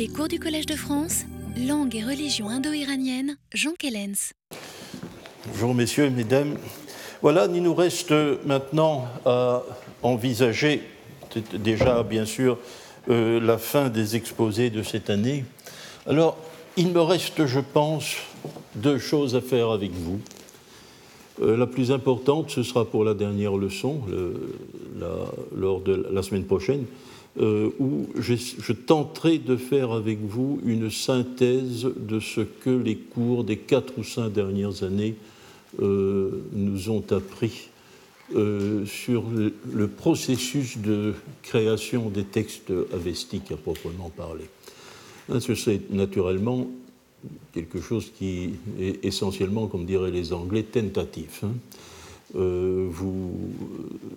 Les 0.00 0.08
cours 0.08 0.28
du 0.28 0.38
Collège 0.38 0.64
de 0.64 0.76
France, 0.76 1.26
langue 1.58 1.94
et 1.94 2.02
religion 2.02 2.48
indo-iranienne, 2.48 3.36
Jean 3.52 3.72
Kellens. 3.78 4.32
Bonjour 5.46 5.74
messieurs, 5.74 6.08
mesdames. 6.08 6.56
Voilà, 7.20 7.46
il 7.52 7.62
nous 7.62 7.74
reste 7.74 8.14
maintenant 8.46 9.04
à 9.26 9.62
envisager 10.02 10.80
déjà 11.52 12.02
bien 12.02 12.24
sûr 12.24 12.56
euh, 13.10 13.40
la 13.40 13.58
fin 13.58 13.90
des 13.90 14.16
exposés 14.16 14.70
de 14.70 14.82
cette 14.82 15.10
année. 15.10 15.44
Alors, 16.06 16.38
il 16.78 16.88
me 16.88 17.02
reste, 17.02 17.44
je 17.44 17.60
pense, 17.60 18.16
deux 18.76 18.96
choses 18.96 19.36
à 19.36 19.42
faire 19.42 19.68
avec 19.68 19.92
vous. 19.92 20.18
Euh, 21.42 21.58
la 21.58 21.66
plus 21.66 21.92
importante, 21.92 22.48
ce 22.48 22.62
sera 22.62 22.86
pour 22.86 23.04
la 23.04 23.12
dernière 23.12 23.54
leçon, 23.54 24.00
lors 25.54 25.80
de 25.82 26.08
la 26.10 26.22
semaine 26.22 26.44
prochaine, 26.44 26.86
euh, 27.38 27.70
où 27.78 28.08
je, 28.18 28.72
tenterai 28.72 29.38
de 29.38 29.56
faire 29.56 29.92
avec 29.92 30.18
vous 30.20 30.60
une 30.64 30.90
synthèse 30.90 31.88
de 31.96 32.18
ce 32.18 32.40
que 32.40 32.70
les 32.70 32.96
cours 32.96 33.44
des 33.44 33.56
quatre 33.56 33.98
ou 33.98 34.04
cinq 34.04 34.32
dernières 34.32 34.82
années 34.82 35.14
euh, 35.80 36.42
nous 36.52 36.90
ont 36.90 37.04
appris 37.10 37.68
sur 38.86 39.24
le, 39.28 39.88
processus 39.88 40.78
de 40.78 41.14
création 41.42 42.10
des 42.10 42.22
textes 42.22 42.72
avestiques 42.92 43.50
à 43.50 43.56
proprement 43.56 44.08
parler. 44.08 44.44
Hein, 45.28 45.40
ce 45.40 45.56
c'est 45.56 45.90
naturellement 45.90 46.70
quelque 47.52 47.80
chose 47.80 48.12
qui 48.16 48.50
est 48.80 49.04
essentiellement, 49.04 49.66
comme 49.66 49.84
diraient 49.84 50.10
les 50.10 50.32
Anglais, 50.32 50.62
tentatif. 50.62 51.42
Hein. 51.44 51.52
Euh, 52.36 52.86
vous, 52.88 53.32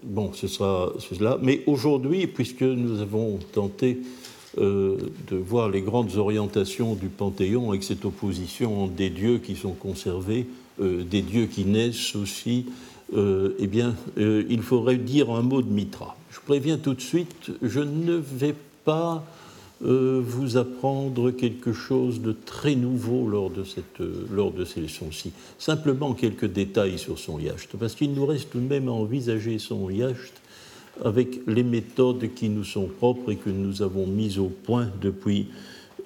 bon, 0.04 0.32
ce 0.34 0.48
sera 0.48 0.92
cela. 1.00 1.38
Mais 1.42 1.62
aujourd'hui, 1.66 2.28
puisque 2.28 2.62
nous 2.62 3.02
avons 3.02 3.40
tenté 3.52 4.00
euh, 4.60 4.98
de 5.30 5.36
voir 5.36 5.70
les 5.70 5.82
grandes 5.82 6.16
orientations 6.18 6.96
du 6.96 7.08
Panthéon 7.08 7.70
avec 7.70 7.84
cette 7.84 8.06
opposition 8.06 8.88
des 8.88 9.10
dieux 9.10 9.40
qui 9.40 9.56
sont 9.56 9.74
conservés, 9.74 10.46
euh, 10.80 11.04
des 11.04 11.22
dieux 11.22 11.48
qui 11.48 11.66
naissent 11.66 12.16
aussi, 12.16 12.66
eh 13.16 13.68
bien, 13.68 13.96
il 14.18 14.64
faudrait 14.64 14.96
dire 14.96 15.30
un 15.30 15.44
mot 15.44 15.62
de 15.62 15.72
Mitra. 15.72 16.18
Je 16.32 16.40
préviens 16.40 16.80
tout 16.80 16.96
de 16.96 17.02
suite, 17.02 17.52
je 17.62 17.80
ne 17.80 18.16
vais 18.16 18.56
pas 18.86 19.24
euh, 19.86 20.22
vous 20.26 20.56
apprendre 20.56 21.32
quelque 21.32 21.74
chose 21.74 22.22
de 22.22 22.32
très 22.32 22.74
nouveau 22.74 23.28
lors 23.28 23.50
de, 23.50 23.66
cette, 23.66 24.00
euh, 24.00 24.26
lors 24.32 24.52
de 24.52 24.64
ces 24.64 24.80
leçons-ci. 24.80 25.34
Simplement 25.60 26.14
quelques 26.14 26.46
détails 26.46 26.98
sur 26.98 27.20
son 27.20 27.38
yacht, 27.38 27.68
parce 27.78 27.94
qu'il 27.94 28.14
nous 28.14 28.26
reste 28.26 28.50
tout 28.52 28.60
de 28.60 28.68
même 28.68 28.88
à 28.88 28.94
envisager 28.94 29.60
son 29.60 29.90
yacht 29.90 30.32
avec 31.04 31.42
les 31.48 31.64
méthodes 31.64 32.34
qui 32.34 32.48
nous 32.48 32.64
sont 32.64 32.86
propres 32.86 33.34
et 33.34 33.36
que 33.36 33.50
nous 33.50 33.82
avons 33.82 34.08
mises 34.08 34.40
au 34.40 34.46
point 34.48 34.90
depuis, 35.02 35.48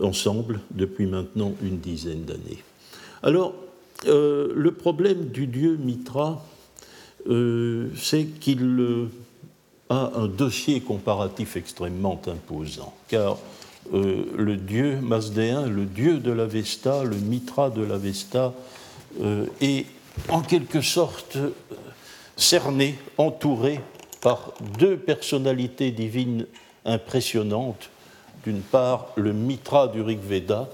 ensemble 0.01 0.59
depuis 0.71 1.05
maintenant 1.05 1.53
une 1.61 1.77
dizaine 1.77 2.23
d'années. 2.23 2.63
Alors, 3.21 3.53
euh, 4.07 4.53
le 4.55 4.71
problème 4.71 5.25
du 5.25 5.45
dieu 5.45 5.77
Mitra, 5.77 6.43
c'est 7.95 8.25
qu'il 8.39 9.07
a 9.89 10.11
un 10.15 10.27
dossier 10.27 10.79
comparatif 10.79 11.57
extrêmement 11.57 12.19
imposant, 12.25 12.93
car 13.09 13.37
euh, 13.93 14.25
le 14.35 14.57
dieu 14.57 14.99
masdéen, 15.01 15.65
le 15.65 15.85
dieu 15.85 16.19
de 16.19 16.31
l'Avesta, 16.31 17.03
le 17.03 17.15
Mitra 17.15 17.69
de 17.69 17.83
l'Avesta, 17.83 18.53
euh, 19.21 19.45
est 19.61 19.85
en 20.29 20.41
quelque 20.41 20.81
sorte 20.81 21.37
euh, 21.37 21.51
cerné, 22.35 22.97
entouré 23.17 23.79
par 24.21 24.53
deux 24.77 24.97
personnalités 24.97 25.91
divines 25.91 26.45
impressionnantes. 26.85 27.89
D'une 28.43 28.61
part, 28.61 29.07
le 29.15 29.33
Mitra 29.33 29.87
du 29.87 30.01
Rig 30.01 30.19
Veda, 30.19 30.69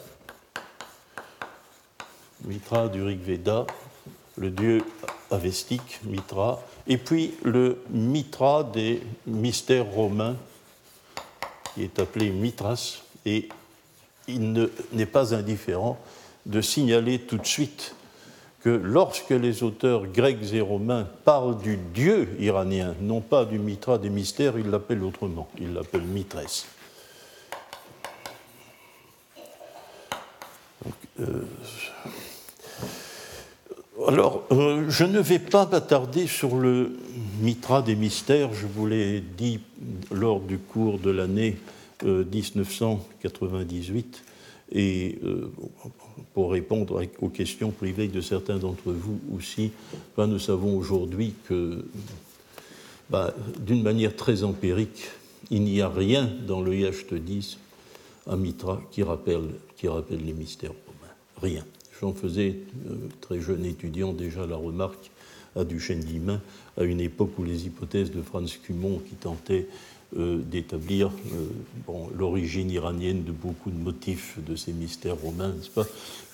Mitra 2.45 2.87
du 2.87 3.01
Rig 3.01 3.21
Veda, 3.21 3.65
le 4.37 4.49
dieu 4.49 4.83
avestique, 5.29 5.99
Mitra, 6.03 6.61
et 6.87 6.97
puis 6.97 7.33
le 7.43 7.81
Mitra 7.89 8.63
des 8.63 9.01
mystères 9.25 9.85
romains, 9.85 10.35
qui 11.73 11.83
est 11.83 11.99
appelé 11.99 12.29
Mitras, 12.29 13.01
et 13.25 13.49
il 14.27 14.69
n'est 14.91 15.05
pas 15.05 15.33
indifférent 15.33 15.99
de 16.45 16.61
signaler 16.61 17.19
tout 17.19 17.37
de 17.37 17.45
suite 17.45 17.95
que 18.61 18.69
lorsque 18.69 19.31
les 19.31 19.63
auteurs 19.63 20.07
grecs 20.07 20.53
et 20.53 20.61
romains 20.61 21.07
parlent 21.25 21.57
du 21.57 21.77
dieu 21.77 22.29
iranien, 22.39 22.95
non 23.01 23.19
pas 23.19 23.43
du 23.43 23.59
Mitra 23.59 23.97
des 23.97 24.09
mystères, 24.09 24.57
ils 24.57 24.69
l'appellent 24.69 25.03
autrement, 25.03 25.49
ils 25.59 25.73
l'appellent 25.73 26.01
Mitrès. 26.01 26.65
Euh, 31.19 31.43
alors, 34.07 34.43
euh, 34.51 34.85
je 34.89 35.05
ne 35.05 35.19
vais 35.19 35.39
pas 35.39 35.65
m'attarder 35.65 36.27
sur 36.27 36.57
le 36.57 36.91
Mitra 37.41 37.81
des 37.81 37.95
mystères, 37.95 38.53
je 38.53 38.67
vous 38.67 38.85
l'ai 38.85 39.21
dit 39.21 39.59
lors 40.11 40.39
du 40.39 40.57
cours 40.57 40.99
de 40.99 41.09
l'année 41.09 41.57
1998 42.03 44.23
euh, 44.75 44.77
et 44.77 45.19
euh, 45.23 45.51
pour 46.33 46.51
répondre 46.51 47.01
aux 47.19 47.29
questions 47.29 47.71
privées 47.71 48.07
de 48.07 48.21
certains 48.21 48.57
d'entre 48.57 48.91
vous 48.91 49.19
aussi, 49.35 49.71
ben, 50.17 50.27
nous 50.27 50.39
savons 50.39 50.77
aujourd'hui 50.77 51.33
que 51.47 51.85
ben, 53.09 53.31
d'une 53.59 53.83
manière 53.83 54.15
très 54.15 54.43
empirique, 54.43 55.09
il 55.49 55.63
n'y 55.63 55.81
a 55.81 55.89
rien 55.89 56.29
dans 56.47 56.61
le 56.61 56.75
Yacht 56.75 57.13
10 57.13 57.57
à 58.27 58.35
Mitra 58.35 58.81
qui 58.91 59.03
rappelle, 59.03 59.49
qui 59.77 59.87
rappelle 59.87 60.25
les 60.25 60.33
mystères 60.33 60.71
romains. 60.71 61.13
Rien. 61.41 61.63
J'en 62.03 62.13
faisais, 62.13 62.57
euh, 62.89 62.95
très 63.21 63.39
jeune 63.39 63.63
étudiant, 63.63 64.11
déjà 64.11 64.45
la 64.45 64.57
remarque 64.57 65.09
à 65.55 65.63
Duchesne 65.63 66.01
d'Imain, 66.01 66.41
à 66.77 66.83
une 66.83 66.99
époque 66.99 67.39
où 67.39 67.45
les 67.45 67.65
hypothèses 67.65 68.11
de 68.11 68.21
Franz 68.21 68.59
Cumont, 68.61 68.99
qui 69.07 69.15
tentait 69.15 69.69
euh, 70.17 70.39
d'établir 70.39 71.07
euh, 71.07 71.93
l'origine 72.17 72.69
iranienne 72.69 73.23
de 73.23 73.31
beaucoup 73.31 73.71
de 73.71 73.77
motifs 73.77 74.37
de 74.45 74.57
ces 74.57 74.73
mystères 74.73 75.15
romains, 75.15 75.53
n'est-ce 75.53 75.69
pas 75.69 75.87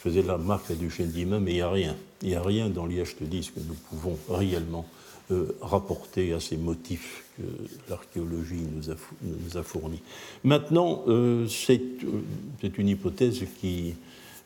Je 0.04 0.20
la 0.22 0.40
marque 0.40 0.72
à 0.72 0.74
Duchesne 0.74 1.12
d'Imain, 1.12 1.40
mais 1.40 1.52
il 1.52 1.58
n'y 1.58 1.62
a 1.62 1.70
rien. 1.70 1.96
Il 2.24 2.30
n'y 2.30 2.36
a 2.36 2.42
rien 2.42 2.70
dans 2.70 2.88
l'IH10 2.88 3.52
que 3.52 3.60
nous 3.60 3.76
pouvons 3.92 4.18
réellement 4.28 4.88
rapporter 5.62 6.34
à 6.34 6.40
ces 6.40 6.58
motifs 6.58 7.24
que 7.38 7.44
l'archéologie 7.88 8.64
nous 8.76 8.90
a, 8.90 8.96
nous 9.22 9.58
a 9.58 9.62
fournis. 9.62 10.02
Maintenant, 10.44 11.06
c'est 11.48 12.78
une 12.80 12.88
hypothèse 12.88 13.46
qui 13.62 13.94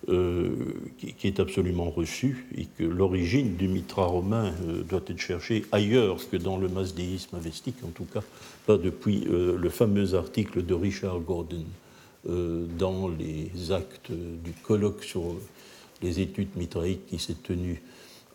euh, 0.09 0.49
qui, 0.97 1.27
est 1.27 1.39
absolument 1.39 1.89
reçu 1.89 2.45
et 2.57 2.65
que 2.65 2.83
l'origine 2.83 3.55
du 3.55 3.69
mitra 3.69 4.05
romain 4.05 4.53
euh, 4.67 4.83
doit 4.83 5.01
être 5.07 5.19
cherchée 5.19 5.63
ailleurs 5.71 6.17
que 6.29 6.35
dans 6.35 6.57
le 6.57 6.67
masdéisme 6.67 7.37
avestique, 7.37 7.77
en 7.85 7.89
tout 7.89 8.03
cas 8.03 8.21
pas 8.65 8.77
depuis 8.77 9.25
euh, 9.29 9.57
le 9.57 9.69
fameux 9.69 10.13
article 10.15 10.65
de 10.65 10.73
Richard 10.73 11.19
Gordon 11.21 11.65
dans 12.25 13.09
les 13.09 13.73
actes 13.73 14.11
du 14.11 14.53
colloque 14.63 15.03
sur 15.03 15.35
les 16.01 16.21
études 16.21 16.55
mitraïques 16.55 17.05
qui 17.07 17.19
s'est 17.19 17.35
tenu 17.43 17.81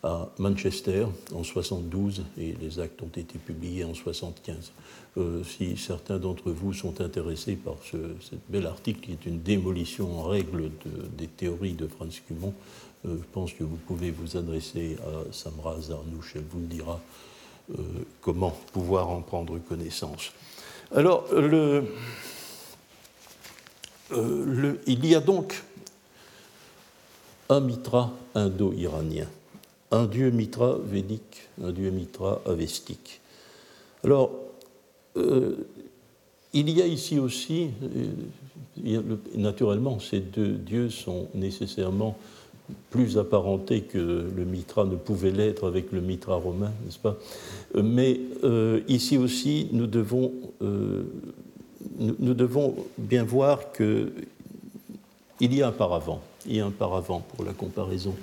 à 0.02 0.28
Manchester 0.38 1.06
en 1.34 1.42
72 1.42 2.24
et 2.38 2.54
les 2.60 2.78
actes 2.78 3.02
ont 3.02 3.10
été 3.16 3.38
publiés 3.38 3.84
en 3.84 3.94
75. 3.94 4.72
Euh, 5.16 5.42
si 5.42 5.76
certains 5.76 6.18
d'entre 6.18 6.50
vous 6.50 6.72
sont 6.72 7.00
intéressés 7.00 7.56
par 7.56 7.74
ce 7.82 7.96
bel 8.48 8.66
article 8.66 9.00
qui 9.00 9.12
est 9.12 9.26
une 9.26 9.40
démolition 9.40 10.20
en 10.20 10.22
règle 10.22 10.70
des 11.16 11.26
théories 11.26 11.72
de 11.72 11.88
Franz 11.88 12.20
Cumont, 12.26 12.54
euh, 13.06 13.16
je 13.18 13.24
pense 13.32 13.52
que 13.52 13.64
vous 13.64 13.76
pouvez 13.76 14.10
vous 14.10 14.36
adresser 14.36 14.96
à 15.02 15.32
Samra 15.32 15.80
Zarnouch, 15.80 16.34
elle 16.36 16.44
vous 16.50 16.66
dira 16.66 17.00
euh, 17.72 17.82
comment 18.20 18.56
pouvoir 18.72 19.08
en 19.08 19.22
prendre 19.22 19.58
connaissance. 19.58 20.32
Alors, 20.94 21.26
le, 21.34 21.84
il 24.86 25.04
y 25.06 25.14
a 25.14 25.20
donc 25.20 25.62
un 27.50 27.60
mitra 27.60 28.12
indo-iranien 28.34 29.26
un 29.90 30.06
dieu 30.06 30.30
mitra 30.30 30.76
védique, 30.82 31.48
un 31.62 31.72
dieu 31.72 31.90
mitra 31.90 32.40
avestique. 32.46 33.20
Alors, 34.04 34.30
euh, 35.16 35.56
il 36.52 36.70
y 36.70 36.82
a 36.82 36.86
ici 36.86 37.18
aussi, 37.18 37.68
euh, 38.86 39.00
naturellement, 39.34 39.98
ces 39.98 40.20
deux 40.20 40.52
dieux 40.52 40.90
sont 40.90 41.28
nécessairement 41.34 42.16
plus 42.90 43.16
apparentés 43.16 43.82
que 43.82 43.98
le 43.98 44.44
mitra 44.44 44.84
ne 44.84 44.96
pouvait 44.96 45.30
l'être 45.30 45.66
avec 45.66 45.90
le 45.90 46.02
mitra 46.02 46.36
romain, 46.36 46.72
n'est-ce 46.84 46.98
pas? 46.98 47.16
Mais 47.82 48.20
euh, 48.44 48.80
ici 48.88 49.16
aussi, 49.16 49.68
nous 49.72 49.86
devons, 49.86 50.32
nous 50.60 52.34
devons 52.34 52.74
bien 52.98 53.24
voir 53.24 53.72
qu'il 53.72 54.12
y 55.40 55.62
a 55.62 55.68
un 55.68 55.72
paravent, 55.72 56.20
il 56.46 56.56
y 56.56 56.60
a 56.60 56.66
un 56.66 56.70
paravent 56.70 57.20
pour 57.34 57.44
la 57.44 57.54
comparaison. 57.54 58.14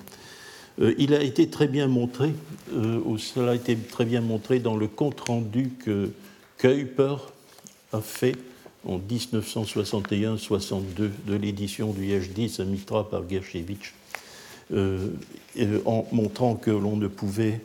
Euh, 0.81 0.93
il 0.97 1.13
a 1.13 1.21
été 1.21 1.49
très 1.49 1.67
bien 1.67 1.87
montré, 1.87 2.33
euh, 2.73 2.99
cela 3.17 3.51
a 3.51 3.55
été 3.55 3.77
très 3.77 4.05
bien 4.05 4.21
montré 4.21 4.59
dans 4.59 4.75
le 4.75 4.87
compte-rendu 4.87 5.71
que 5.83 6.11
Kuiper 6.57 7.15
a 7.93 8.01
fait 8.01 8.35
en 8.85 8.99
1961-62 8.99 11.11
de 11.25 11.35
l'édition 11.35 11.91
du 11.91 12.07
H10 12.07 12.61
à 12.61 12.65
Mitra 12.65 13.09
par 13.09 13.27
Gershevitch, 13.27 13.93
euh, 14.73 15.09
en 15.85 16.05
montrant 16.11 16.55
que 16.55 16.71
l'on 16.71 16.97
ne 16.97 17.07
pouvait 17.07 17.61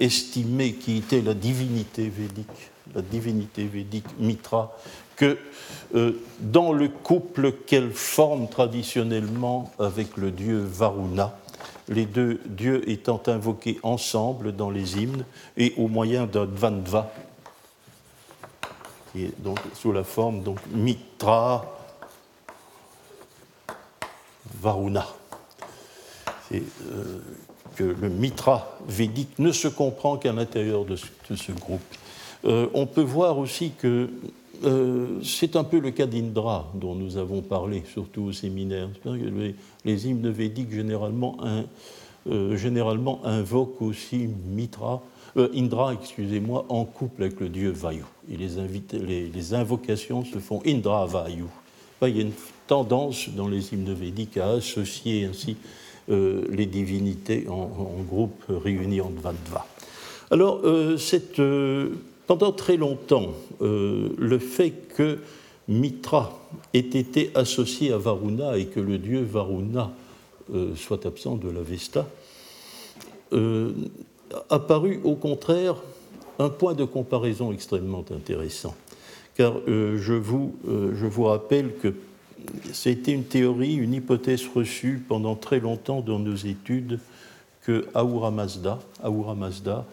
estimer 0.00 0.72
qui 0.72 0.96
était 0.96 1.20
la 1.20 1.34
divinité 1.34 2.08
védique, 2.08 2.46
la 2.94 3.02
divinité 3.02 3.66
védique 3.66 4.06
Mitra, 4.18 4.74
que 5.16 5.36
dans 6.40 6.72
le 6.72 6.88
couple 6.88 7.52
qu'elle 7.66 7.90
forme 7.90 8.48
traditionnellement 8.48 9.70
avec 9.78 10.16
le 10.16 10.30
dieu 10.30 10.58
Varuna, 10.58 11.36
les 11.88 12.06
deux 12.06 12.40
dieux 12.46 12.88
étant 12.90 13.22
invoqués 13.26 13.78
ensemble 13.82 14.54
dans 14.54 14.70
les 14.70 14.98
hymnes 14.98 15.24
et 15.56 15.74
au 15.76 15.88
moyen 15.88 16.26
d'un 16.26 16.46
dvandva, 16.46 17.12
qui 19.12 19.24
est 19.24 19.40
donc 19.40 19.58
sous 19.74 19.92
la 19.92 20.04
forme 20.04 20.42
donc 20.42 20.58
Mitra 20.72 21.76
Varuna. 24.60 25.06
Euh, 26.52 26.60
que 27.74 27.84
le 27.84 28.08
Mitra 28.08 28.78
védique 28.88 29.38
ne 29.38 29.52
se 29.52 29.68
comprend 29.68 30.16
qu'à 30.16 30.32
l'intérieur 30.32 30.86
de, 30.86 30.96
ce 30.96 31.52
groupe. 31.52 31.82
Euh, 32.46 32.68
on 32.72 32.86
peut 32.86 33.02
voir 33.02 33.38
aussi 33.38 33.72
que 33.72 34.08
euh, 34.64 35.20
c'est 35.22 35.56
un 35.56 35.64
peu 35.64 35.78
le 35.78 35.90
cas 35.90 36.06
d'Indra 36.06 36.70
dont 36.74 36.94
nous 36.94 37.16
avons 37.16 37.42
parlé, 37.42 37.82
surtout 37.92 38.22
au 38.22 38.32
séminaire. 38.32 38.88
Les, 39.04 39.54
les 39.84 40.08
hymnes 40.08 40.30
védiques 40.30 40.72
généralement, 40.72 41.36
euh, 42.28 42.56
invoquent 43.24 43.82
aussi 43.82 44.28
Mitra, 44.46 45.02
euh, 45.36 45.48
Indra, 45.54 45.94
excusez-moi, 45.94 46.66
en 46.68 46.84
couple 46.84 47.24
avec 47.24 47.40
le 47.40 47.48
dieu 47.48 47.70
Vayu. 47.70 48.04
Et 48.30 48.36
les, 48.36 49.54
invocations 49.54 50.24
se 50.24 50.38
font 50.38 50.60
Indra 50.66 51.06
Vayu. 51.06 51.44
Il 52.02 52.16
y 52.16 52.18
a 52.18 52.22
une 52.22 52.32
tendance 52.66 53.28
dans 53.30 53.48
les 53.48 53.72
hymnes 53.72 53.94
védiques 53.94 54.36
à 54.36 54.50
associer 54.50 55.24
ainsi 55.24 55.56
les 56.08 56.66
divinités 56.66 57.48
en, 57.48 57.68
groupe 58.08 58.44
réunis 58.48 59.00
en 59.00 59.10
Dvandva. 59.10 59.66
Alors, 60.30 60.60
cette 60.98 61.40
pendant 62.26 62.52
très 62.52 62.76
longtemps, 62.76 63.32
euh, 63.62 64.10
le 64.18 64.38
fait 64.38 64.72
que 64.96 65.18
Mitra 65.68 66.38
ait 66.74 66.78
été 66.78 67.30
associé 67.34 67.92
à 67.92 67.98
Varuna 67.98 68.56
et 68.56 68.66
que 68.66 68.80
le 68.80 68.98
dieu 68.98 69.22
Varuna 69.22 69.92
euh, 70.54 70.74
soit 70.76 71.06
absent 71.06 71.36
de 71.36 71.50
la 71.50 71.62
Vesta, 71.62 72.06
euh, 73.32 73.72
a 74.50 74.58
paru 74.58 75.00
au 75.04 75.14
contraire 75.14 75.76
un 76.38 76.48
point 76.48 76.74
de 76.74 76.84
comparaison 76.84 77.52
extrêmement 77.52 78.04
intéressant. 78.10 78.74
Car 79.36 79.54
je 79.66 80.14
vous, 80.14 80.54
je, 80.66 81.06
vous, 81.06 81.24
rappelle 81.24 81.74
que 81.76 81.92
c'était 82.72 83.12
une 83.12 83.24
théorie, 83.24 83.74
une 83.74 83.92
hypothèse 83.92 84.42
reçue 84.54 85.02
pendant 85.06 85.34
très 85.34 85.60
longtemps 85.60 86.00
dans 86.00 86.18
nos 86.18 86.34
études 86.34 86.98
que 87.62 87.86
Ahura 87.94 88.30
Mazda, 88.30 88.78
Ahura 89.02 89.34
Mazda 89.34 89.84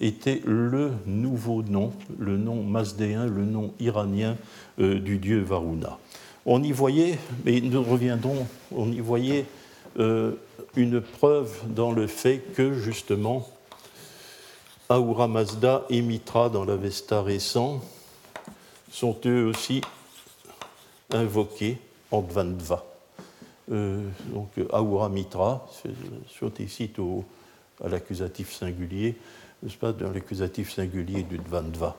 était 0.00 0.40
le 0.44 0.92
nouveau 1.06 1.62
nom, 1.62 1.92
le 2.18 2.36
nom 2.36 2.62
mazdéen, 2.62 3.26
le 3.26 3.44
nom 3.44 3.72
iranien 3.80 4.36
euh, 4.78 4.98
du 4.98 5.18
dieu 5.18 5.40
Varuna. 5.40 5.98
On 6.46 6.62
y 6.62 6.72
voyait, 6.72 7.18
mais 7.44 7.60
nous 7.60 7.82
reviendrons, 7.82 8.46
on 8.74 8.90
y 8.90 9.00
voyait 9.00 9.44
euh, 9.98 10.32
une 10.76 11.00
preuve 11.00 11.52
dans 11.68 11.92
le 11.92 12.06
fait 12.06 12.38
que 12.54 12.72
justement 12.74 13.48
Ahura 14.88 15.28
Mazda 15.28 15.84
et 15.90 16.00
Mitra 16.00 16.48
dans 16.48 16.64
l'Avesta 16.64 17.22
récent 17.22 17.82
sont 18.90 19.16
eux 19.26 19.44
aussi 19.44 19.82
invoqués 21.10 21.78
en 22.10 22.22
Dvandva. 22.22 22.84
Euh, 23.70 24.02
donc 24.32 24.48
Ahura 24.72 25.08
Mitra, 25.08 25.68
c'est 25.82 26.60
ici 26.60 26.90
à 27.84 27.88
l'accusatif 27.88 28.54
singulier, 28.54 29.16
n'est-ce 29.62 29.76
pas, 29.76 29.92
dans 29.92 30.10
l'accusatif 30.10 30.72
singulier 30.72 31.22
du 31.22 31.38
Dvandva. 31.38 31.96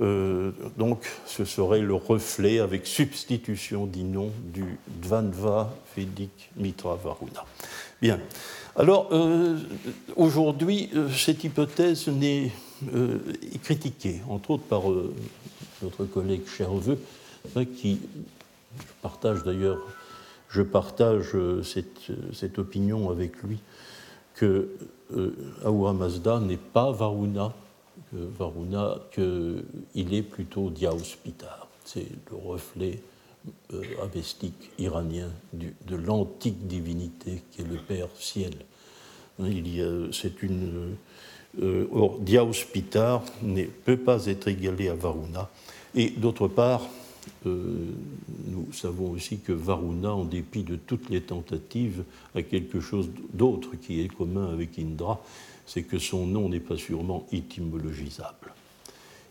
Euh, 0.00 0.52
donc, 0.78 1.04
ce 1.26 1.44
serait 1.44 1.80
le 1.80 1.94
reflet 1.94 2.58
avec 2.58 2.86
substitution 2.86 3.86
d'innom 3.86 4.30
du 4.52 4.78
Dvandva 5.00 5.74
Védique 5.96 6.50
Mitra 6.56 6.96
Varuna. 6.96 7.44
Bien. 8.00 8.18
Alors, 8.74 9.08
euh, 9.12 9.58
aujourd'hui, 10.16 10.90
euh, 10.94 11.08
cette 11.10 11.44
hypothèse 11.44 12.08
n'est 12.08 12.50
critiquée, 13.62 14.22
entre 14.28 14.52
autres 14.52 14.64
par 14.64 14.82
notre 15.82 16.04
collègue 16.04 16.48
Cherveux, 16.48 16.98
hein, 17.54 17.64
qui 17.64 18.00
partage 19.02 19.44
d'ailleurs, 19.44 19.78
je 20.48 20.62
partage 20.62 21.36
cette, 21.62 22.58
opinion 22.58 23.10
avec 23.10 23.40
lui, 23.44 23.58
que 24.34 24.68
Ahura 25.64 25.92
Mazda 25.92 26.40
n'est 26.40 26.56
pas 26.56 26.92
Varuna, 26.92 27.52
Varuna, 28.12 28.98
qu'il 29.12 30.14
est 30.14 30.22
plutôt 30.22 30.70
Dyaospitar. 30.70 31.68
C'est 31.84 32.06
le 32.30 32.36
reflet 32.36 33.00
euh, 33.72 33.82
avestique 34.02 34.70
iranien 34.78 35.30
de 35.52 35.96
l'antique 35.96 36.66
divinité 36.66 37.42
qui 37.50 37.62
est 37.62 37.68
le 37.68 37.76
Père 37.76 38.08
ciel. 38.14 38.52
C'est 40.12 40.42
une, 40.42 40.96
euh, 41.60 41.86
or, 41.92 42.18
Dyaospitar 42.20 43.22
ne 43.42 43.64
peut 43.64 43.96
pas 43.96 44.26
être 44.26 44.48
égalé 44.48 44.88
à 44.88 44.94
Varuna. 44.94 45.50
Et 45.94 46.10
d'autre 46.10 46.48
part, 46.48 46.82
euh, 47.46 47.92
nous 48.46 48.72
savons 48.72 49.10
aussi 49.10 49.38
que 49.38 49.52
Varuna, 49.52 50.14
en 50.14 50.24
dépit 50.24 50.62
de 50.62 50.76
toutes 50.76 51.10
les 51.10 51.20
tentatives, 51.20 52.04
a 52.34 52.42
quelque 52.42 52.80
chose 52.80 53.10
d'autre 53.32 53.70
qui 53.80 54.00
est 54.00 54.08
commun 54.08 54.52
avec 54.52 54.78
Indra, 54.78 55.22
c'est 55.66 55.82
que 55.82 55.98
son 55.98 56.26
nom 56.26 56.48
n'est 56.48 56.60
pas 56.60 56.76
sûrement 56.76 57.26
étymologisable. 57.32 58.54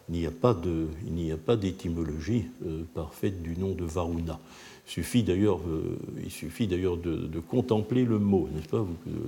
Il 0.10 0.16
n'y 0.16 0.26
a 0.26 1.38
pas 1.38 1.56
d'étymologie 1.56 2.46
euh, 2.66 2.84
parfaite 2.94 3.42
du 3.42 3.58
nom 3.58 3.72
de 3.72 3.86
Varuna. 3.86 4.40
Il 4.88 4.92
suffit 4.92 5.24
d'ailleurs, 5.24 5.60
euh, 5.68 6.68
d'ailleurs 6.68 6.98
de, 6.98 7.40
contempler 7.40 8.04
le 8.04 8.20
mot, 8.20 8.50
n'est-ce 8.54 8.68
pas, 8.68 8.86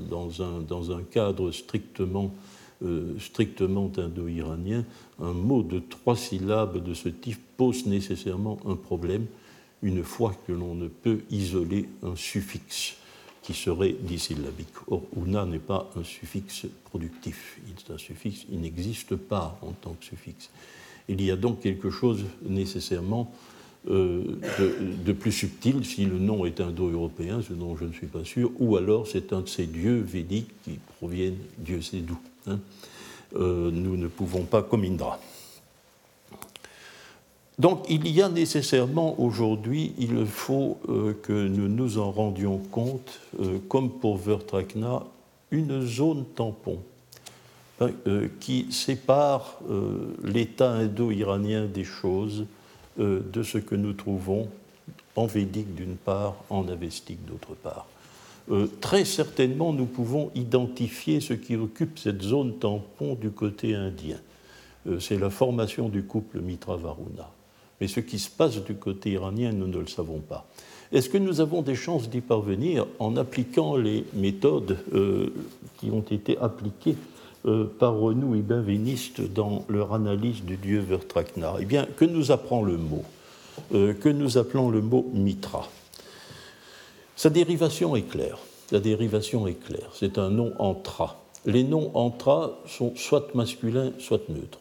dans 0.10 0.42
un, 0.42 0.60
dans 0.60 0.92
un 0.92 1.04
cadre 1.04 1.52
strictement 1.52 2.34
euh, 2.84 3.18
strictement 3.20 3.92
indo-iranien, 3.98 4.86
un 5.22 5.34
mot 5.34 5.64
de 5.64 5.80
trois 5.80 6.16
syllabes 6.16 6.84
de 6.84 6.94
ce 6.94 7.10
type 7.10 7.40
pose 7.58 7.86
nécessairement 7.86 8.60
un 8.66 8.76
problème 8.76 9.26
une 9.82 10.04
fois 10.04 10.34
que 10.48 10.54
l'on 10.54 10.76
ne 10.76 10.88
peut 10.88 11.20
isoler 11.30 11.90
un 12.02 12.16
suffixe 12.16 12.96
qui 13.42 13.54
serait 13.54 13.96
dissyllabique. 14.02 14.74
Or, 14.88 15.04
una 15.16 15.46
n'est 15.46 15.60
pas 15.60 15.92
un 15.98 16.04
suffixe 16.04 16.66
productif, 16.86 17.60
il 18.50 18.60
n'existe 18.62 19.16
pas 19.16 19.60
en 19.62 19.72
tant 19.72 19.94
que 19.94 20.06
suffixe. 20.06 20.50
Il 21.10 21.22
y 21.22 21.30
a 21.30 21.36
donc 21.36 21.60
quelque 21.60 21.90
chose 21.90 22.24
nécessairement 22.48 23.32
euh, 23.90 24.40
de, 24.60 25.04
de, 25.06 25.12
plus 25.12 25.34
subtil 25.34 25.84
si 25.86 26.06
le 26.06 26.18
nom 26.18 26.46
est 26.46 26.62
indo-européen, 26.62 27.42
ce 27.42 27.52
dont 27.52 27.76
je 27.76 27.84
ne 27.84 27.92
suis 27.92 28.08
pas 28.08 28.24
sûr, 28.24 28.50
ou 28.60 28.78
alors 28.78 29.08
c'est 29.08 29.34
un 29.34 29.42
de 29.42 29.50
ces 29.50 29.66
dieux 29.66 30.00
védiques 30.00 30.52
qui 30.64 30.80
proviennent, 30.98 31.40
Dieu 31.58 31.82
sait 31.82 32.00
d'où. 32.00 32.18
Hein. 32.48 32.60
Euh, 33.36 33.72
nous 33.72 33.98
ne 33.98 34.08
pouvons 34.08 34.44
pas 34.44 34.62
comme 34.62 34.84
Indra. 34.84 35.20
Donc 37.58 37.86
il 37.90 38.08
y 38.08 38.22
a 38.22 38.30
nécessairement 38.30 39.20
aujourd'hui, 39.20 39.94
il 39.98 40.26
faut 40.26 40.78
euh, 40.90 41.14
que 41.22 41.48
nous 41.48 41.68
nous 41.68 41.98
en 41.98 42.12
rendions 42.12 42.58
compte, 42.58 43.20
euh, 43.40 43.60
comme 43.70 43.92
pour 43.92 44.18
Vertrakna, 44.18 45.04
une 45.52 45.86
zone 45.86 46.26
tampon 46.36 46.80
hein, 47.80 47.92
qui 48.40 48.72
sépare 48.72 49.60
l'état 50.24 50.72
indo-iranien 50.72 51.66
des 51.66 51.84
choses 51.84 52.46
de 52.98 53.44
ce 53.44 53.60
que 53.60 53.76
nous 53.76 53.94
trouvons 53.94 54.50
en 55.16 55.28
védique 55.28 55.76
d'une 55.76 55.96
part, 55.96 56.36
en 56.50 56.68
avestique 56.68 57.24
d'autre 57.26 57.54
part. 57.54 57.86
Euh, 58.52 58.68
très 58.82 59.06
certainement 59.06 59.72
nous 59.72 59.86
pouvons 59.86 60.30
identifier 60.36 61.22
ce 61.22 61.34
qui 61.34 61.56
occupe 61.56 61.98
cette 61.98 62.22
zone 62.22 62.58
tampon 62.60 63.16
du 63.16 63.32
côté 63.32 63.74
indien. 63.74 64.18
Euh, 64.88 65.00
c'est 65.00 65.18
la 65.18 65.30
formation 65.30 65.88
du 65.88 66.04
couple 66.04 66.42
Mitra-Varuna. 66.42 67.30
Mais 67.80 67.88
ce 67.88 68.02
qui 68.02 68.20
se 68.20 68.30
passe 68.30 68.62
du 68.64 68.76
côté 68.76 69.12
iranien, 69.12 69.52
nous 69.54 69.68
ne 69.68 69.78
le 69.78 69.88
savons 69.88 70.20
pas. 70.20 70.46
Est-ce 70.92 71.10
que 71.10 71.18
nous 71.18 71.42
avons 71.42 71.62
des 71.62 71.76
chances 71.76 72.10
d'y 72.10 72.22
parvenir 72.22 72.86
en 73.00 73.16
appliquant 73.16 73.78
les 73.78 74.06
méthodes 74.14 74.78
euh, 74.94 75.34
qui 75.78 75.90
ont 75.90 76.06
été 76.12 76.38
appliquées 76.38 76.96
par 77.78 77.98
Renou 77.98 78.36
et 78.36 78.42
Benveniste 78.42 79.20
dans 79.20 79.66
leur 79.68 79.94
analyse 79.94 80.46
du 80.46 80.56
dieu 80.56 80.80
Vertrakna 80.80 81.56
Eh 81.60 81.66
bien, 81.66 81.86
que 81.98 82.06
nous 82.06 82.32
apprend 82.32 82.64
le 82.64 82.78
mot 82.78 83.04
Que 83.72 84.08
nous 84.08 84.38
appelons 84.38 84.70
le 84.70 84.82
mot 84.82 85.12
Mitra 85.14 85.68
sa 87.16 87.30
dérivation 87.30 87.96
est 87.96 88.04
claire. 88.10 88.38
La 88.72 88.80
dérivation 88.80 89.48
est 89.48 89.62
claire. 89.64 89.90
C'est 89.94 90.18
un 90.18 90.30
nom 90.30 90.54
entra. 90.60 91.20
Les 91.46 91.64
noms 91.64 91.92
entra 91.96 92.60
sont 92.66 92.96
soit 92.96 93.36
masculins, 93.36 93.92
soit 94.00 94.30
neutres. 94.30 94.60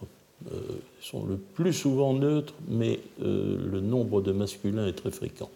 ils 0.50 1.06
sont 1.06 1.24
le 1.24 1.36
plus 1.36 1.72
souvent 1.72 2.12
neutres, 2.12 2.54
mais 2.68 2.98
le 3.20 3.80
nombre 3.80 4.20
de 4.20 4.32
masculins 4.32 4.86
est 4.86 4.92
très 4.92 5.12
fréquent. 5.12 5.48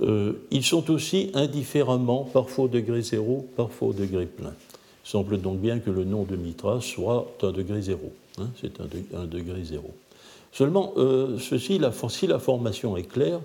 ils 0.00 0.64
sont 0.64 0.90
aussi 0.90 1.30
indifféremment, 1.34 2.24
parfois 2.32 2.64
au 2.64 2.68
degré 2.68 3.02
zéro, 3.02 3.46
parfois 3.56 3.88
au 3.88 3.92
degré 3.92 4.26
plein. 4.26 4.54
Il 5.04 5.08
semble 5.08 5.40
donc 5.40 5.58
bien 5.58 5.80
que 5.80 5.90
le 5.90 6.04
nom 6.04 6.24
de 6.24 6.36
Mitra 6.36 6.80
soit 6.80 7.30
un 7.42 7.52
degré 7.52 7.82
zéro. 7.82 8.12
Hein, 8.38 8.48
c'est 8.60 8.80
un, 8.80 9.26
degré 9.26 9.62
zéro. 9.64 9.90
Seulement, 10.52 10.94
ceci, 11.38 11.78
si 12.08 12.26
la 12.26 12.38
formation 12.38 12.96
est 12.96 13.04
claire, 13.04 13.40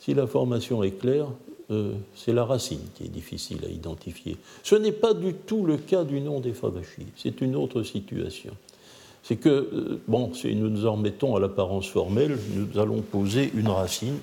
si 0.00 0.14
la 0.14 0.26
formation 0.26 0.82
est 0.82 0.98
claire, 0.98 1.26
euh, 1.70 1.92
c'est 2.14 2.32
la 2.32 2.46
racine 2.46 2.80
qui 2.94 3.04
est 3.04 3.08
difficile 3.08 3.58
à 3.66 3.68
identifier. 3.68 4.38
Ce 4.62 4.74
n'est 4.74 4.92
pas 4.92 5.12
du 5.12 5.34
tout 5.34 5.66
le 5.66 5.76
cas 5.76 6.04
du 6.04 6.20
nom 6.20 6.40
des 6.40 6.54
Favachis, 6.54 7.06
c'est 7.16 7.42
une 7.42 7.56
autre 7.56 7.82
situation. 7.82 8.54
C'est 9.22 9.36
que, 9.36 9.48
euh, 9.48 10.00
bon, 10.08 10.32
si 10.32 10.54
nous 10.54 10.70
nous 10.70 10.86
en 10.86 10.92
remettons 10.92 11.36
à 11.36 11.40
l'apparence 11.40 11.86
formelle, 11.86 12.38
nous 12.54 12.80
allons 12.80 13.02
poser 13.02 13.52
une 13.54 13.68
racine. 13.68 14.16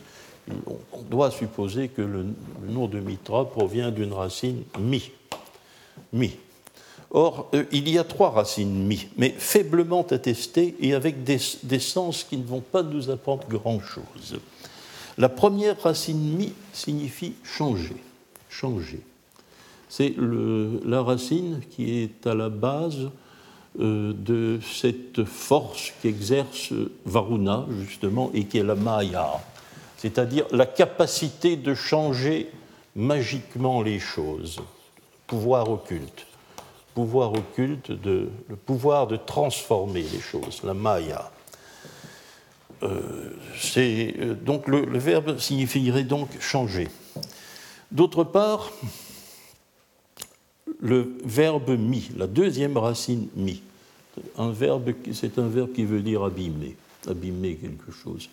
On 0.67 1.01
doit 1.09 1.29
supposer 1.29 1.89
que 1.89 2.01
le, 2.01 2.25
nom 2.67 2.87
de 2.87 2.99
Mitra 2.99 3.45
provient 3.45 3.91
d'une 3.91 4.13
racine 4.13 4.63
mi. 4.79 5.11
Mi. 6.13 6.31
Or, 7.11 7.49
euh, 7.53 7.65
il 7.71 7.87
y 7.89 7.99
a 7.99 8.03
trois 8.03 8.31
racines 8.31 8.87
mi, 8.87 9.07
mais 9.17 9.29
faiblement 9.37 10.05
attestées 10.09 10.75
et 10.79 10.95
avec 10.95 11.23
des, 11.23 11.37
des 11.61 11.79
sens 11.79 12.23
qui 12.23 12.37
ne 12.37 12.43
vont 12.43 12.61
pas 12.61 12.81
nous 12.81 13.11
apprendre 13.11 13.47
grand-chose. 13.47 14.39
La 15.17 15.29
première 15.29 15.81
racine 15.81 16.35
mi 16.35 16.53
signifie 16.73 17.35
changer, 17.43 17.95
changer. 18.49 18.99
C'est 19.87 20.13
la 20.17 21.01
racine 21.01 21.61
qui 21.71 22.01
est 22.01 22.27
à 22.27 22.33
la 22.33 22.49
base 22.49 23.09
euh, 23.79 24.13
de 24.13 24.59
cette 24.61 25.23
force 25.23 25.93
qu'exerce 26.01 26.73
Varuna, 27.05 27.65
justement, 27.81 28.29
et 28.33 28.45
qui 28.45 28.57
est 28.57 28.63
la 28.63 28.75
Maya, 28.75 29.41
c'est-à-dire 29.97 30.45
la 30.51 30.65
capacité 30.65 31.55
de 31.55 31.73
changer 31.73 32.49
magiquement 32.95 33.81
les 33.81 33.99
choses, 33.99 34.61
pouvoir 35.27 35.69
occulte, 35.69 36.25
pouvoir 36.93 37.33
occulte, 37.33 37.91
de, 37.91 38.29
le 38.47 38.55
pouvoir 38.55 39.07
de 39.07 39.17
transformer 39.17 40.03
les 40.03 40.21
choses, 40.21 40.61
la 40.63 40.73
Maya. 40.73 41.31
Euh, 42.83 43.29
euh, 43.77 44.35
donc 44.35 44.67
le, 44.67 44.97
verbe 44.97 45.37
signifierait 45.37 46.03
donc 46.03 46.29
changer. 46.39 46.87
D'autre 47.91 48.23
part, 48.23 48.71
le 50.79 51.17
verbe 51.23 51.77
mi, 51.77 52.09
la 52.17 52.27
deuxième 52.27 52.77
racine 52.77 53.27
mi, 53.35 53.61
c'est 55.13 55.39
un 55.39 55.47
verbe 55.47 55.73
qui 55.73 55.85
veut 55.85 56.01
dire 56.01 56.23
abîmer, 56.23 56.75
abîmer 57.07 57.55
quelque 57.55 57.91
chose, 57.91 58.29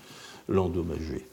l'endommager. 0.49 1.25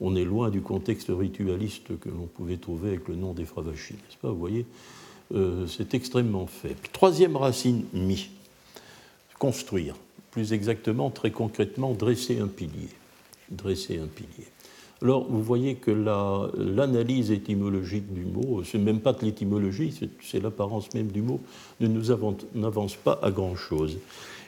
On 0.00 0.16
est 0.16 0.24
loin 0.24 0.50
du 0.50 0.60
contexte 0.60 1.08
ritualiste 1.10 1.98
que 1.98 2.08
l'on 2.08 2.26
pouvait 2.26 2.56
trouver 2.56 2.90
avec 2.90 3.08
le 3.08 3.14
nom 3.14 3.32
des 3.32 3.44
Fravachis, 3.44 3.94
n'est-ce 3.94 4.18
pas 4.18 4.30
Vous 4.30 4.38
voyez, 4.38 4.66
euh, 5.34 5.66
c'est 5.66 5.94
extrêmement 5.94 6.46
faible. 6.46 6.80
Troisième 6.92 7.36
racine 7.36 7.84
mi, 7.92 8.28
construire 9.38 9.94
plus 10.34 10.52
exactement, 10.52 11.10
très 11.10 11.30
concrètement, 11.30 11.92
dresser 11.92 12.40
un 12.40 12.48
pilier. 12.48 12.88
Dresser 13.52 14.00
un 14.00 14.08
pilier. 14.08 14.48
Alors, 15.00 15.30
vous 15.30 15.40
voyez 15.40 15.76
que 15.76 15.92
l'analyse 15.92 17.30
étymologique 17.30 18.12
du 18.12 18.24
mot, 18.24 18.64
c'est 18.64 18.78
même 18.78 18.98
pas 18.98 19.14
que 19.14 19.24
l'étymologie, 19.24 19.94
c'est 20.20 20.42
l'apparence 20.42 20.92
même 20.92 21.12
du 21.12 21.22
mot, 21.22 21.40
ne 21.78 21.86
nous 21.86 22.10
avance 22.10 22.96
pas 22.96 23.20
à 23.22 23.30
grand-chose. 23.30 23.98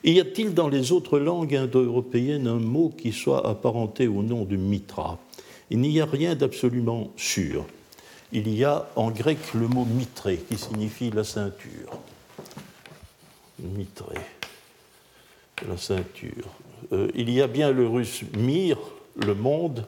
Y 0.02 0.18
a-t-il 0.18 0.54
dans 0.54 0.68
les 0.68 0.90
autres 0.90 1.20
langues 1.20 1.54
indo-européennes 1.54 2.48
un 2.48 2.58
mot 2.58 2.92
qui 2.96 3.12
soit 3.12 3.46
apparenté 3.46 4.08
au 4.08 4.24
nom 4.24 4.44
de 4.44 4.56
mitra? 4.56 5.20
Il 5.70 5.78
n'y 5.78 6.00
a 6.00 6.06
rien 6.06 6.34
d'absolument 6.34 7.12
sûr. 7.16 7.64
Il 8.32 8.48
y 8.52 8.64
a 8.64 8.88
en 8.96 9.12
grec 9.12 9.38
le 9.54 9.68
mot 9.68 9.84
mitré, 9.84 10.38
qui 10.48 10.56
signifie 10.56 11.10
la 11.10 11.22
ceinture. 11.22 12.00
Mitré 13.60 14.16
la 15.68 15.76
ceinture. 15.76 16.48
Euh, 16.92 17.08
il 17.14 17.30
y 17.30 17.40
a 17.40 17.46
bien 17.46 17.70
le 17.70 17.86
russe 17.86 18.22
mir, 18.36 18.78
le 19.16 19.34
monde, 19.34 19.86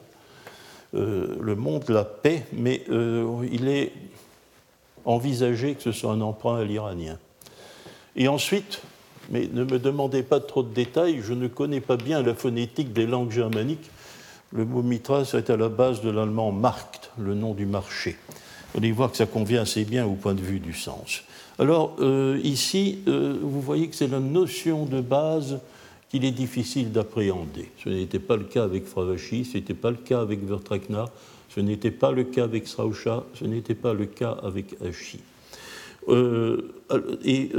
euh, 0.95 1.37
le 1.39 1.55
monde, 1.55 1.85
la 1.89 2.03
paix, 2.03 2.45
mais 2.53 2.83
euh, 2.89 3.47
il 3.51 3.67
est 3.67 3.93
envisagé 5.05 5.75
que 5.75 5.83
ce 5.83 5.91
soit 5.91 6.11
un 6.11 6.21
emprunt 6.21 6.59
à 6.59 6.63
l'iranien. 6.63 7.17
Et 8.15 8.27
ensuite, 8.27 8.81
mais 9.29 9.47
ne 9.53 9.63
me 9.63 9.77
demandez 9.77 10.23
pas 10.23 10.39
trop 10.39 10.63
de 10.63 10.73
détails, 10.73 11.21
je 11.23 11.33
ne 11.33 11.47
connais 11.47 11.81
pas 11.81 11.97
bien 11.97 12.23
la 12.23 12.33
phonétique 12.33 12.91
des 12.93 13.05
langues 13.05 13.31
germaniques. 13.31 13.89
Le 14.51 14.65
mot 14.65 14.81
mitra 14.81 15.21
est 15.21 15.49
à 15.51 15.57
la 15.57 15.69
base 15.69 16.01
de 16.01 16.09
l'allemand 16.09 16.51
markt, 16.51 17.11
le 17.19 17.35
nom 17.35 17.53
du 17.53 17.67
marché. 17.67 18.17
Vous 18.73 18.79
allez 18.79 18.91
voir 18.91 19.11
que 19.11 19.17
ça 19.17 19.27
convient 19.27 19.61
assez 19.61 19.85
bien 19.85 20.05
au 20.05 20.13
point 20.13 20.33
de 20.33 20.41
vue 20.41 20.59
du 20.59 20.73
sens. 20.73 21.23
Alors 21.59 21.97
euh, 21.99 22.39
ici, 22.41 22.99
euh, 23.09 23.37
vous 23.41 23.59
voyez 23.59 23.89
que 23.89 23.95
c'est 23.95 24.07
la 24.07 24.21
notion 24.21 24.85
de 24.85 25.01
base 25.01 25.59
qu'il 26.09 26.23
est 26.23 26.31
difficile 26.31 26.93
d'appréhender. 26.93 27.69
Ce 27.83 27.89
n'était 27.89 28.19
pas 28.19 28.37
le 28.37 28.45
cas 28.45 28.63
avec 28.63 28.85
Fravashi, 28.85 29.43
ce 29.43 29.57
n'était 29.57 29.73
pas 29.73 29.91
le 29.91 29.97
cas 29.97 30.21
avec 30.21 30.43
Vertrakna, 30.43 31.05
ce 31.49 31.59
n'était 31.59 31.91
pas 31.91 32.11
le 32.11 32.23
cas 32.23 32.45
avec 32.45 32.65
Srausha, 32.65 33.25
ce 33.33 33.43
n'était 33.43 33.75
pas 33.75 33.93
le 33.93 34.05
cas 34.05 34.37
avec 34.41 34.75
Hachi. 34.81 35.19
Euh, 36.07 36.71
et 37.23 37.51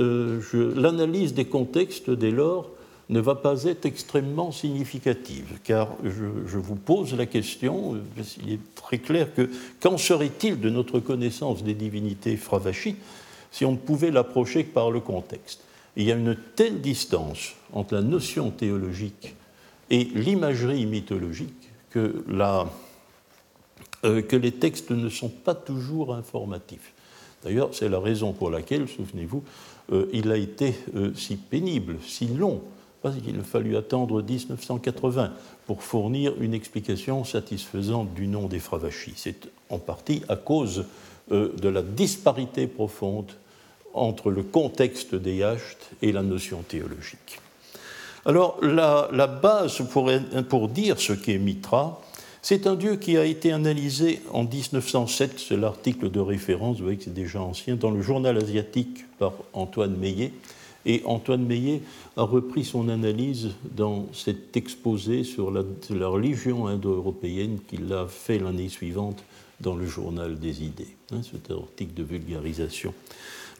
l'analyse 0.75 1.35
des 1.35 1.45
contextes, 1.45 2.11
dès 2.11 2.31
lors, 2.31 2.71
ne 3.11 3.21
va 3.21 3.35
pas 3.35 3.65
être 3.65 3.87
extrêmement 3.87 4.51
significative, 4.51 5.59
car 5.63 5.89
je, 6.05 6.57
vous 6.59 6.77
pose 6.77 7.15
la 7.15 7.27
question, 7.27 7.97
il 8.45 8.55
est 8.55 8.75
très 8.77 8.99
clair 8.99 9.35
que 9.35 9.51
qu'en 9.81 9.99
serait-il 9.99 10.59
de 10.61 10.71
notre 10.71 11.01
connaissance 11.01 11.63
des 11.63 11.75
divinités 11.75 12.37
Fravashi 12.37 12.97
si 13.51 13.65
on 13.65 13.73
ne 13.73 13.77
pouvait 13.77 14.11
l'approcher 14.11 14.65
que 14.65 14.73
par 14.73 14.91
le 14.91 15.01
contexte. 15.01 15.63
il 15.97 16.05
y 16.05 16.13
a 16.13 16.17
une 16.17 16.37
telle 16.57 16.81
distance 16.81 17.55
entre 17.73 17.95
la 17.95 18.03
notion 18.03 18.51
théologique 18.51 19.35
et 19.91 20.05
l'imagerie 20.05 20.87
mythologique 20.87 21.69
que, 21.91 22.25
euh, 24.05 24.23
les 24.33 24.53
textes 24.53 24.91
ne 24.91 25.09
sont 25.09 25.29
pas 25.29 25.55
toujours 25.55 26.15
informatifs. 26.15 26.93
D'ailleurs, 27.45 27.71
c'est 27.73 27.89
la 27.89 27.99
raison 27.99 28.33
pour 28.33 28.51
laquelle, 28.51 28.89
souvenez-vous, 28.89 29.43
euh, 29.93 30.07
il 30.13 30.31
a 30.31 30.37
été 30.37 30.75
euh, 30.95 31.13
si 31.15 31.37
pénible, 31.37 31.97
si 32.07 32.27
long, 32.27 32.63
parce 33.03 33.17
qu'il 33.17 33.39
a 33.39 33.43
fallu 33.43 33.77
attendre 33.77 34.23
1980 34.23 35.33
pour 35.67 35.83
fournir 35.83 36.35
une 36.41 36.55
explication 36.55 37.25
satisfaisante 37.25 38.15
du 38.15 38.27
nom 38.27 38.47
des 38.47 38.59
Fravachis. 38.59 39.15
C'est 39.17 39.49
en 39.71 39.79
partie 39.79 40.23
à 40.29 40.37
cause 40.37 40.85
de 41.31 41.69
la 41.69 41.83
disparité 41.83 42.67
profonde 42.67 43.33
entre 43.95 44.31
le 44.31 44.43
contexte 44.43 45.15
des 45.15 45.37
yachts 45.37 45.91
et 46.03 46.13
la 46.13 46.23
notion 46.23 46.63
théologique. 46.63 47.41
Alors, 48.27 48.59
la, 48.63 49.27
base 49.27 49.83
pour, 49.91 50.69
dire 50.69 51.01
ce 51.01 51.13
qu'est 51.15 51.39
Mitra, 51.39 52.01
c'est 52.43 52.67
un 52.67 52.75
dieu 52.75 52.97
qui 52.97 53.17
a 53.17 53.25
été 53.25 53.53
analysé 53.53 54.21
en 54.33 54.45
1907, 54.45 55.39
c'est 55.39 55.57
l'article 55.57 56.11
de 56.11 56.21
référence, 56.21 56.79
vous 56.79 56.85
voyez 56.85 56.99
que 56.99 57.05
c'est 57.05 57.15
déjà 57.15 57.41
ancien, 57.41 57.77
dans 57.77 57.91
le 57.91 58.03
journal 58.03 58.37
asiatique 58.37 59.05
par 59.19 59.33
Antoine 59.53 59.97
Meillet. 59.97 60.33
Et 60.87 61.03
Antoine 61.05 61.45
Meillet 61.45 61.83
a 62.17 62.23
repris 62.23 62.65
son 62.65 62.89
analyse 62.89 63.51
dans 63.77 64.07
cet 64.15 64.57
exposé 64.57 65.25
sur 65.25 65.51
la, 65.51 65.63
la 65.91 66.09
religion 66.09 66.67
indo-européenne 66.67 67.59
qu'il 67.69 67.93
a 67.93 68.07
fait 68.07 68.39
l'année 68.39 68.71
suivante 68.71 69.23
dans 69.61 69.77
le 69.77 69.87
journal 69.87 70.39
des 70.39 70.63
idées, 70.63 70.97
hein, 71.13 71.21
cet 71.23 71.51
article 71.51 71.95
de 71.95 72.03
vulgarisation. 72.03 72.95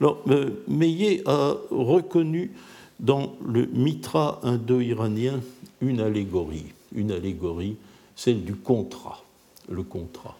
Alors, 0.01 0.23
euh, 0.29 0.51
Meillet 0.67 1.23
a 1.27 1.57
reconnu 1.71 2.53
dans 3.01 3.35
le 3.47 3.67
mitra 3.67 4.41
indo-iranien 4.43 5.41
une 5.81 6.01
allégorie, 6.01 6.67
une 6.95 7.13
allégorie, 7.13 7.77
celle 8.17 8.45
du 8.45 8.55
contrat, 8.55 9.23
le 9.71 9.83
contrat. 9.83 10.37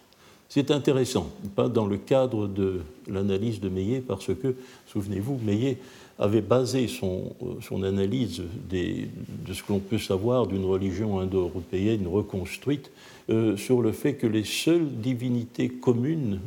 C'est 0.49 0.71
intéressant, 0.71 1.29
pas 1.55 1.69
dans 1.69 1.85
le 1.85 1.97
cadre 1.97 2.47
de 2.47 2.81
l'analyse 3.07 3.61
de 3.61 3.69
Meillet, 3.69 4.01
parce 4.01 4.33
que, 4.33 4.55
souvenez-vous, 4.87 5.39
Meillet 5.43 5.77
avait 6.19 6.41
basé 6.41 6.87
son, 6.87 7.33
euh, 7.43 7.83
analyse 7.83 8.41
de 8.69 9.53
ce 9.53 9.63
que 9.63 9.73
l'on 9.73 9.79
peut 9.79 9.97
savoir 9.99 10.47
d'une 10.47 10.65
religion 10.65 11.19
indo-européenne 11.19 12.07
reconstruite 12.07 12.91
euh, 13.29 13.55
sur 13.57 13.81
le 13.81 13.91
fait 13.91 14.15
que 14.15 14.27
les 14.27 14.43
seules 14.43 14.87
divinités 14.87 15.69
communes 15.69 16.39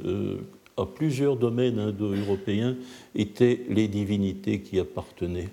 à 0.76 0.86
plusieurs 0.86 1.36
domaines 1.36 1.78
indo-européens 1.78 2.76
étaient 3.14 3.64
les 3.68 3.88
divinités 3.88 4.60
qui 4.60 4.78
appartenaient 4.80 5.50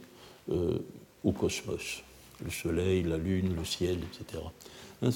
euh, 0.52 0.80
au 1.24 1.32
cosmos, 1.32 2.04
le 2.44 2.50
soleil, 2.50 3.04
la 3.04 3.18
lune, 3.18 3.56
le 3.56 3.64
ciel, 3.64 3.98
etc. 3.98 4.42
Hein, 5.04 5.10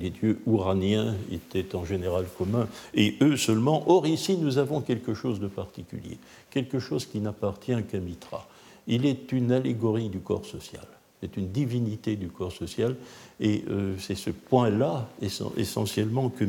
les 0.00 0.10
dieux 0.10 0.38
ouraniens 0.46 1.14
étaient 1.32 1.74
en 1.74 1.84
général 1.84 2.26
communs, 2.36 2.68
et 2.94 3.16
eux 3.22 3.36
seulement. 3.36 3.90
Or, 3.90 4.06
ici, 4.06 4.36
nous 4.36 4.58
avons 4.58 4.80
quelque 4.82 5.14
chose 5.14 5.40
de 5.40 5.48
particulier, 5.48 6.18
quelque 6.50 6.78
chose 6.78 7.06
qui 7.06 7.20
n'appartient 7.20 7.82
qu'à 7.90 7.98
Mitra. 7.98 8.46
Il 8.86 9.06
est 9.06 9.32
une 9.32 9.52
allégorie 9.52 10.08
du 10.08 10.20
corps 10.20 10.46
social. 10.46 10.86
C'est 11.20 11.36
une 11.36 11.48
divinité 11.48 12.16
du 12.16 12.28
corps 12.28 12.52
social. 12.52 12.96
Et 13.40 13.64
euh, 13.68 13.94
c'est 13.98 14.14
ce 14.14 14.30
point-là, 14.30 15.08
essentiellement, 15.56 16.28
que 16.28 16.44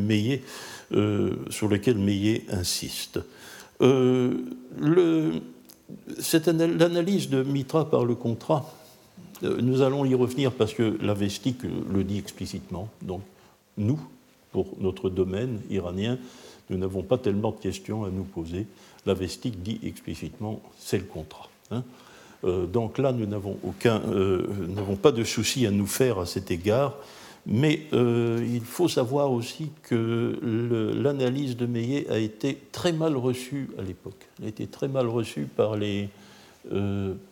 euh, 0.94 1.36
sur 1.50 1.68
lequel 1.68 1.98
Meillet 1.98 2.46
insiste. 2.50 3.20
Euh, 3.82 4.34
L'analyse 6.38 7.30
de 7.30 7.42
Mitra 7.42 7.90
par 7.90 8.06
le 8.06 8.14
contrat, 8.14 8.72
nous 9.42 9.82
allons 9.82 10.06
y 10.06 10.14
revenir 10.14 10.52
parce 10.52 10.74
que 10.74 10.98
la 11.02 11.14
vestique 11.14 11.64
le 11.64 12.04
dit 12.04 12.20
explicitement. 12.20 12.90
Donc, 13.02 13.22
nous, 13.78 14.00
pour 14.52 14.68
notre 14.80 15.10
domaine 15.10 15.62
iranien, 15.70 16.20
nous 16.70 16.78
n'avons 16.78 17.02
pas 17.02 17.18
tellement 17.18 17.52
de 17.52 17.58
questions 17.58 18.04
à 18.04 18.10
nous 18.10 18.24
poser. 18.24 18.68
La 19.06 19.14
vestique 19.14 19.64
dit 19.64 19.80
explicitement 19.84 20.62
c'est 20.78 20.98
le 20.98 21.06
contrat. 21.06 21.50
Hein. 21.72 21.84
Euh, 22.44 22.66
donc 22.66 22.98
là, 22.98 23.12
nous 23.12 23.26
n'avons 23.26 23.58
aucun, 23.64 24.02
euh, 24.08 24.46
n'avons 24.68 24.96
pas 24.96 25.12
de 25.12 25.24
souci 25.24 25.66
à 25.66 25.72
nous 25.72 25.88
faire 25.88 26.20
à 26.20 26.26
cet 26.26 26.52
égard. 26.52 26.96
Mais 27.46 27.84
euh, 27.94 28.46
il 28.48 28.62
faut 28.62 28.88
savoir 28.88 29.32
aussi 29.32 29.70
que 29.84 30.38
l'analyse 30.96 31.56
de 31.58 31.66
Meillet 31.66 32.10
a 32.10 32.18
été 32.18 32.58
très 32.72 32.92
mal 32.92 33.16
reçue 33.16 33.70
à 33.80 33.82
l'époque. 33.82 34.28
Elle 34.40 34.46
a 34.46 34.50
été 34.50 34.68
très 34.68 34.88
mal 34.88 35.08
reçue 35.08 35.46
par 35.46 35.76
les, 35.76 36.10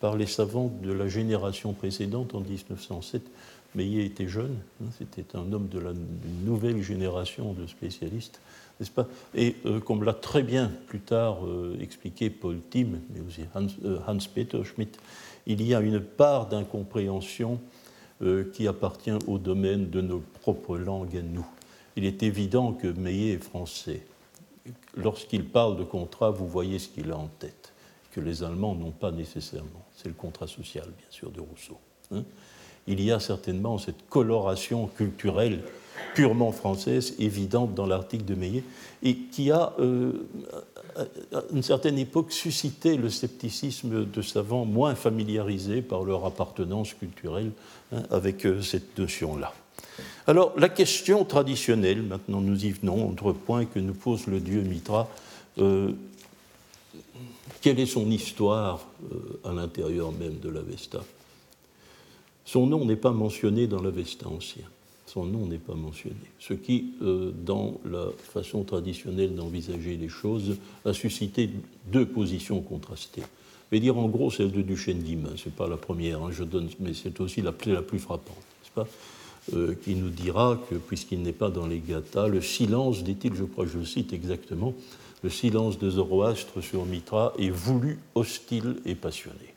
par 0.00 0.16
les 0.16 0.26
savants 0.26 0.72
de 0.82 0.92
la 0.92 1.08
génération 1.08 1.72
précédente 1.72 2.34
en 2.34 2.40
1907. 2.40 3.22
Meillet 3.74 4.06
était 4.06 4.26
jeune, 4.26 4.56
hein, 4.82 4.88
c'était 4.98 5.36
un 5.36 5.52
homme 5.52 5.68
de 5.68 5.78
la 5.78 5.92
nouvelle 6.44 6.82
génération 6.82 7.52
de 7.52 7.66
spécialistes 7.66 8.40
n'est-ce 8.78 8.90
pas? 8.90 9.06
Et 9.34 9.56
euh, 9.66 9.80
comme 9.80 10.04
l'a 10.04 10.14
très 10.14 10.42
bien 10.42 10.70
plus 10.86 11.00
tard 11.00 11.44
euh, 11.44 11.76
expliqué 11.80 12.30
Paul 12.30 12.60
Tim, 12.70 13.00
mais 13.10 13.20
aussi 13.20 13.42
euh, 13.84 13.98
Hans-Peter 14.06 14.62
Schmidt, 14.64 14.98
il 15.46 15.62
y 15.66 15.74
a 15.74 15.80
une 15.80 16.00
part 16.00 16.46
d'incompréhension 16.46 17.60
qui 18.52 18.66
appartient 18.66 19.16
au 19.28 19.38
domaine 19.38 19.90
de 19.90 20.00
nos 20.00 20.18
propres 20.40 20.76
langues 20.76 21.16
à 21.16 21.22
nous. 21.22 21.46
Il 21.94 22.04
est 22.04 22.24
évident 22.24 22.72
que 22.72 22.88
Meillet 22.88 23.34
est 23.34 23.44
français. 23.44 24.04
Lorsqu'il 24.96 25.44
parle 25.44 25.76
de 25.76 25.84
contrat, 25.84 26.30
vous 26.30 26.48
voyez 26.48 26.80
ce 26.80 26.88
qu'il 26.88 27.12
a 27.12 27.16
en 27.16 27.28
tête, 27.38 27.72
que 28.10 28.20
les 28.20 28.42
Allemands 28.42 28.74
n'ont 28.74 28.90
pas 28.90 29.12
nécessairement. 29.12 29.86
C'est 29.94 30.08
le 30.08 30.14
contrat 30.14 30.48
social, 30.48 30.86
bien 30.86 31.06
sûr, 31.10 31.30
de 31.30 31.40
Rousseau. 31.40 31.78
Hein. 32.10 32.24
Il 32.88 33.02
y 33.02 33.12
a 33.12 33.20
certainement 33.20 33.78
cette 33.78 34.08
coloration 34.08 34.86
culturelle 34.88 35.60
purement 36.14 36.52
française, 36.52 37.14
évidente 37.18 37.74
dans 37.74 37.86
l'article 37.86 38.24
de 38.24 38.34
Meillet, 38.34 38.64
et 39.02 39.14
qui 39.14 39.50
a, 39.50 39.72
euh, 39.78 40.12
à 41.32 41.42
une 41.52 41.62
certaine 41.62 41.98
époque, 41.98 42.32
suscité 42.32 42.96
le 42.96 43.08
scepticisme 43.08 44.04
de 44.04 44.22
savants 44.22 44.64
moins 44.64 44.94
familiarisés 44.94 45.82
par 45.82 46.02
leur 46.02 46.24
appartenance 46.24 46.94
culturelle 46.94 47.52
hein, 47.92 48.02
avec 48.10 48.46
euh, 48.46 48.62
cette 48.62 48.98
notion-là. 48.98 49.52
Alors, 50.26 50.54
la 50.58 50.68
question 50.68 51.24
traditionnelle, 51.24 52.02
maintenant 52.02 52.40
nous 52.40 52.64
y 52.64 52.70
venons, 52.70 53.10
autre 53.10 53.32
point 53.32 53.64
que 53.64 53.78
nous 53.78 53.94
pose 53.94 54.26
le 54.26 54.40
dieu 54.40 54.62
Mitra, 54.62 55.08
euh, 55.58 55.92
quelle 57.60 57.80
est 57.80 57.86
son 57.86 58.10
histoire 58.10 58.86
à 59.44 59.52
l'intérieur 59.52 60.12
même 60.12 60.38
de 60.38 60.48
l'Avesta 60.48 61.00
Son 62.48 62.66
nom 62.66 62.86
n'est 62.86 62.96
pas 62.96 63.12
mentionné 63.12 63.66
dans 63.66 63.82
l'Avesta 63.82 64.26
ancien 64.26 64.64
son 65.08 65.24
nom 65.24 65.46
n'est 65.46 65.58
pas 65.58 65.74
mentionné. 65.74 66.16
Ce 66.38 66.52
qui, 66.52 66.92
euh, 67.02 67.32
dans 67.44 67.80
la 67.90 68.06
façon 68.18 68.62
traditionnelle 68.62 69.34
d'envisager 69.34 69.96
les 69.96 70.08
choses, 70.08 70.58
a 70.84 70.92
suscité 70.92 71.50
deux 71.90 72.06
positions 72.06 72.60
contrastées. 72.60 73.22
Je 73.22 73.76
vais 73.76 73.80
dire 73.80 73.98
en 73.98 74.08
gros 74.08 74.30
celle 74.30 74.52
de 74.52 74.62
Duchesne 74.62 75.00
Guimin, 75.00 75.30
ce 75.36 75.46
n'est 75.46 75.54
pas 75.54 75.66
la 75.66 75.76
première, 75.76 76.22
hein, 76.22 76.30
mais 76.80 76.92
c'est 76.94 77.20
aussi 77.20 77.42
la, 77.42 77.52
plus 77.52 77.98
frappante, 77.98 78.36
n'est-ce 78.36 78.72
pas? 78.74 78.86
Euh, 79.54 79.74
qui 79.82 79.94
nous 79.94 80.10
dira 80.10 80.62
que, 80.68 80.74
puisqu'il 80.74 81.22
n'est 81.22 81.32
pas 81.32 81.48
dans 81.48 81.66
les 81.66 81.80
Gathas, 81.80 82.28
le 82.28 82.42
silence, 82.42 83.02
dit-il, 83.02 83.34
je 83.34 83.44
crois 83.44 83.64
que 83.64 83.70
je 83.70 83.78
le 83.78 83.86
cite 83.86 84.12
exactement, 84.12 84.74
le 85.22 85.30
silence 85.30 85.78
de 85.78 85.88
Zoroastre 85.88 86.62
sur 86.62 86.84
Mitra 86.84 87.32
est 87.38 87.48
voulu, 87.48 87.98
hostile 88.14 88.76
et 88.84 88.94
passionné 88.94 89.54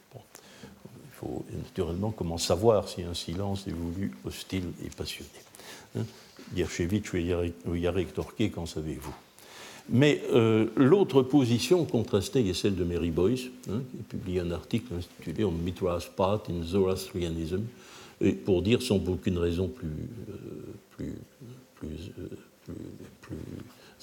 faut 1.22 1.46
naturellement 1.56 2.12
comment 2.12 2.38
savoir 2.38 2.90
si 2.90 3.04
un 3.04 3.14
silence 3.14 3.68
est 3.68 3.74
voulu, 3.74 4.12
hostile 4.26 4.66
et 4.84 4.90
passionné. 4.90 5.30
Hein 5.98 6.04
ou 7.66 7.76
Yarek 7.76 8.14
Torqué, 8.14 8.50
qu'en 8.50 8.66
savez-vous? 8.66 9.14
Mais 9.90 10.22
euh, 10.34 10.68
l'autre 10.76 11.22
position 11.22 11.86
contrastée 11.86 12.48
est 12.48 12.54
celle 12.54 12.76
de 12.76 12.84
Mary 12.84 13.12
Boyce, 13.12 13.46
hein, 13.70 13.82
qui 13.92 14.04
publie 14.04 14.40
un 14.40 14.52
article 14.52 14.94
intitulé 14.96 15.44
On 15.44 15.52
Mitra's 15.52 16.08
Part 16.08 16.44
in 16.50 16.64
Zoroastrianism, 16.64 17.62
et 18.22 18.34
pour 18.34 18.62
dire 18.62 18.82
sans 18.82 18.98
aucune 19.08 19.38
raison 19.38 19.68
plus, 19.68 19.88
euh, 19.88 20.34
plus, 20.96 21.16
plus, 21.76 22.12
euh, 22.20 22.74
plus 23.22 23.38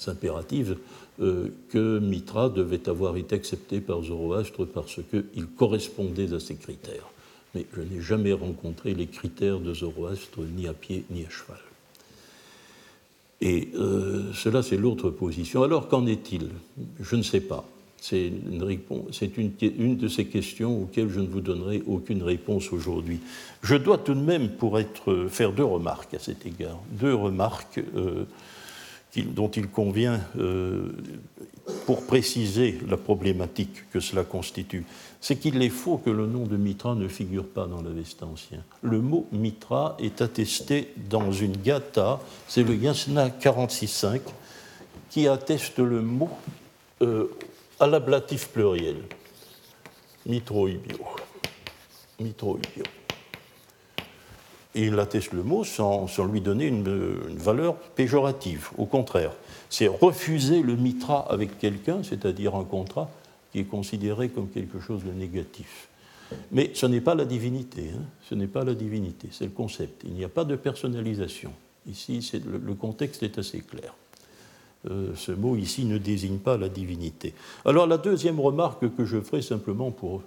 impérative 0.07 0.77
euh, 1.21 1.49
que 1.69 1.99
Mitra 1.99 2.49
devait 2.49 2.87
avoir 2.87 3.17
été 3.17 3.35
accepté 3.35 3.81
par 3.81 4.03
Zoroastre 4.03 4.65
parce 4.65 4.99
qu'il 5.09 5.47
correspondait 5.47 6.33
à 6.33 6.39
ses 6.39 6.55
critères. 6.55 7.09
Mais 7.55 7.65
je 7.75 7.81
n'ai 7.81 8.01
jamais 8.01 8.33
rencontré 8.33 8.93
les 8.93 9.07
critères 9.07 9.59
de 9.59 9.73
Zoroastre 9.73 10.39
ni 10.55 10.67
à 10.67 10.73
pied 10.73 11.03
ni 11.09 11.25
à 11.25 11.29
cheval. 11.29 11.57
Et 13.41 13.69
euh, 13.75 14.33
cela, 14.33 14.61
c'est 14.61 14.77
l'autre 14.77 15.09
position. 15.09 15.63
Alors, 15.63 15.87
qu'en 15.87 16.05
est-il? 16.05 16.49
Je 16.99 17.15
ne 17.15 17.23
sais 17.23 17.39
pas. 17.41 17.65
C'est 18.01 18.27
une, 18.27 18.79
une, 19.37 19.51
une, 19.61 19.97
de 19.97 20.07
ces 20.07 20.25
questions 20.25 20.83
auxquelles 20.83 21.09
je 21.09 21.19
ne 21.19 21.27
vous 21.27 21.41
donnerai 21.41 21.83
aucune 21.85 22.23
réponse 22.23 22.71
aujourd'hui. 22.71 23.19
Je 23.61 23.75
dois 23.75 23.97
tout 23.97 24.13
de 24.13 24.21
même, 24.21 24.49
pour 24.49 24.79
être, 24.79 25.27
faire 25.29 25.51
deux 25.51 25.65
remarques 25.65 26.13
à 26.13 26.19
cet 26.19 26.45
égard. 26.45 26.79
Deux 26.91 27.13
remarques. 27.13 27.81
Euh, 27.95 28.23
dont 29.17 29.49
il 29.49 29.67
convient, 29.67 30.21
euh, 30.37 30.91
pour 31.85 32.05
préciser 32.05 32.79
la 32.87 32.97
problématique 32.97 33.89
que 33.91 33.99
cela 33.99 34.23
constitue, 34.23 34.85
c'est 35.21 35.35
qu'il 35.35 35.61
est 35.61 35.69
faux 35.69 35.97
que 35.97 36.09
le 36.09 36.27
nom 36.27 36.45
de 36.45 36.57
Mitra 36.57 36.95
ne 36.95 37.07
figure 37.07 37.47
pas 37.47 37.65
dans 37.65 37.81
l'Avesta 37.81 38.25
ancien. 38.25 38.63
Le 38.81 38.99
mot 38.99 39.27
Mitra 39.31 39.97
est 39.99 40.21
attesté 40.21 40.93
dans 41.09 41.31
une 41.31 41.57
gata, 41.57 42.19
c'est 42.47 42.63
le 42.63 42.75
Yasna 42.75 43.29
46.5, 43.29 44.21
qui 45.09 45.27
atteste 45.27 45.79
le 45.79 46.01
mot 46.01 46.29
euh, 47.01 47.27
à 47.79 47.87
l'ablatif 47.87 48.49
pluriel. 48.49 48.97
Mitroibio. 50.25 50.97
Mitroibio 52.19 52.83
il 54.75 54.99
atteste 54.99 55.33
le 55.33 55.43
mot 55.43 55.63
sans, 55.63 56.07
lui 56.31 56.41
donner 56.41 56.67
une, 56.67 56.83
valeur 57.35 57.75
péjorative. 57.75 58.69
Au 58.77 58.85
contraire, 58.85 59.31
c'est 59.69 59.87
refuser 59.87 60.61
le 60.61 60.75
mitra 60.75 61.31
avec 61.31 61.57
quelqu'un, 61.57 62.03
c'est-à-dire 62.03 62.55
un 62.55 62.63
contrat, 62.63 63.09
qui 63.51 63.59
est 63.59 63.65
considéré 63.65 64.29
comme 64.29 64.49
quelque 64.49 64.79
chose 64.79 65.03
de 65.03 65.11
négatif. 65.11 65.87
Mais 66.51 66.71
ce 66.75 66.85
n'est 66.85 67.01
pas 67.01 67.15
la 67.15 67.25
divinité, 67.25 67.89
hein. 67.95 68.03
ce 68.29 68.35
n'est 68.35 68.47
pas 68.47 68.63
la 68.63 68.75
divinité, 68.75 69.29
c'est 69.31 69.45
le 69.45 69.51
concept. 69.51 70.03
Il 70.05 70.13
n'y 70.13 70.23
a 70.23 70.29
pas 70.29 70.43
de 70.45 70.55
personnalisation. 70.55 71.51
Ici, 71.89 72.21
le, 72.45 72.73
contexte 72.75 73.23
est 73.23 73.39
assez 73.39 73.61
clair. 73.61 73.95
Euh, 74.89 75.13
ce 75.15 75.31
mot 75.31 75.55
ici 75.55 75.85
ne 75.85 75.97
désigne 75.97 76.37
pas 76.37 76.57
la 76.57 76.69
divinité. 76.69 77.33
Alors 77.65 77.87
la 77.87 77.97
deuxième 77.97 78.39
remarque 78.39 78.95
que 78.95 79.05
je 79.05 79.19
ferai 79.19 79.41
simplement 79.41 79.89
pour 79.89 80.21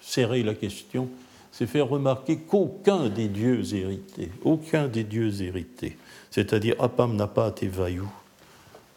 serrer 0.00 0.42
la 0.42 0.54
question, 0.54 1.08
c'est 1.52 1.66
faire 1.66 1.88
remarquer 1.88 2.38
qu'aucun 2.38 3.08
des 3.08 3.28
dieux 3.28 3.74
hérités, 3.74 4.30
aucun 4.44 4.88
des 4.88 5.04
dieux 5.04 5.42
hérités, 5.42 5.96
c'est-à-dire 6.30 6.76
Apam 6.78 7.16
n'a 7.16 7.26
pas 7.26 7.48
été 7.48 7.68
Vayu, 7.68 8.02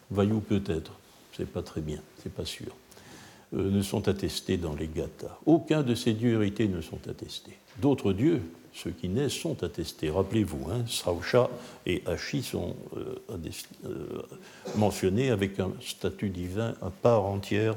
Vayu 0.09 0.41
peut-être, 0.41 0.91
c'est 1.35 1.47
pas 1.47 1.61
très 1.61 1.81
bien, 1.81 1.99
c'est 2.21 2.33
pas 2.33 2.45
sûr, 2.45 2.75
euh, 3.53 3.69
ne 3.69 3.81
sont 3.81 4.07
attestés 4.07 4.57
dans 4.57 4.75
les 4.75 4.87
Gathas. 4.87 5.37
Aucun 5.45 5.83
de 5.83 5.95
ces 5.95 6.13
dieux 6.13 6.35
hérités 6.35 6.67
ne 6.67 6.81
sont 6.81 6.99
attestés. 7.09 7.57
D'autres 7.81 8.13
dieux, 8.13 8.41
ceux 8.73 8.91
qui 8.91 9.09
naissent, 9.09 9.33
sont 9.33 9.63
attestés. 9.63 10.09
Rappelez-vous, 10.09 10.67
hein, 10.71 10.83
Srausha 10.87 11.49
et 11.85 12.03
Hachi 12.05 12.43
sont 12.43 12.75
euh, 12.97 13.15
euh, 13.85 14.21
mentionnés 14.75 15.29
avec 15.29 15.59
un 15.59 15.71
statut 15.81 16.29
divin 16.29 16.75
à 16.81 16.89
part 16.89 17.23
entière 17.23 17.75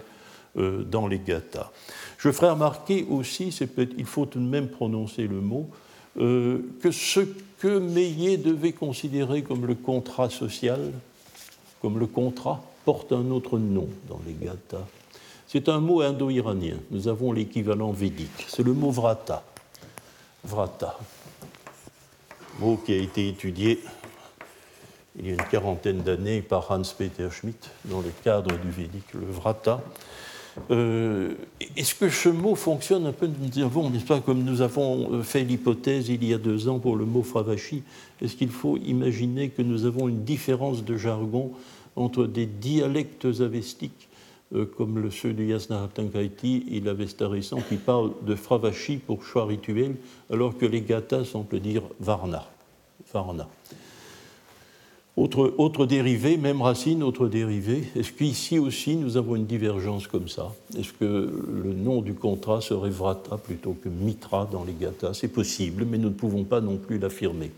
dans 0.56 1.08
les 1.08 1.18
Gathas. 1.18 1.70
Je 2.18 2.30
ferai 2.30 2.50
remarquer 2.50 3.06
aussi, 3.10 3.54
il 3.98 4.04
faut 4.06 4.24
tout 4.24 4.38
de 4.38 4.44
même 4.44 4.68
prononcer 4.68 5.26
le 5.26 5.40
mot, 5.40 5.68
euh, 6.16 6.60
que 6.80 6.90
ce 6.90 7.20
que 7.58 7.78
Meillet 7.78 8.36
devait 8.36 8.72
considérer 8.72 9.42
comme 9.42 9.66
le 9.66 9.74
contrat 9.74 10.30
social, 10.30 10.92
comme 11.82 11.98
le 11.98 12.06
contrat, 12.06 12.62
porte 12.84 13.12
un 13.12 13.30
autre 13.30 13.58
nom 13.58 13.88
dans 14.08 14.20
les 14.26 14.34
Gathas. 14.34 14.86
C'est 15.46 15.68
un 15.68 15.80
mot 15.80 16.00
indo-iranien. 16.00 16.78
Nous 16.90 17.08
avons 17.08 17.32
l'équivalent 17.32 17.92
védique. 17.92 18.46
C'est 18.48 18.62
le 18.62 18.72
mot 18.72 18.90
vrata. 18.90 19.44
Vrata. 20.44 20.98
Mot 22.60 22.76
qui 22.76 22.92
a 22.92 22.96
été 22.96 23.28
étudié 23.28 23.80
il 25.16 25.26
y 25.26 25.30
a 25.30 25.34
une 25.34 25.48
quarantaine 25.48 26.02
d'années 26.02 26.42
par 26.42 26.70
Hans-Peter 26.70 27.28
Schmidt 27.30 27.68
dans 27.84 28.00
le 28.00 28.10
cadre 28.24 28.56
du 28.56 28.70
védique, 28.70 29.12
le 29.14 29.26
vrata 29.26 29.80
Est-ce 30.70 31.94
que 31.94 32.08
ce 32.08 32.28
mot 32.28 32.54
fonctionne 32.54 33.06
un 33.06 33.12
peu 33.12 33.26
Nous 33.26 33.62
avons, 33.62 33.90
n'est-ce 33.90 34.04
pas, 34.04 34.20
comme 34.20 34.44
nous 34.44 34.62
avons 34.62 35.22
fait 35.22 35.42
l'hypothèse 35.42 36.08
il 36.08 36.24
y 36.24 36.32
a 36.32 36.38
deux 36.38 36.68
ans 36.68 36.78
pour 36.78 36.96
le 36.96 37.04
mot 37.04 37.22
fravachi, 37.22 37.82
est-ce 38.22 38.36
qu'il 38.36 38.50
faut 38.50 38.76
imaginer 38.76 39.48
que 39.48 39.62
nous 39.62 39.84
avons 39.84 40.08
une 40.08 40.24
différence 40.24 40.84
de 40.84 40.96
jargon 40.96 41.52
entre 41.96 42.26
des 42.26 42.46
dialectes 42.46 43.26
avestiques 43.40 44.08
euh, 44.54 44.66
comme 44.66 44.98
le, 44.98 45.10
ceux 45.10 45.32
du 45.32 45.46
Yasnaratankaiti 45.46 46.66
et 46.70 46.80
l'Avesta 46.80 47.28
récent 47.28 47.60
qui 47.68 47.76
parlent 47.76 48.12
de 48.22 48.34
Fravashi 48.34 48.98
pour 48.98 49.24
choix 49.24 49.46
rituel, 49.46 49.96
alors 50.30 50.56
que 50.56 50.66
les 50.66 50.82
Gathas 50.82 51.24
semblent 51.24 51.60
dire 51.60 51.82
Varna. 51.98 52.46
Varna. 53.12 53.48
Autre, 55.16 55.54
autre, 55.58 55.86
dérivé, 55.86 56.36
même 56.36 56.60
racine, 56.60 57.04
autre 57.04 57.28
dérivé. 57.28 57.84
Est-ce 57.94 58.10
qu'ici 58.10 58.58
aussi 58.58 58.96
nous 58.96 59.16
avons 59.16 59.36
une 59.36 59.46
divergence 59.46 60.08
comme 60.08 60.26
ça? 60.26 60.52
Est-ce 60.76 60.92
que 60.92 61.04
le 61.04 61.72
nom 61.72 62.02
du 62.02 62.14
contrat 62.14 62.60
serait 62.60 62.90
Vrata 62.90 63.36
plutôt 63.36 63.76
que 63.80 63.88
Mitra 63.88 64.48
dans 64.50 64.64
les 64.64 64.72
Gathas 64.72 65.14
C'est 65.14 65.28
possible, 65.28 65.86
mais 65.88 65.98
nous 65.98 66.08
ne 66.08 66.14
pouvons 66.14 66.42
pas 66.42 66.60
non 66.60 66.78
plus 66.78 66.98
l'affirmer. 66.98 67.52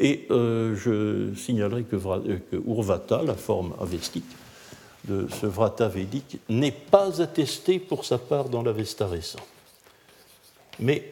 Et 0.00 0.26
euh, 0.32 0.74
je 0.74 1.32
signalerai 1.38 1.84
que, 1.84 1.94
euh, 1.94 2.38
que 2.50 2.56
Urvata, 2.56 3.22
la 3.22 3.34
forme 3.34 3.72
avestique, 3.80 4.24
de 5.06 5.28
ce 5.40 5.46
vrata 5.46 5.86
védique 5.86 6.38
n'est 6.48 6.72
pas 6.72 7.22
attesté 7.22 7.78
pour 7.78 8.04
sa 8.04 8.18
part 8.18 8.48
dans 8.48 8.64
l'Avesta 8.64 9.06
récent. 9.06 9.38
Mais 10.80 11.08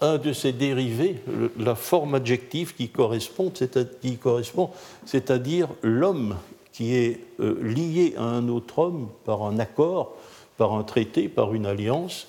un 0.00 0.18
de 0.18 0.32
ses 0.32 0.52
dérivés, 0.52 1.16
la 1.58 1.74
forme 1.74 2.14
adjective 2.14 2.74
qui 2.74 2.88
correspond, 2.88 3.50
c'est-à-dire 5.04 5.68
l'homme 5.82 6.36
qui 6.72 6.94
est 6.94 7.20
euh, 7.40 7.58
lié 7.62 8.14
à 8.16 8.22
un 8.22 8.48
autre 8.48 8.78
homme 8.78 9.08
par 9.24 9.42
un 9.42 9.58
accord, 9.58 10.14
par 10.56 10.74
un 10.74 10.84
traité, 10.84 11.28
par 11.28 11.54
une 11.54 11.66
alliance, 11.66 12.28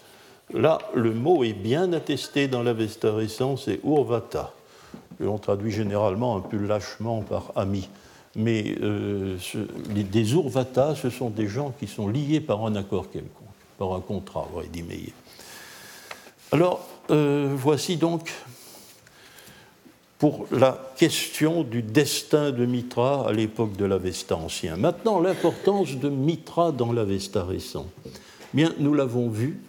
là, 0.54 0.80
le 0.96 1.14
mot 1.14 1.44
est 1.44 1.54
bien 1.54 1.94
attesté 1.94 2.48
dans 2.48 2.64
l'Avesta 2.64 3.14
récent, 3.14 3.58
c'est 3.58 3.80
urvata. 3.84 4.54
On 5.22 5.38
traduit 5.38 5.72
généralement 5.72 6.38
un 6.38 6.40
peu 6.40 6.58
lâchement 6.58 7.22
par 7.22 7.52
ami 7.56 7.90
mais 8.36 8.76
euh, 8.82 9.38
des 9.86 10.34
urvatas, 10.34 10.96
ce 10.96 11.10
sont 11.10 11.30
des 11.30 11.48
gens 11.48 11.74
qui 11.80 11.88
sont 11.88 12.08
liés 12.08 12.40
par 12.40 12.66
un 12.66 12.76
accord 12.76 13.10
quelconque, 13.10 13.32
par 13.78 13.94
un 13.94 14.02
contrat, 14.02 14.48
aurait 14.54 14.68
dit 14.68 14.84
Meillet. 14.84 15.14
Alors, 16.52 16.88
euh, 17.10 17.54
voici 17.56 17.98
donc 17.98 18.32
pour 20.18 20.46
la 20.52 20.92
question 20.98 21.64
du 21.64 21.82
destin 21.82 22.52
de 22.52 22.66
Mitra 22.66 23.28
à 23.28 23.32
l'époque 23.32 23.76
de 23.78 23.86
l'Avesta 23.86 24.36
ancien. 24.36 24.76
Maintenant, 24.76 25.20
l'importance 25.20 25.96
de 25.96 26.10
Mitra 26.10 26.72
dans 26.72 26.92
l'Avesta 26.92 27.44
récent. 27.44 27.88
Bien, 28.54 28.74
nous 28.80 28.94
l'avons 28.94 29.30
vu, 29.30 29.60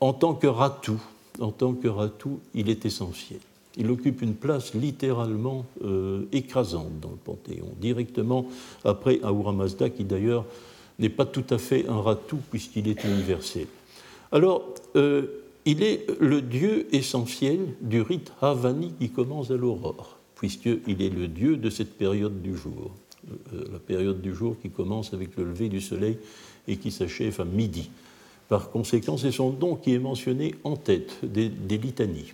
en 0.00 0.12
tant 0.12 0.34
que 0.34 0.46
ratou, 0.46 1.00
en 1.40 1.52
tant 1.52 1.72
que 1.72 1.88
ratou, 1.88 2.40
il 2.54 2.68
est 2.68 2.84
essentiel 2.84 3.40
il 3.76 3.90
occupe 3.90 4.22
une 4.22 4.34
place 4.34 4.74
littéralement 4.74 5.64
euh, 5.84 6.22
écrasante 6.32 6.98
dans 7.00 7.10
le 7.10 7.16
Panthéon, 7.16 7.68
directement 7.80 8.46
après 8.84 9.20
Ahura 9.22 9.52
Mazda, 9.52 9.90
qui 9.90 10.04
d'ailleurs 10.04 10.44
n'est 10.98 11.10
pas 11.10 11.26
tout 11.26 11.44
à 11.50 11.58
fait 11.58 11.86
un 11.88 12.00
ratou 12.00 12.38
puisqu'il 12.50 12.88
est 12.88 13.04
universel. 13.04 13.66
Alors, 14.32 14.64
euh, 14.96 15.26
il 15.66 15.82
est 15.82 16.06
le 16.20 16.40
dieu 16.40 16.86
essentiel 16.92 17.58
du 17.80 18.00
rite 18.00 18.32
Havani 18.40 18.94
qui 18.98 19.10
commence 19.10 19.50
à 19.50 19.56
l'aurore, 19.56 20.16
puisqu'il 20.36 21.02
est 21.02 21.10
le 21.10 21.28
dieu 21.28 21.56
de 21.56 21.68
cette 21.68 21.98
période 21.98 22.40
du 22.40 22.56
jour, 22.56 22.94
euh, 23.52 23.64
la 23.72 23.78
période 23.80 24.22
du 24.22 24.34
jour 24.34 24.56
qui 24.62 24.70
commence 24.70 25.12
avec 25.12 25.36
le 25.36 25.44
lever 25.44 25.68
du 25.68 25.80
soleil 25.80 26.18
et 26.68 26.76
qui 26.76 26.90
s'achève 26.90 27.40
à 27.40 27.44
midi. 27.44 27.90
Par 28.48 28.70
conséquent, 28.70 29.16
c'est 29.16 29.32
son 29.32 29.50
don 29.50 29.74
qui 29.74 29.92
est 29.92 29.98
mentionné 29.98 30.54
en 30.62 30.76
tête 30.76 31.18
des 31.24 31.50
litanies. 31.78 32.32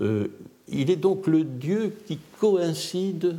Euh, 0.00 0.28
il 0.68 0.90
est 0.90 0.96
donc 0.96 1.26
le 1.26 1.44
Dieu 1.44 1.94
qui 2.06 2.18
coïncide, 2.38 3.36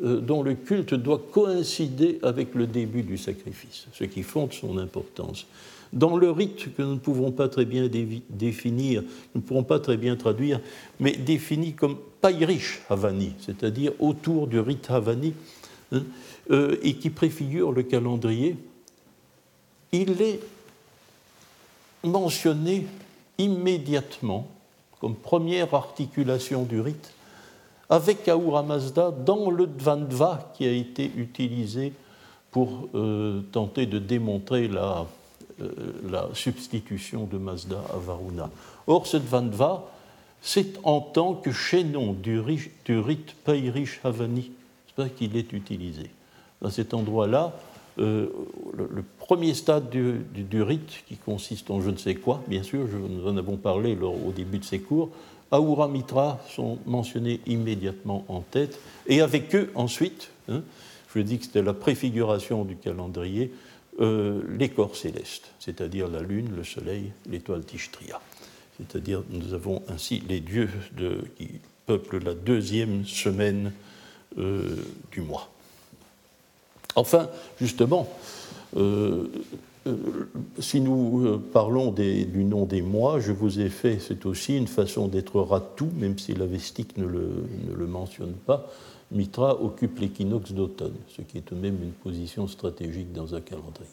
dont 0.00 0.42
le 0.42 0.54
culte 0.54 0.94
doit 0.94 1.22
coïncider 1.32 2.18
avec 2.22 2.54
le 2.54 2.66
début 2.66 3.02
du 3.02 3.16
sacrifice, 3.16 3.86
ce 3.92 4.04
qui 4.04 4.22
fonde 4.22 4.52
son 4.52 4.78
importance. 4.78 5.46
Dans 5.94 6.16
le 6.16 6.30
rite 6.32 6.74
que 6.74 6.82
nous 6.82 6.94
ne 6.94 6.98
pouvons 6.98 7.30
pas 7.30 7.48
très 7.48 7.64
bien 7.64 7.88
définir, 8.28 9.02
nous 9.34 9.40
ne 9.40 9.46
pourrons 9.46 9.62
pas 9.62 9.78
très 9.78 9.96
bien 9.96 10.16
traduire, 10.16 10.60
mais 10.98 11.12
défini 11.12 11.72
comme 11.72 11.96
Pairish 12.20 12.80
Havani, 12.90 13.34
c'est-à-dire 13.38 13.92
autour 14.00 14.48
du 14.48 14.58
rite 14.58 14.90
Havani, 14.90 15.34
hein, 15.92 16.02
euh, 16.50 16.76
et 16.82 16.94
qui 16.94 17.10
préfigure 17.10 17.70
le 17.70 17.84
calendrier, 17.84 18.56
il 19.92 20.20
est 20.20 20.40
mentionné 22.02 22.86
immédiatement 23.38 24.48
comme 25.00 25.14
première 25.14 25.74
articulation 25.74 26.64
du 26.64 26.80
rite, 26.80 27.12
avec 27.88 28.28
Ahura 28.28 28.62
Mazda 28.62 29.10
dans 29.10 29.50
le 29.50 29.66
Dvandva 29.66 30.52
qui 30.54 30.66
a 30.66 30.72
été 30.72 31.10
utilisé 31.16 31.92
pour 32.50 32.88
euh, 32.94 33.40
tenter 33.52 33.86
de 33.86 33.98
démontrer 33.98 34.68
la, 34.68 35.06
euh, 35.60 35.70
la, 36.08 36.28
substitution 36.34 37.28
de 37.30 37.38
Mazda 37.38 37.82
à 37.92 37.96
Varuna. 37.96 38.50
Or, 38.86 39.06
ce 39.06 39.16
Dvandva, 39.16 39.84
c'est 40.40 40.78
en 40.84 41.00
tant 41.00 41.34
que 41.34 41.52
chaînon 41.52 42.12
du, 42.12 42.38
rite 42.38 43.34
Pairish 43.44 44.00
Havani 44.04 44.52
qu'il 45.16 45.36
est 45.36 45.52
utilisé. 45.52 46.10
À 46.64 46.70
cet 46.70 46.94
endroit-là, 46.94 47.52
euh, 47.98 48.28
le, 48.76 49.04
premier 49.18 49.54
stade 49.54 49.90
du, 49.90 50.62
rite, 50.62 51.04
qui 51.06 51.16
consiste 51.16 51.70
en 51.70 51.80
je 51.80 51.90
ne 51.90 51.96
sais 51.96 52.14
quoi, 52.14 52.42
bien 52.46 52.62
sûr, 52.62 52.86
nous 53.08 53.28
en 53.28 53.36
avons 53.36 53.56
parlé 53.56 53.96
au 54.00 54.32
début 54.32 54.58
de 54.58 54.64
ces 54.64 54.80
cours, 54.80 55.10
Ahura 55.50 55.88
Mitra 55.88 56.40
sont 56.48 56.78
mentionnés 56.86 57.40
immédiatement 57.46 58.24
en 58.28 58.40
tête, 58.40 58.78
et 59.06 59.20
avec 59.20 59.54
eux 59.54 59.70
ensuite, 59.74 60.30
hein, 60.48 60.62
je 61.14 61.20
dis 61.20 61.38
que 61.38 61.44
c'était 61.44 61.62
la 61.62 61.74
préfiguration 61.74 62.64
du 62.64 62.76
calendrier, 62.76 63.52
euh, 64.00 64.42
les 64.58 64.68
corps 64.68 64.96
célestes, 64.96 65.52
c'est-à-dire 65.60 66.08
la 66.08 66.20
lune, 66.20 66.50
le 66.56 66.64
soleil, 66.64 67.12
l'étoile 67.30 67.64
Tishtria. 67.64 68.20
C'est-à-dire 68.76 69.22
nous 69.30 69.54
avons 69.54 69.82
ainsi 69.88 70.22
les 70.28 70.40
dieux 70.40 70.68
qui 71.36 71.60
peuplent 71.86 72.18
la 72.18 72.34
deuxième 72.34 73.04
semaine 73.04 73.72
euh, 74.38 74.76
du 75.12 75.20
mois. 75.20 75.48
Enfin, 76.96 77.28
justement, 77.60 78.08
euh, 78.76 79.28
si 80.58 80.80
nous 80.80 81.26
euh, 81.26 81.42
parlons 81.52 81.90
du 81.90 82.44
nom 82.44 82.64
des 82.64 82.82
mois, 82.82 83.20
je 83.20 83.32
vous 83.32 83.60
ai 83.60 83.68
fait, 83.68 83.98
c'est 83.98 84.24
aussi 84.26 84.56
une 84.56 84.66
façon 84.66 85.08
d'être 85.08 85.40
ratou, 85.40 85.90
même 85.96 86.18
si 86.18 86.34
la 86.34 86.46
vestique 86.46 86.96
ne 86.96 87.04
le, 87.04 87.86
mentionne 87.86 88.32
pas. 88.32 88.70
Mitra 89.10 89.60
occupe 89.62 89.98
l'équinoxe 89.98 90.52
d'automne, 90.52 90.94
ce 91.08 91.22
qui 91.22 91.38
est 91.38 91.42
tout 91.42 91.54
de 91.54 91.60
même 91.60 91.82
une 91.82 91.92
position 91.92 92.48
stratégique 92.48 93.12
dans 93.12 93.34
un 93.34 93.40
calendrier, 93.40 93.88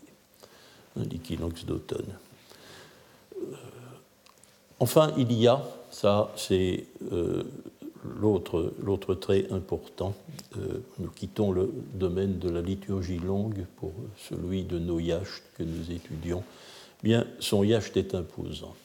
hein, 0.98 1.04
l'équinoxe 1.12 1.66
d'automne. 1.66 2.06
Enfin, 4.80 5.12
il 5.18 5.32
y 5.34 5.48
a, 5.48 5.62
ça 5.92 6.32
c'est 6.38 6.86
l'autre 8.04 9.16
trait 9.16 9.48
important, 9.52 10.14
euh, 10.58 10.80
nous 11.00 11.10
quittons 11.10 11.52
le 11.52 11.72
domaine 11.94 12.40
de 12.40 12.50
la 12.50 12.62
liturgie 12.62 13.20
longue 13.20 13.66
pour 13.78 13.94
celui 14.18 14.64
de 14.64 14.80
nos 14.80 15.00
yachts 15.00 15.44
que 15.58 15.64
nous 15.64 15.92
étudions. 15.92 16.44
Bien, 17.04 17.26
son 17.40 17.64
yacht 17.64 17.96
est 17.98 18.16
imposant. 18.16 18.76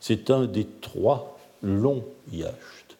C'est 0.00 0.30
un 0.30 0.46
des 0.46 0.66
trois 0.80 1.38
longs 1.62 2.04
yachts. 2.32 2.96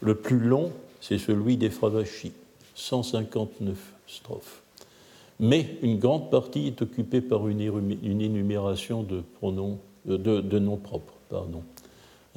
Le 0.00 0.14
plus 0.14 0.40
long, 0.40 0.72
c'est 1.00 1.18
celui 1.18 1.56
des 1.56 1.70
Fravashi, 1.70 2.32
159 2.74 3.76
strophes. 4.06 4.62
Mais 5.40 5.76
une 5.82 5.98
grande 5.98 6.30
partie 6.30 6.68
est 6.68 6.82
occupée 6.82 7.20
par 7.20 7.48
une, 7.48 7.60
énumération 7.60 9.02
de 9.02 9.22
euh, 9.42 10.18
de 10.18 10.58
noms 10.58 10.76
propres. 10.76 11.14
Pardon. 11.28 11.62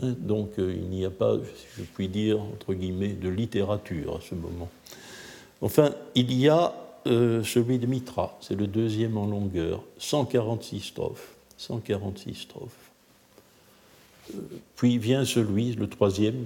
Hein, 0.01 0.13
donc 0.17 0.59
euh, 0.59 0.73
il 0.75 0.89
n'y 0.89 1.05
a 1.05 1.09
pas, 1.09 1.37
je 1.77 1.83
puis 1.83 2.07
dire, 2.07 2.41
entre 2.41 2.73
guillemets, 2.73 3.13
de 3.13 3.29
littérature 3.29 4.17
à 4.17 4.21
ce 4.21 4.35
moment. 4.35 4.69
Enfin, 5.61 5.91
il 6.15 6.33
y 6.33 6.49
a 6.49 6.73
euh, 7.07 7.43
celui 7.43 7.79
de 7.79 7.85
Mitra, 7.85 8.37
c'est 8.41 8.55
le 8.55 8.67
deuxième 8.67 9.17
en 9.17 9.25
longueur, 9.25 9.83
146 9.97 10.79
strophes. 10.81 11.35
146 11.57 12.35
strophes. 12.35 12.91
Euh, 14.33 14.39
puis 14.75 14.97
vient 14.97 15.23
celui, 15.23 15.73
le 15.73 15.87
troisième, 15.87 16.45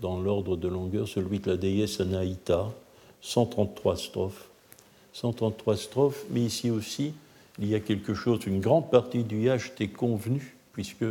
dans 0.00 0.20
l'ordre 0.20 0.56
de 0.56 0.68
longueur, 0.68 1.08
celui 1.08 1.40
de 1.40 1.50
la 1.50 1.56
déesse 1.56 2.00
Anaïta, 2.00 2.72
133 3.22 3.96
strophes. 3.96 4.48
133 5.14 5.76
strophes, 5.76 6.24
mais 6.30 6.42
ici 6.42 6.70
aussi, 6.70 7.12
il 7.58 7.68
y 7.68 7.74
a 7.74 7.80
quelque 7.80 8.14
chose, 8.14 8.46
une 8.46 8.60
grande 8.60 8.88
partie 8.88 9.24
du 9.24 9.42
yacht 9.42 9.80
est 9.80 9.88
convenue, 9.88 10.56
puisque 10.72 11.04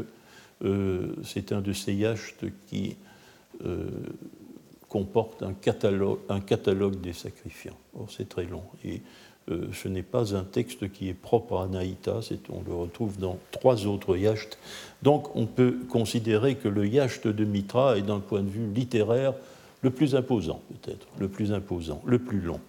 c'est 1.23 1.51
un 1.51 1.61
de 1.61 1.73
ces 1.73 1.93
yachts 1.93 2.45
qui 2.67 2.95
euh, 3.65 3.89
comporte 4.89 5.43
un 5.43 5.53
catalogue, 5.53 6.19
un 6.29 6.39
catalogue 6.39 7.01
des 7.01 7.13
sacrifiants. 7.13 7.77
Or, 7.99 8.07
c'est 8.09 8.29
très 8.29 8.45
long. 8.45 8.63
Et 8.85 9.01
euh, 9.49 9.67
ce 9.73 9.89
n'est 9.89 10.03
pas 10.03 10.33
un 10.33 10.43
texte 10.43 10.91
qui 10.91 11.09
est 11.09 11.13
propre 11.13 11.57
à 11.57 11.63
Anaïta, 11.63 12.21
on 12.49 12.61
le 12.65 12.73
retrouve 12.73 13.17
dans 13.17 13.37
trois 13.51 13.85
autres 13.85 14.15
yachts. 14.15 14.57
Donc, 15.03 15.35
on 15.35 15.45
peut 15.45 15.79
considérer 15.89 16.55
que 16.55 16.69
le 16.69 16.87
yacht 16.87 17.27
de 17.27 17.45
Mitra 17.45 17.97
est, 17.97 18.01
d'un 18.01 18.19
point 18.19 18.41
de 18.41 18.49
vue 18.49 18.67
littéraire, 18.73 19.33
le 19.81 19.89
plus 19.89 20.15
imposant, 20.15 20.61
peut-être, 20.69 21.07
le 21.19 21.27
plus 21.27 21.51
imposant, 21.51 22.01
le 22.05 22.19
plus 22.19 22.39
long. 22.39 22.59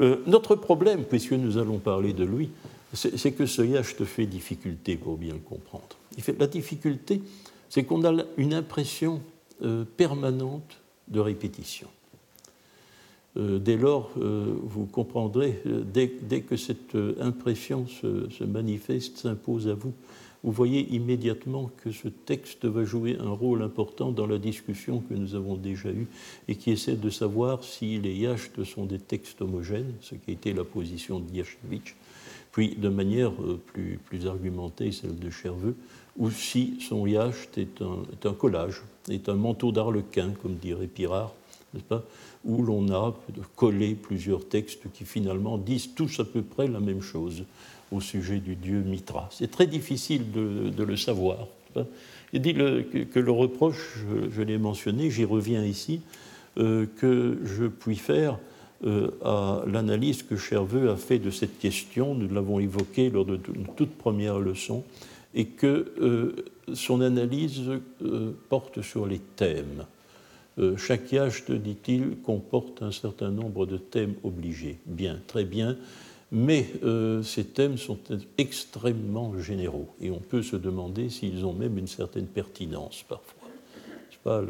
Euh, 0.00 0.16
notre 0.26 0.56
problème, 0.56 1.04
puisque 1.04 1.32
nous 1.32 1.58
allons 1.58 1.78
parler 1.78 2.12
de 2.12 2.24
lui, 2.24 2.50
c'est 2.92 3.32
que 3.32 3.46
ce 3.46 3.62
yacht 3.62 4.04
fait 4.04 4.26
difficulté 4.26 4.96
pour 4.96 5.16
bien 5.16 5.34
le 5.34 5.40
comprendre. 5.40 5.96
La 6.38 6.46
difficulté, 6.46 7.22
c'est 7.68 7.84
qu'on 7.84 8.04
a 8.04 8.24
une 8.36 8.52
impression 8.52 9.22
euh, 9.62 9.84
permanente 9.96 10.78
de 11.08 11.20
répétition. 11.20 11.88
Euh, 13.38 13.58
dès 13.58 13.78
lors, 13.78 14.10
euh, 14.18 14.54
vous 14.62 14.84
comprendrez, 14.84 15.62
dès, 15.64 16.40
que 16.42 16.56
cette 16.56 16.96
impression 17.18 17.86
se, 17.86 18.44
manifeste, 18.44 19.18
s'impose 19.18 19.68
à 19.68 19.74
vous, 19.74 19.94
vous 20.44 20.52
voyez 20.52 20.92
immédiatement 20.92 21.70
que 21.82 21.92
ce 21.92 22.08
texte 22.08 22.64
va 22.64 22.84
jouer 22.84 23.16
un 23.20 23.30
rôle 23.30 23.62
important 23.62 24.10
dans 24.10 24.26
la 24.26 24.38
discussion 24.38 25.00
que 25.00 25.14
nous 25.14 25.34
avons 25.34 25.56
déjà 25.56 25.90
eue 25.90 26.08
et 26.48 26.56
qui 26.56 26.72
essaie 26.72 26.96
de 26.96 27.10
savoir 27.10 27.62
si 27.62 27.98
les 27.98 28.14
yachts 28.14 28.64
sont 28.64 28.84
des 28.84 28.98
textes 28.98 29.40
homogènes, 29.40 29.94
ce 30.00 30.16
qui 30.16 30.30
a 30.30 30.32
été 30.32 30.52
la 30.52 30.64
position 30.64 31.20
de 31.20 31.32
Yashevich, 31.32 31.94
puis 32.52 32.76
de 32.76 32.88
manière 32.88 33.32
plus, 33.66 33.98
plus 34.04 34.26
argumentée, 34.26 34.92
celle 34.92 35.18
de 35.18 35.30
Cherveux, 35.30 35.74
ou 36.16 36.30
si 36.30 36.78
son 36.80 37.06
yacht 37.06 37.56
est 37.56 37.82
un, 37.82 38.34
collage, 38.34 38.82
est 39.08 39.28
un 39.28 39.34
manteau 39.34 39.72
d'arlequin, 39.72 40.30
comme 40.42 40.54
dirait 40.56 40.86
Pirard, 40.86 41.32
n'est-ce 41.72 41.84
pas, 41.84 42.04
où 42.44 42.62
l'on 42.62 42.92
a 42.92 43.14
collé 43.56 43.94
plusieurs 43.94 44.46
textes 44.46 44.82
qui 44.92 45.04
finalement 45.04 45.56
disent 45.56 45.94
tous 45.94 46.20
à 46.20 46.24
peu 46.24 46.42
près 46.42 46.68
la 46.68 46.80
même 46.80 47.00
chose 47.00 47.44
au 47.90 48.00
sujet 48.00 48.38
du 48.38 48.56
dieu 48.56 48.82
Mitra. 48.82 49.28
C'est 49.32 49.50
très 49.50 49.66
difficile 49.66 50.30
de, 50.32 50.82
le 50.82 50.96
savoir. 50.96 51.46
Il 52.32 52.42
dit 52.42 52.54
que, 52.54 53.18
le 53.18 53.30
reproche, 53.30 53.98
je, 54.30 54.42
l'ai 54.42 54.58
mentionné, 54.58 55.10
j'y 55.10 55.24
reviens 55.24 55.64
ici, 55.64 56.00
euh, 56.58 56.86
que 56.98 57.38
je 57.44 57.64
puis 57.64 57.96
faire 57.96 58.34
euh, 58.34 58.51
à 59.24 59.62
l'analyse 59.66 60.22
que 60.22 60.36
Cherveux 60.36 60.90
a 60.90 60.96
fait 60.96 61.18
de 61.18 61.30
cette 61.30 61.58
question. 61.58 62.14
Nous 62.14 62.32
l'avons 62.32 62.58
évoqué 62.58 63.10
lors 63.10 63.24
de 63.24 63.38
toute 63.76 63.90
première 63.90 64.38
leçon 64.38 64.84
et 65.34 65.46
que 65.46 65.92
euh, 66.00 66.44
son 66.74 67.00
analyse 67.00 67.62
euh, 68.02 68.32
porte 68.48 68.82
sur 68.82 69.06
les 69.06 69.18
thèmes. 69.18 69.86
Euh, 70.58 70.76
chaque 70.76 71.10
yacht, 71.12 71.50
dit-il, 71.50 72.18
comporte 72.22 72.82
un 72.82 72.92
certain 72.92 73.30
nombre 73.30 73.66
de 73.66 73.78
thèmes 73.78 74.14
obligés. 74.22 74.78
Bien, 74.86 75.20
très 75.26 75.44
bien, 75.44 75.76
mais 76.30 76.66
ces 77.22 77.44
thèmes 77.44 77.76
sont 77.76 77.98
extrêmement 78.38 79.38
généraux 79.38 79.88
et 80.00 80.10
on 80.10 80.18
peut 80.18 80.42
se 80.42 80.56
demander 80.56 81.10
s'ils 81.10 81.44
ont 81.44 81.52
même 81.52 81.76
une 81.76 81.86
certaine 81.86 82.26
pertinence 82.26 83.04
parfois. 83.06 83.41
Pas 84.24 84.40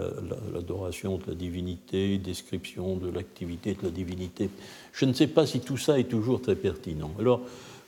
l'adoration 0.52 1.16
de 1.16 1.22
la 1.28 1.34
divinité, 1.34 2.18
description 2.18 2.96
de 2.96 3.10
l'activité 3.10 3.72
de 3.74 3.84
la 3.84 3.90
divinité. 3.90 4.50
Je 4.92 5.06
ne 5.06 5.12
sais 5.14 5.26
pas 5.26 5.46
si 5.46 5.60
tout 5.60 5.78
ça 5.78 5.98
est 5.98 6.10
toujours 6.10 6.42
très 6.42 6.56
pertinent. 6.56 7.10
Alors, 7.18 7.40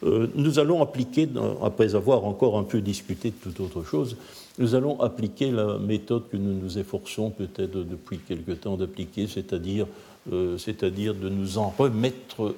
euh, 0.03 0.29
nous 0.35 0.59
allons 0.59 0.83
appliquer, 0.83 1.29
après 1.63 1.95
avoir 1.95 2.25
encore 2.25 2.59
un 2.59 2.65
peu 2.65 2.81
discuté 2.81 3.31
de 3.31 3.37
toute 3.37 3.61
autre 3.61 3.83
chose, 3.85 4.17
nous 4.59 4.75
allons 4.75 5.01
appliquer 5.01 5.51
la 5.51 5.79
méthode 5.79 6.29
que 6.31 6.37
nous 6.37 6.55
nous 6.55 6.79
efforçons 6.79 7.31
peut-être 7.31 7.79
depuis 7.79 8.19
quelque 8.19 8.53
temps 8.53 8.77
d'appliquer, 8.77 9.27
c'est-à-dire 9.27 9.87
euh, 10.33 10.57
de 10.57 11.29
nous 11.29 11.59
en 11.59 11.69
remettre 11.77 12.55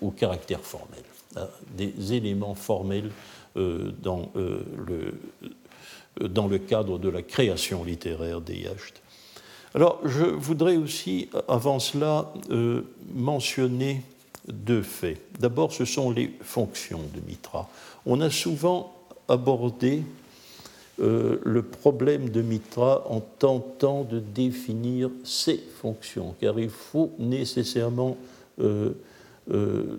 au 0.00 0.10
caractère 0.10 0.60
formel, 0.60 1.02
à 1.36 1.48
des 1.76 2.12
éléments 2.12 2.54
formels 2.54 3.10
euh, 3.56 3.90
dans, 4.02 4.30
le, 4.34 5.14
dans 6.20 6.46
le 6.46 6.58
cadre 6.58 6.98
de 6.98 7.08
la 7.08 7.22
création 7.22 7.84
littéraire 7.84 8.40
des 8.40 8.56
yachts. 8.56 9.02
Alors, 9.74 10.00
je 10.04 10.24
voudrais 10.24 10.76
aussi, 10.76 11.28
avant 11.46 11.78
cela, 11.78 12.32
mentionner 13.14 14.02
deux 14.48 14.82
faits. 14.82 15.20
D'abord, 15.38 15.72
ce 15.72 15.84
sont 15.84 16.10
les 16.10 16.32
fonctions 16.40 17.00
de 17.14 17.20
Mitra. 17.26 17.68
On 18.06 18.20
a 18.20 18.30
souvent 18.30 18.94
abordé 19.28 20.02
euh, 21.00 21.38
le 21.44 21.62
problème 21.62 22.30
de 22.30 22.42
Mitra 22.42 23.04
en 23.08 23.20
tentant 23.20 24.02
de 24.02 24.18
définir 24.18 25.10
ses 25.22 25.58
fonctions, 25.80 26.34
car 26.40 26.58
il 26.58 26.70
faut 26.70 27.12
nécessairement 27.18 28.16
euh, 28.60 28.92
euh, 29.52 29.98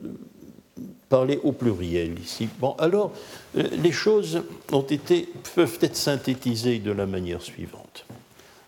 parler 1.10 1.40
au 1.44 1.52
pluriel 1.52 2.20
ici. 2.20 2.50
Bon, 2.60 2.76
alors, 2.78 3.12
les 3.56 3.92
choses 3.92 4.44
peuvent 4.68 5.80
être 5.82 5.96
synthétisées 5.96 6.80
de 6.80 6.92
la 6.92 7.06
manière 7.06 7.42
suivante. 7.42 8.06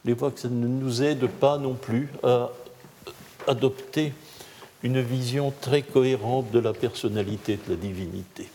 Les 0.05 0.13
voix 0.13 0.31
que 0.31 0.39
ça 0.39 0.49
ne 0.49 0.67
nous 0.67 1.03
aide 1.03 1.27
pas 1.27 1.57
non 1.57 1.73
plus 1.75 2.09
à 2.23 2.49
adopter 3.47 4.13
une 4.83 5.01
vision 5.01 5.53
très 5.61 5.83
cohérente 5.83 6.51
de 6.51 6.59
la 6.59 6.73
personnalité 6.73 7.57
de 7.57 7.71
la 7.71 7.75
divinité. 7.75 8.49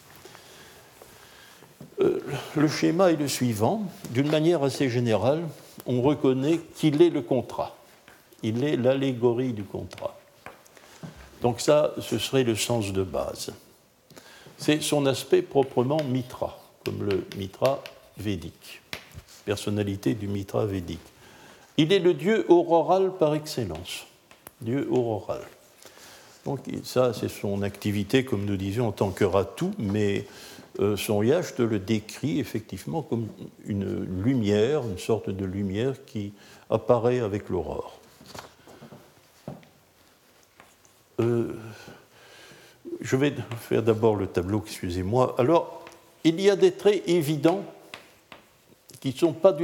Euh, 2.01 2.21
le 2.57 2.69
schéma 2.69 3.13
est 3.13 3.17
le 3.17 3.29
suivant. 3.29 3.85
D'une 4.11 4.29
manière 4.29 4.63
assez 4.63 4.91
générale, 4.91 5.43
on 5.87 6.03
reconnaît 6.03 6.61
qu'il 6.77 7.01
est 7.01 7.11
le 7.11 7.23
contrat. 7.23 7.77
Il 8.43 8.65
est 8.65 8.77
l'allégorie 8.77 9.53
du 9.53 9.63
contrat. 9.63 10.16
Donc 11.43 11.61
ça, 11.61 11.95
ce 12.01 12.19
serait 12.19 12.45
le 12.45 12.57
sens 12.57 12.93
de 12.93 13.03
base. 13.03 13.53
C'est 14.59 14.83
son 14.83 15.07
aspect 15.07 15.43
proprement 15.43 16.03
mitra, 16.03 16.59
comme 16.85 17.05
le 17.05 17.25
mitra 17.37 17.83
védique, 18.17 18.81
personnalité 19.45 20.15
du 20.15 20.29
mitra 20.29 20.65
védique. 20.65 21.01
Il 21.77 21.93
est 21.93 21.99
le 21.99 22.15
dieu 22.15 22.47
auroral 22.49 23.13
par 23.19 23.35
excellence, 23.35 24.07
dieu 24.63 24.89
auroral. 24.91 25.43
Donc 26.47 26.61
ça, 26.85 27.13
c'est 27.13 27.29
son 27.29 27.63
activité, 27.63 28.25
comme 28.25 28.45
nous 28.45 28.57
disions, 28.57 28.89
en 28.89 28.93
tant 28.93 29.11
que 29.11 29.25
ratou, 29.25 29.73
mais 29.79 30.27
euh, 30.79 30.97
son 30.97 31.23
yacht 31.23 31.59
le 31.59 31.79
décrit 31.79 32.39
effectivement 32.39 33.03
comme 33.03 33.29
une 33.67 34.05
lumière, 34.23 34.83
une 34.83 34.99
sorte 34.99 35.29
de 35.29 35.45
lumière 35.45 35.95
qui 36.07 36.33
apparaît 36.71 37.21
avec 37.21 37.49
l'aurore. 37.49 37.99
Euh, 41.21 41.55
je 43.01 43.17
vais 43.17 43.35
faire 43.61 43.83
d'abord 43.83 44.17
le 44.17 44.27
tableau, 44.27 44.63
excusez-moi. 44.65 45.35
Alors, 45.39 45.85
il 46.25 46.41
y 46.41 46.51
a 46.51 46.57
des 46.57 46.73
traits 46.73 47.03
évidents 47.09 47.65
qui 49.01 49.09
ne 49.09 49.15
sont 49.15 49.33
pas 49.33 49.57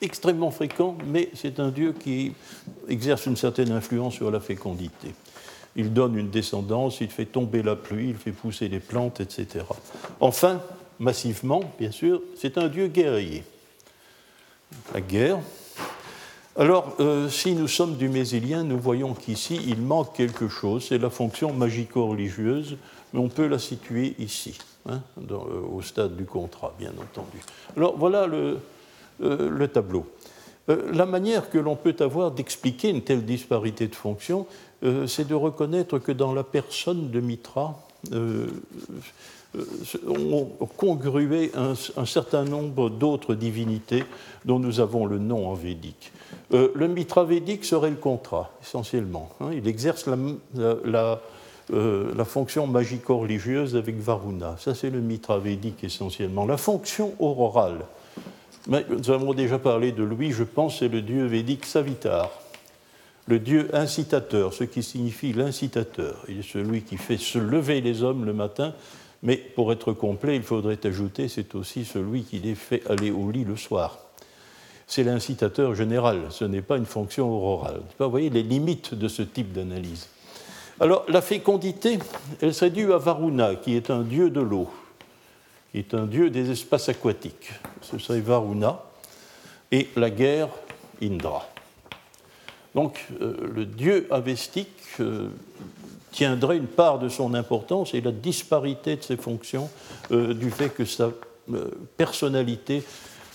extrêmement 0.00 0.50
fréquents, 0.50 0.96
mais 1.06 1.30
c'est 1.34 1.58
un 1.60 1.70
dieu 1.70 1.92
qui 1.92 2.32
exerce 2.88 3.26
une 3.26 3.36
certaine 3.36 3.72
influence 3.72 4.14
sur 4.14 4.30
la 4.30 4.40
fécondité 4.40 5.14
il 5.76 5.92
donne 5.92 6.16
une 6.16 6.30
descendance, 6.30 7.00
il 7.00 7.10
fait 7.10 7.26
tomber 7.26 7.62
la 7.62 7.76
pluie, 7.76 8.08
il 8.08 8.16
fait 8.16 8.32
pousser 8.32 8.68
les 8.68 8.80
plantes, 8.80 9.20
etc. 9.20 9.64
Enfin, 10.20 10.62
massivement, 10.98 11.60
bien 11.78 11.90
sûr, 11.90 12.22
c'est 12.34 12.56
un 12.58 12.68
dieu 12.68 12.88
guerrier. 12.88 13.44
La 14.94 15.00
guerre. 15.02 15.38
Alors, 16.58 16.94
euh, 17.00 17.28
si 17.28 17.54
nous 17.54 17.68
sommes 17.68 17.96
du 17.96 18.08
Mésilien, 18.08 18.64
nous 18.64 18.78
voyons 18.78 19.12
qu'ici, 19.12 19.60
il 19.66 19.82
manque 19.82 20.14
quelque 20.14 20.48
chose, 20.48 20.86
c'est 20.88 20.96
la 20.96 21.10
fonction 21.10 21.52
magico-religieuse, 21.52 22.78
mais 23.12 23.20
on 23.20 23.28
peut 23.28 23.46
la 23.46 23.58
situer 23.58 24.14
ici, 24.18 24.56
hein, 24.88 25.02
euh, 25.30 25.36
au 25.70 25.82
stade 25.82 26.16
du 26.16 26.24
contrat, 26.24 26.74
bien 26.78 26.92
entendu. 26.92 27.38
Alors, 27.76 27.94
voilà 27.98 28.26
le, 28.26 28.58
euh, 29.22 29.50
le 29.50 29.68
tableau. 29.68 30.06
la 30.68 31.04
manière 31.04 31.50
que 31.50 31.58
l'on 31.58 31.76
peut 31.76 31.94
avoir 32.00 32.30
d'expliquer 32.30 32.88
une 32.88 33.02
telle 33.02 33.24
disparité 33.24 33.86
de 33.86 33.94
fonctions, 33.94 34.46
c'est 35.06 35.26
de 35.26 35.34
reconnaître 35.34 35.98
que 35.98 36.10
dans 36.10 36.34
la 36.34 36.42
personne 36.42 37.10
de 37.10 37.20
Mitra, 37.20 37.86
euh, 38.12 38.46
euh, 39.56 39.64
on 40.06 40.66
congrué 40.76 41.50
un, 41.54 42.04
certain 42.04 42.44
nombre 42.44 42.90
d'autres 42.90 43.34
divinités 43.34 44.04
dont 44.44 44.58
nous 44.58 44.80
avons 44.80 45.06
le 45.06 45.18
nom 45.18 45.48
en 45.48 45.54
védique. 45.54 46.12
Le 46.50 46.86
Mitra 46.86 47.24
védique 47.24 47.64
serait 47.64 47.90
le 47.90 47.96
contrat, 47.96 48.50
essentiellement. 48.62 49.30
Hein. 49.40 49.50
il 49.52 49.66
exerce 49.66 50.06
la, 50.56 51.20
fonction 52.24 52.66
magico-religieuse 52.66 53.76
avec 53.76 53.98
Varuna. 53.98 54.56
Ça, 54.58 54.74
c'est 54.74 54.90
le 54.90 55.00
Mitra 55.00 55.38
védique 55.38 55.82
essentiellement. 55.84 56.46
La 56.46 56.56
fonction 56.56 57.14
aurorale, 57.18 57.84
nous 58.68 59.10
avons 59.10 59.34
déjà 59.34 59.58
parlé 59.58 59.92
de 59.92 60.02
lui, 60.02 60.32
je 60.32 60.44
pense, 60.44 60.78
c'est 60.78 60.88
le 60.88 61.02
dieu 61.02 61.26
védique 61.26 61.64
Savitar 61.64 62.30
le 63.26 63.38
Dieu 63.38 63.68
incitateur, 63.74 64.52
ce 64.52 64.64
qui 64.64 64.82
signifie 64.82 65.32
l'incitateur. 65.32 66.24
Il 66.28 66.38
est 66.38 66.48
celui 66.48 66.82
qui 66.82 66.96
fait 66.96 67.16
se 67.16 67.38
lever 67.38 67.80
les 67.80 68.02
hommes 68.02 68.24
le 68.24 68.32
matin, 68.32 68.72
mais 69.22 69.36
pour 69.36 69.72
être 69.72 69.92
complet, 69.92 70.36
il 70.36 70.42
faudrait 70.42 70.78
ajouter, 70.84 71.28
c'est 71.28 71.54
aussi 71.54 71.84
celui 71.84 72.22
qui 72.22 72.38
les 72.38 72.54
fait 72.54 72.88
aller 72.88 73.10
au 73.10 73.30
lit 73.30 73.44
le 73.44 73.56
soir. 73.56 74.05
C'est 74.86 75.02
l'incitateur 75.02 75.74
général, 75.74 76.26
ce 76.30 76.44
n'est 76.44 76.62
pas 76.62 76.76
une 76.76 76.86
fonction 76.86 77.28
aurorale. 77.30 77.80
Vous 77.98 78.10
voyez 78.10 78.30
les 78.30 78.42
limites 78.42 78.94
de 78.94 79.08
ce 79.08 79.22
type 79.22 79.52
d'analyse. 79.52 80.08
Alors, 80.78 81.04
la 81.08 81.22
fécondité, 81.22 81.98
elle 82.40 82.54
serait 82.54 82.70
due 82.70 82.92
à 82.92 82.98
Varuna, 82.98 83.56
qui 83.56 83.74
est 83.74 83.90
un 83.90 84.02
dieu 84.02 84.30
de 84.30 84.40
l'eau, 84.40 84.68
qui 85.72 85.78
est 85.78 85.94
un 85.94 86.06
dieu 86.06 86.30
des 86.30 86.50
espaces 86.50 86.88
aquatiques. 86.88 87.50
Ce 87.80 87.98
serait 87.98 88.20
Varuna. 88.20 88.82
Et 89.72 89.88
la 89.96 90.10
guerre, 90.10 90.48
Indra. 91.02 91.48
Donc, 92.74 93.06
euh, 93.20 93.34
le 93.54 93.64
dieu 93.64 94.06
avestique 94.10 94.68
euh, 95.00 95.28
tiendrait 96.12 96.58
une 96.58 96.66
part 96.66 96.98
de 96.98 97.08
son 97.08 97.34
importance 97.34 97.94
et 97.94 98.00
la 98.00 98.12
disparité 98.12 98.96
de 98.96 99.02
ses 99.02 99.16
fonctions 99.16 99.68
euh, 100.12 100.34
du 100.34 100.50
fait 100.50 100.68
que 100.68 100.84
sa 100.84 101.10
personnalité 101.96 102.82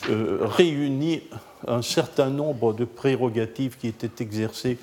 réunit 0.09 1.21
un 1.67 1.81
certain 1.81 2.29
nombre 2.29 2.73
de 2.73 2.85
prérogatives 2.85 3.77
qui 3.77 3.87
étaient 3.87 4.23
exercées 4.23 4.77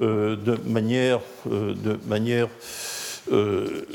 euh, 0.00 0.36
de 0.36 0.56
manière, 0.68 1.20
euh, 1.50 1.74
de 1.74 1.98
manière 2.06 2.48
euh, 3.32 3.86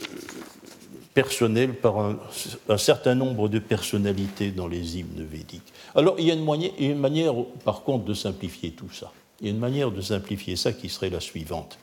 personnelle 1.13 1.75
par 1.75 1.99
un, 1.99 2.77
certain 2.77 3.13
nombre 3.13 3.49
de 3.49 3.59
personnalités 3.59 4.49
dans 4.49 4.67
les 4.67 4.97
hymnes 4.97 5.27
védiques. 5.29 5.73
Alors 5.93 6.15
il 6.17 6.25
y 6.25 6.31
a 6.31 6.33
une 6.33 6.71
une 6.79 6.97
manière, 6.97 7.33
par 7.63 7.83
contre, 7.83 8.05
de 8.05 8.15
simplifier 8.15 8.71
tout 8.71 8.89
ça. 8.91 9.11
Il 9.39 9.47
y 9.47 9.49
a 9.49 9.53
une 9.53 9.59
manière 9.59 9.91
de 9.91 10.01
simplifier 10.01 10.55
ça 10.55 10.73
qui 10.73 10.89
serait 10.89 11.09
la 11.09 11.19
suivante. 11.19 11.77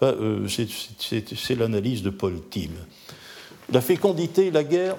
C'est 0.00 1.54
l'analyse 1.56 2.02
de 2.02 2.10
Paul 2.10 2.40
Tim. 2.50 2.70
La 3.72 3.80
fécondité 3.80 4.50
la 4.50 4.64
guerre, 4.64 4.96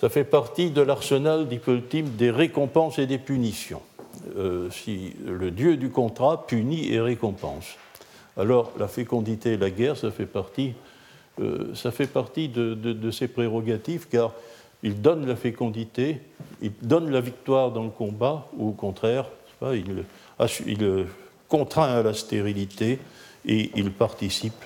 ça 0.00 0.08
fait 0.08 0.24
partie 0.24 0.70
de 0.70 0.82
l'arsenal, 0.82 1.48
dit 1.48 1.60
des 2.02 2.30
récompenses 2.30 2.98
et 2.98 3.06
des 3.06 3.18
punitions. 3.18 3.82
Euh, 4.36 4.70
si 4.70 5.14
le 5.24 5.50
dieu 5.50 5.76
du 5.76 5.90
contrat 5.90 6.46
punit 6.46 6.92
et 6.92 7.00
récompense. 7.00 7.76
Alors 8.36 8.72
la 8.78 8.88
fécondité 8.88 9.52
et 9.52 9.56
la 9.56 9.70
guerre, 9.70 9.96
ça 9.96 10.10
fait 10.10 10.26
partie, 10.26 10.74
euh, 11.40 11.72
de, 11.72 13.10
ses 13.10 13.28
prérogatives, 13.28 14.06
car 14.10 14.32
il 14.82 15.00
donne 15.00 15.26
la 15.26 15.36
fécondité, 15.36 16.20
il 16.60 16.72
donne 16.82 17.10
la 17.10 17.20
victoire 17.20 17.72
dans 17.72 17.84
le 17.84 17.90
combat, 17.90 18.46
ou 18.58 18.68
au 18.70 18.72
contraire, 18.72 19.26
il, 19.72 20.04
contraint 21.48 21.98
à 21.98 22.02
la 22.02 22.12
stérilité 22.12 22.98
et 23.46 23.70
il 23.74 23.90
participe 23.92 24.64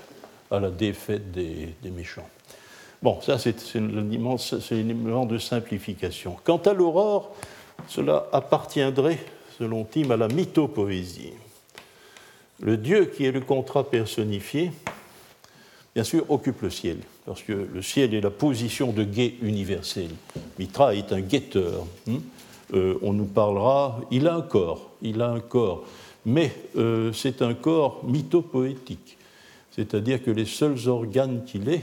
à 0.50 0.58
la 0.58 0.70
défaite 0.70 1.30
des, 1.30 1.74
méchants. 1.94 2.28
Bon, 3.02 3.18
ça 3.22 3.38
c'est 3.38 3.54
l'élément 3.74 5.24
de 5.26 5.38
simplification. 5.38 6.36
Quant 6.44 6.58
à 6.58 6.74
l'aurore, 6.74 7.34
cela 7.88 8.26
appartiendrait 8.32 9.18
selon 9.58 9.84
Tim, 9.84 10.10
à 10.10 10.16
la 10.16 10.28
mythopoésie. 10.28 11.32
Le 12.60 12.76
Dieu 12.76 13.06
qui 13.06 13.24
est 13.24 13.32
le 13.32 13.40
contrat 13.40 13.88
personnifié, 13.88 14.70
bien 15.94 16.04
sûr, 16.04 16.30
occupe 16.30 16.62
le 16.62 16.70
ciel, 16.70 16.98
parce 17.26 17.42
que 17.42 17.52
le 17.52 17.82
ciel 17.82 18.14
est 18.14 18.20
la 18.20 18.30
position 18.30 18.92
de 18.92 19.02
guet 19.02 19.34
universel. 19.42 20.08
Mitra 20.58 20.94
est 20.94 21.12
un 21.12 21.20
guetteur. 21.20 21.86
Hein. 22.08 22.18
Euh, 22.74 22.98
on 23.02 23.12
nous 23.12 23.24
parlera, 23.24 24.00
il 24.10 24.28
a 24.28 24.34
un 24.34 24.42
corps, 24.42 24.90
il 25.02 25.20
a 25.22 25.28
un 25.28 25.40
corps, 25.40 25.84
mais 26.24 26.52
euh, 26.76 27.12
c'est 27.12 27.42
un 27.42 27.54
corps 27.54 28.02
mythopoétique, 28.04 29.16
c'est-à-dire 29.72 30.22
que 30.22 30.30
les 30.30 30.44
seuls 30.44 30.88
organes 30.88 31.44
qu'il 31.44 31.68
ait, 31.68 31.82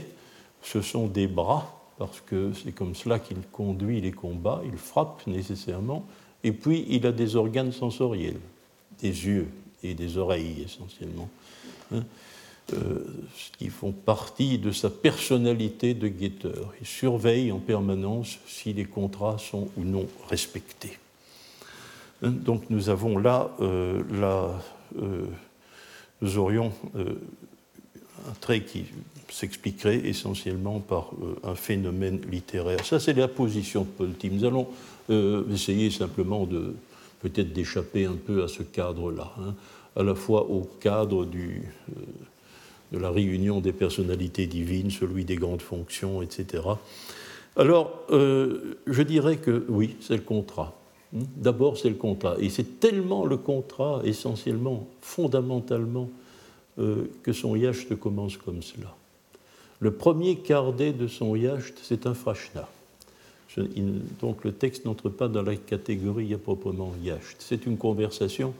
ce 0.62 0.80
sont 0.82 1.06
des 1.06 1.26
bras, 1.26 1.74
parce 1.98 2.20
que 2.20 2.52
c'est 2.52 2.72
comme 2.72 2.94
cela 2.94 3.18
qu'il 3.18 3.40
conduit 3.52 4.00
les 4.00 4.12
combats, 4.12 4.62
il 4.64 4.76
frappe 4.76 5.26
nécessairement, 5.26 6.06
et 6.44 6.52
puis, 6.52 6.86
il 6.88 7.06
a 7.06 7.12
des 7.12 7.36
organes 7.36 7.72
sensoriels, 7.72 8.40
des 9.00 9.08
yeux 9.08 9.48
et 9.82 9.94
des 9.94 10.18
oreilles 10.18 10.62
essentiellement, 10.64 11.28
hein, 11.92 12.04
euh, 12.74 13.04
qui 13.58 13.68
font 13.68 13.92
partie 13.92 14.58
de 14.58 14.70
sa 14.70 14.90
personnalité 14.90 15.94
de 15.94 16.08
guetteur. 16.08 16.72
Il 16.80 16.86
surveille 16.86 17.50
en 17.50 17.58
permanence 17.58 18.38
si 18.46 18.72
les 18.72 18.84
contrats 18.84 19.38
sont 19.38 19.68
ou 19.76 19.84
non 19.84 20.06
respectés. 20.28 20.98
Hein, 22.22 22.30
donc 22.30 22.70
nous 22.70 22.88
avons 22.88 23.18
là, 23.18 23.50
euh, 23.60 24.02
euh, 25.00 25.24
nous 26.20 26.38
aurions 26.38 26.72
trait 28.32 28.62
qui 28.62 28.84
s'expliquerait 29.30 30.06
essentiellement 30.06 30.80
par 30.80 31.10
un 31.44 31.54
phénomène 31.54 32.20
littéraire. 32.30 32.84
Ça, 32.84 32.98
c'est 32.98 33.14
la 33.14 33.28
position 33.28 33.82
de 33.82 33.88
Paul 33.88 34.10
Tim. 34.18 34.30
Nous 34.32 34.44
allons 34.44 34.68
euh, 35.10 35.44
essayer 35.52 35.90
simplement 35.90 36.46
de 36.46 36.74
peut-être 37.20 37.52
d'échapper 37.52 38.04
un 38.04 38.16
peu 38.16 38.42
à 38.42 38.48
ce 38.48 38.62
cadre-là, 38.62 39.32
hein, 39.40 39.54
à 39.96 40.02
la 40.02 40.14
fois 40.14 40.48
au 40.50 40.68
cadre 40.80 41.24
euh, 41.24 41.60
de 42.92 42.98
la 42.98 43.10
réunion 43.10 43.60
des 43.60 43.72
personnalités 43.72 44.46
divines, 44.46 44.90
celui 44.90 45.24
des 45.24 45.36
grandes 45.36 45.62
fonctions, 45.62 46.22
etc. 46.22 46.62
Alors, 47.56 48.04
euh, 48.10 48.78
je 48.86 49.02
dirais 49.02 49.36
que 49.36 49.64
oui, 49.68 49.96
c'est 50.00 50.16
le 50.16 50.22
contrat. 50.22 50.74
D'abord, 51.12 51.78
c'est 51.78 51.88
le 51.88 51.96
contrat. 51.96 52.36
Et 52.38 52.50
c'est 52.50 52.78
tellement 52.78 53.24
le 53.24 53.36
contrat, 53.36 54.00
essentiellement, 54.04 54.86
fondamentalement, 55.00 56.08
que 57.22 57.32
son 57.32 57.56
yacht 57.56 57.94
commence 57.96 58.36
comme 58.36 58.62
cela. 58.62 58.94
Le 59.80 59.92
premier 59.92 60.36
quart-d'et 60.36 60.92
de 60.92 61.08
son 61.08 61.34
yacht, 61.34 61.74
c'est 61.82 62.06
un 62.06 62.14
frashna 62.14 62.68
donc 64.20 64.44
le 64.44 64.52
texte 64.52 64.84
n'entre 64.84 65.08
pas 65.08 65.28
dans 65.28 65.42
la 65.42 65.56
catégorie 65.56 66.32
à 66.34 66.38
proprement 66.38 66.92
yacht. 67.02 67.36
C'est 67.38 67.66
une 67.66 67.76
conversation, 67.76 68.54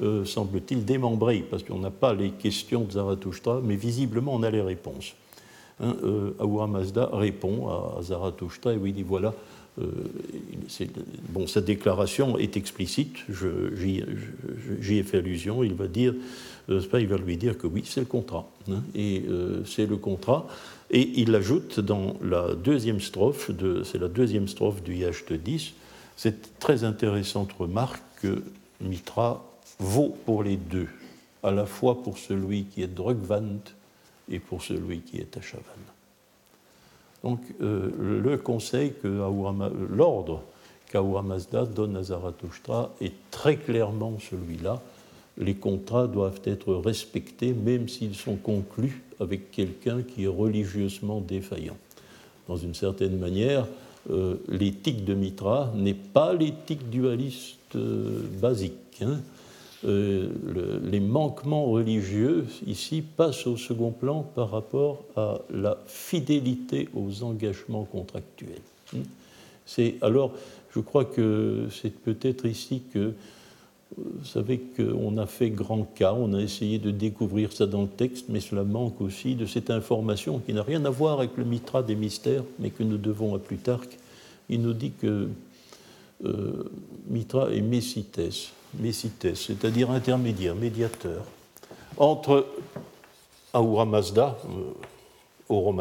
euh, 0.00 0.24
semble-t-il, 0.24 0.84
démembrée, 0.84 1.44
parce 1.48 1.62
qu'on 1.62 1.78
n'a 1.78 1.90
pas 1.90 2.14
les 2.14 2.30
questions 2.30 2.82
de 2.82 2.92
Zarathustra, 2.92 3.60
mais 3.62 3.76
visiblement 3.76 4.34
on 4.34 4.42
a 4.42 4.50
les 4.50 4.62
réponses. 4.62 5.14
Hein, 5.80 5.96
euh, 6.04 6.32
Ahura 6.38 6.66
Mazda 6.66 7.10
répond 7.12 7.68
à, 7.68 8.02
Zarathustra 8.02 8.72
et 8.72 8.76
lui 8.76 8.92
dit 8.92 9.02
voilà, 9.02 9.28
euh, 9.28 9.34
bon, 9.78 11.46
sa 11.46 11.60
déclaration 11.60 12.38
est 12.38 12.56
explicite, 12.56 13.16
j'y 13.28 14.98
ai 14.98 15.02
fait 15.02 15.18
allusion, 15.18 15.64
il 15.64 15.74
va 15.74 15.86
dire, 15.86 16.14
il 16.68 17.06
va 17.08 17.16
lui 17.16 17.36
dire 17.36 17.56
que 17.58 17.66
oui, 17.66 17.82
c'est 17.84 18.00
le 18.00 18.06
contrat, 18.06 18.48
hein, 18.70 18.82
et 18.94 19.24
c'est 19.64 19.86
le 19.86 19.96
contrat. 19.96 20.46
Et 20.90 21.20
il 21.20 21.34
ajoute 21.34 21.80
dans 21.80 22.16
la 22.22 22.54
deuxième 22.54 23.00
strophe, 23.00 23.50
c'est 23.84 23.98
la 23.98 24.08
deuxième 24.08 24.48
strophe 24.48 24.82
du 24.82 24.96
Yacht 24.96 25.32
10, 25.32 25.72
cette 26.16 26.58
très 26.58 26.84
intéressante 26.84 27.52
remarque 27.52 28.02
que 28.20 28.42
Mitra 28.80 29.46
vaut 29.78 30.16
pour 30.26 30.42
les 30.42 30.56
deux, 30.56 30.88
à 31.42 31.50
la 31.50 31.64
fois 31.64 32.02
pour 32.02 32.18
celui 32.18 32.64
qui 32.64 32.82
est 32.82 32.88
Drugvant 32.88 33.62
et 34.28 34.38
pour 34.38 34.62
celui 34.62 35.00
qui 35.00 35.18
est 35.18 35.36
Ashavan. 35.36 35.62
Donc 37.22 37.40
euh, 37.60 38.36
conseil 38.38 38.92
que 39.02 39.08
l'ordre 39.90 40.42
qu'Ahura 40.90 41.22
Mazda 41.22 41.66
donne 41.66 41.96
à 41.96 42.02
Zarathustra 42.02 42.90
est 43.00 43.12
très 43.30 43.56
clairement 43.56 44.18
celui-là 44.18 44.80
les 45.40 45.54
contrats 45.54 46.06
doivent 46.06 46.40
être 46.44 46.74
respectés 46.74 47.52
même 47.52 47.88
s'ils 47.88 48.14
sont 48.14 48.36
conclus 48.36 49.02
avec 49.18 49.50
quelqu'un 49.50 50.02
qui 50.02 50.24
est 50.24 50.28
religieusement 50.28 51.20
défaillant. 51.20 51.76
Dans 52.46 52.56
une 52.56 52.74
certaine 52.74 53.18
manière, 53.18 53.66
euh, 54.10 54.36
l'éthique 54.48 55.04
de 55.04 55.14
Mitra 55.14 55.72
n'est 55.74 55.94
pas 55.94 56.32
l'éthique 56.32 56.90
dualiste 56.90 57.76
euh, 57.76 58.22
basique. 58.40 58.74
Hein. 59.02 59.20
Euh, 59.86 60.28
les 60.84 61.00
manquements 61.00 61.64
religieux 61.66 62.46
ici 62.66 63.02
passent 63.02 63.46
au 63.46 63.56
second 63.56 63.92
plan 63.92 64.22
par 64.34 64.50
rapport 64.50 65.04
à 65.16 65.38
la 65.50 65.78
fidélité 65.86 66.88
aux 66.94 67.22
engagements 67.22 67.84
contractuels. 67.84 68.60
C'est 69.64 69.94
alors, 70.02 70.32
je 70.74 70.80
crois 70.80 71.06
que 71.06 71.68
c'est 71.70 71.94
peut-être 71.94 72.44
ici 72.44 72.82
que 72.92 73.14
vous 73.96 74.24
savez 74.24 74.60
qu'on 74.76 75.16
a 75.18 75.26
fait 75.26 75.50
grand 75.50 75.82
cas, 75.82 76.12
on 76.12 76.32
a 76.34 76.40
essayé 76.40 76.78
de 76.78 76.90
découvrir 76.90 77.52
ça 77.52 77.66
dans 77.66 77.82
le 77.82 77.88
texte, 77.88 78.26
mais 78.28 78.40
cela 78.40 78.62
manque 78.62 79.00
aussi 79.00 79.34
de 79.34 79.46
cette 79.46 79.70
information 79.70 80.38
qui 80.38 80.52
n'a 80.52 80.62
rien 80.62 80.84
à 80.84 80.90
voir 80.90 81.18
avec 81.18 81.36
le 81.36 81.44
mitra 81.44 81.82
des 81.82 81.96
mystères, 81.96 82.44
mais 82.58 82.70
que 82.70 82.82
nous 82.82 82.98
devons 82.98 83.34
à 83.34 83.38
Plutarque. 83.38 83.98
Il 84.48 84.62
nous 84.62 84.74
dit 84.74 84.92
que 84.92 85.28
euh, 86.24 86.70
mitra 87.08 87.50
est 87.50 87.62
messites, 87.62 88.20
messites 88.74 89.34
c'est-à-dire 89.34 89.90
intermédiaire, 89.90 90.54
médiateur, 90.54 91.24
entre 91.96 92.46
Ahura 93.52 93.84
Mazda, 93.84 94.38
euh, 94.46 95.72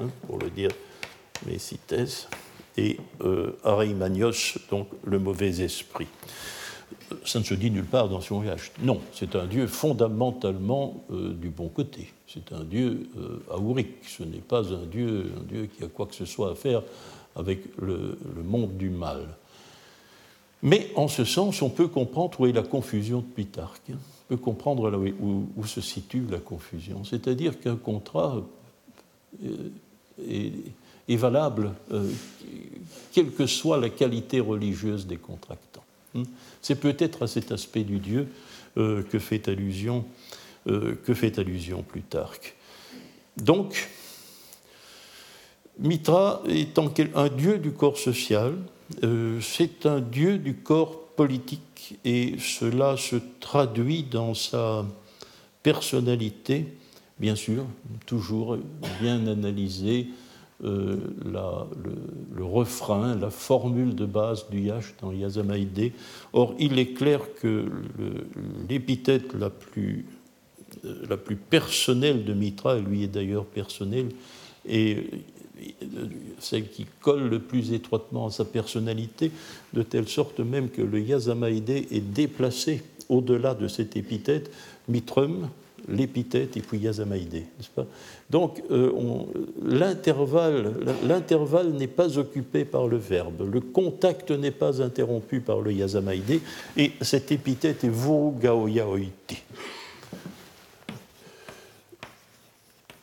hein, 0.00 0.08
pour 0.26 0.38
le 0.38 0.50
dire 0.50 0.70
messites, 1.46 1.94
et 2.76 2.98
euh, 3.22 3.52
donc 4.70 4.88
le 5.04 5.18
mauvais 5.18 5.60
esprit 5.60 6.06
ça 7.24 7.38
ne 7.38 7.44
se 7.44 7.54
dit 7.54 7.70
nulle 7.70 7.84
part 7.84 8.08
dans 8.08 8.20
son 8.20 8.36
voyage. 8.36 8.72
Non, 8.82 9.00
c'est 9.12 9.36
un 9.36 9.46
dieu 9.46 9.66
fondamentalement 9.66 11.04
euh, 11.10 11.32
du 11.32 11.48
bon 11.48 11.68
côté. 11.68 12.12
C'est 12.26 12.52
un 12.52 12.64
dieu 12.64 13.08
euh. 13.16 13.82
Ce 14.06 14.22
n'est 14.22 14.38
pas 14.38 14.72
un 14.72 14.86
dieu, 14.86 15.32
un 15.38 15.44
dieu 15.44 15.66
qui 15.66 15.84
a 15.84 15.88
quoi 15.88 16.06
que 16.06 16.14
ce 16.14 16.24
soit 16.24 16.52
à 16.52 16.54
faire 16.54 16.82
avec 17.36 17.60
le, 17.80 18.18
monde 18.44 18.76
du 18.76 18.90
mal. 18.90 19.28
Mais 20.62 20.90
en 20.94 21.08
ce 21.08 21.24
sens, 21.24 21.60
on 21.60 21.70
peut 21.70 21.88
comprendre 21.88 22.40
où 22.40 22.46
est 22.46 22.52
la 22.52 22.62
confusion 22.62 23.18
de 23.18 23.24
Plutarque. 23.24 23.90
On 23.90 23.96
peut 24.28 24.36
comprendre 24.36 24.96
où, 25.20 25.66
se 25.66 25.80
situe 25.80 26.24
la 26.30 26.38
confusion. 26.38 27.02
C'est-à-dire 27.04 27.58
qu'un 27.60 27.76
contrat 27.76 28.42
euh, 29.44 29.70
est, 30.28 31.16
valable 31.16 31.72
euh, 31.90 32.08
quelle 33.12 33.32
que 33.32 33.46
soit 33.46 33.78
la 33.78 33.90
qualité 33.90 34.38
religieuse 34.40 35.06
des 35.06 35.16
contractants. 35.16 35.84
Hmm. 36.14 36.22
C'est 36.62 36.80
peut-être 36.80 37.24
à 37.24 37.26
cet 37.26 37.50
aspect 37.50 37.82
du 37.82 37.98
Dieu 37.98 38.28
euh, 38.76 39.02
que 39.02 39.18
fait 39.18 39.48
allusion, 39.48 40.04
que 40.64 41.12
fait 41.12 41.40
allusion 41.40 41.82
Plutarque. 41.82 42.54
Donc, 43.36 43.88
Mitra 45.80 46.40
est 46.48 46.78
un 46.78 47.28
dieu 47.28 47.58
du 47.58 47.72
corps 47.72 47.98
social, 47.98 48.54
euh, 49.02 49.40
c'est 49.40 49.86
un 49.86 50.00
dieu 50.00 50.38
du 50.38 50.54
corps 50.56 51.08
politique 51.16 51.98
et 52.04 52.36
cela 52.38 52.96
se 52.96 53.16
traduit 53.40 54.04
dans 54.04 54.34
sa 54.34 54.86
personnalité, 55.62 56.66
bien 57.18 57.36
sûr, 57.36 57.64
toujours 58.06 58.56
bien 59.00 59.26
analysé, 59.26 60.08
euh, 60.64 60.96
le, 62.36 62.44
refrain, 62.44 63.16
la 63.16 63.30
formule 63.30 63.96
de 63.96 64.06
base 64.06 64.48
du 64.48 64.60
Yash 64.60 64.94
dans 65.00 65.10
Yazamaïdé. 65.12 65.92
Or, 66.32 66.54
il 66.58 66.78
est 66.78 66.92
clair 66.92 67.20
que 67.40 67.66
l'épithète 68.68 69.34
la 69.34 69.50
plus, 69.50 70.06
euh, 70.84 71.04
la 71.08 71.16
plus 71.16 71.34
personnelle 71.34 72.24
de 72.24 72.32
Mitra, 72.32 72.78
et 72.78 72.80
lui 72.80 73.02
est 73.02 73.08
d'ailleurs 73.08 73.44
personnelle, 73.44 74.10
est 74.68 75.04
celle 76.38 76.68
qui 76.68 76.86
colle 77.00 77.28
le 77.28 77.38
plus 77.38 77.72
étroitement 77.72 78.26
à 78.26 78.30
sa 78.30 78.44
personnalité, 78.44 79.30
de 79.72 79.82
telle 79.82 80.08
sorte 80.08 80.40
même 80.40 80.70
que 80.70 80.82
le 80.82 81.00
Yazamaïdé 81.00 81.88
est 81.90 82.00
déplacé 82.00 82.82
au-delà 83.08 83.54
de 83.54 83.68
cette 83.68 83.96
épithète, 83.96 84.50
mitrum, 84.88 85.48
l'épithète 85.88 86.56
et 86.56 86.60
puis 86.60 86.78
Yazamaïdé, 86.78 87.44
pas? 87.74 87.86
Donc 88.30 88.62
euh, 88.70 88.92
l'intervalle 89.62 91.72
n'est 91.72 91.88
pas 91.88 92.18
occupé 92.18 92.64
par 92.64 92.86
le 92.86 92.96
verbe, 92.96 93.48
le 93.52 93.60
contact 93.60 94.30
n'est 94.30 94.52
pas 94.52 94.80
interrompu 94.80 95.40
par 95.40 95.60
le 95.60 95.72
Yazamaïdé, 95.72 96.40
et 96.76 96.92
cette 97.00 97.32
épithète 97.32 97.84
est 97.84 97.88
Vurugaoyaoiti. 97.88 99.42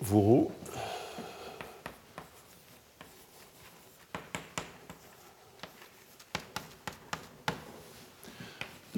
Vuru, 0.01 0.45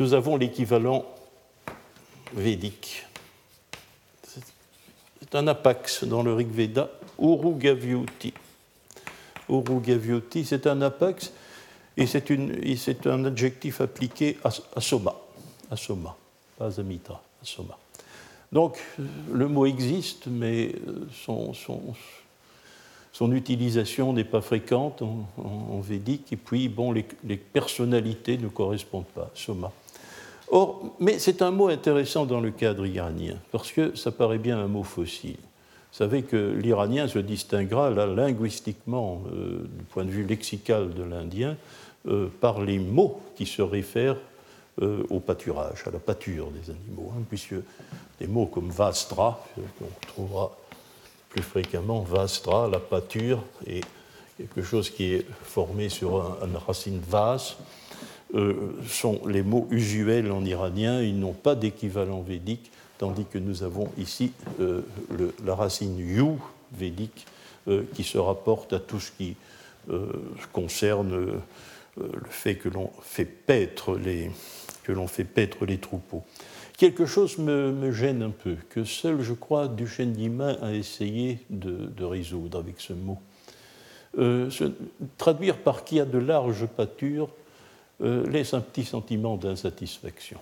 nous 0.01 0.15
avons 0.15 0.35
l'équivalent 0.35 1.05
védique. 2.33 3.05
C'est 5.19 5.35
un 5.35 5.45
apax 5.45 6.05
dans 6.05 6.23
le 6.23 6.33
Rig 6.33 6.49
Veda, 6.49 6.89
Urugavyuti. 7.19 8.33
Urugavyuti, 9.47 10.43
c'est 10.43 10.65
un 10.65 10.81
apax 10.81 11.31
et 11.97 12.07
c'est 12.07 13.05
un 13.05 13.25
adjectif 13.25 13.79
appliqué 13.79 14.39
à, 14.43 14.81
soma, 14.81 15.13
pas 16.57 16.79
à 16.79 16.83
mitra, 16.83 17.21
à 17.39 17.45
soma. 17.45 17.77
Donc 18.51 18.79
le 19.31 19.47
mot 19.47 19.67
existe, 19.67 20.25
mais 20.25 20.73
son, 21.23 21.53
son, 23.13 23.31
utilisation 23.31 24.13
n'est 24.13 24.23
pas 24.23 24.41
fréquente 24.41 25.03
en, 25.03 25.79
védique, 25.79 26.33
et 26.33 26.37
puis 26.37 26.69
bon, 26.69 26.91
les, 26.91 27.05
les 27.23 27.37
personnalités 27.37 28.39
ne 28.39 28.47
correspondent 28.47 29.05
pas, 29.05 29.29
soma. 29.35 29.71
Or, 30.53 30.83
mais 30.99 31.17
c'est 31.17 31.41
un 31.41 31.51
mot 31.51 31.69
intéressant 31.69 32.25
dans 32.25 32.41
le 32.41 32.51
cadre 32.51 32.85
iranien, 32.85 33.37
parce 33.53 33.71
que 33.71 33.95
ça 33.95 34.11
paraît 34.11 34.37
bien 34.37 34.59
un 34.59 34.67
mot 34.67 34.83
fossile. 34.83 35.37
Vous 35.37 35.97
savez 35.97 36.23
que 36.23 36.51
l'iranien 36.61 37.07
se 37.07 37.19
distinguera 37.19 37.89
linguistiquement, 37.89 39.23
euh, 39.33 39.61
du 39.77 39.83
point 39.85 40.03
de 40.03 40.09
vue 40.09 40.25
lexical 40.25 40.93
de 40.93 41.03
l'indien, 41.03 41.55
euh, 42.07 42.27
par 42.41 42.61
les 42.61 42.79
mots 42.79 43.21
qui 43.35 43.45
se 43.45 43.61
réfèrent 43.61 44.17
euh, 44.81 45.03
au 45.09 45.21
pâturage, 45.21 45.83
à 45.85 45.91
la 45.91 45.99
pâture 45.99 46.47
des 46.51 46.69
animaux, 46.69 47.13
hein, 47.15 47.23
puisque 47.29 47.55
des 48.19 48.27
mots 48.27 48.45
comme 48.45 48.71
vastra, 48.71 49.45
qu'on 49.55 50.07
trouvera 50.07 50.57
plus 51.29 51.43
fréquemment, 51.43 52.01
vastra, 52.01 52.67
la 52.67 52.79
pâture, 52.79 53.41
et 53.65 53.79
quelque 54.37 54.63
chose 54.63 54.89
qui 54.89 55.13
est 55.13 55.25
formé 55.43 55.87
sur 55.87 56.37
une 56.43 56.57
racine 56.57 56.99
vas, 57.07 57.55
euh, 58.33 58.71
sont 58.87 59.19
les 59.27 59.43
mots 59.43 59.67
usuels 59.71 60.31
en 60.31 60.45
iranien, 60.45 61.01
ils 61.01 61.19
n'ont 61.19 61.33
pas 61.33 61.53
d'équivalent 61.53 62.21
védique, 62.21 62.71
tandis 62.97 63.25
que 63.25 63.37
nous 63.37 63.63
avons 63.63 63.89
ici 63.97 64.31
euh, 64.61 64.83
la 65.45 65.53
racine 65.53 65.99
yu 65.99 66.23
védique 66.71 67.25
euh, 67.67 67.83
qui 67.93 68.03
se 68.03 68.17
rapporte 68.17 68.71
à 68.71 68.79
tout 68.79 69.01
ce 69.01 69.11
qui 69.11 69.35
concerne 70.53 71.41
le 71.97 72.29
fait 72.29 72.55
que 72.55 72.69
l'on 72.69 72.91
fait 73.01 73.25
paître 73.25 73.97
les, 73.97 74.29
que 74.83 74.91
l'on 74.91 75.07
fait 75.07 75.23
paître 75.23 75.65
les 75.65 75.79
troupeaux. 75.79 76.23
Quelque 76.77 77.07
chose 77.07 77.39
me, 77.39 77.91
gêne 77.91 78.21
un 78.21 78.29
peu, 78.29 78.55
que 78.69 78.83
seul, 78.83 79.21
je 79.21 79.33
crois, 79.33 79.67
Duchesne 79.67 80.13
d'Imain 80.13 80.55
a 80.61 80.73
essayé 80.73 81.39
de, 81.49 82.03
résoudre 82.03 82.59
avec 82.59 82.75
ce 82.79 82.93
mot. 82.93 83.17
traduire 85.17 85.57
par 85.57 85.83
qui 85.83 85.99
a 85.99 86.05
de 86.05 86.19
larges 86.19 86.67
pâtures 86.67 87.29
euh, 88.01 88.27
laisse 88.29 88.53
un 88.53 88.61
petit 88.61 88.85
sentiment 88.85 89.37
d'insatisfaction. 89.37 90.39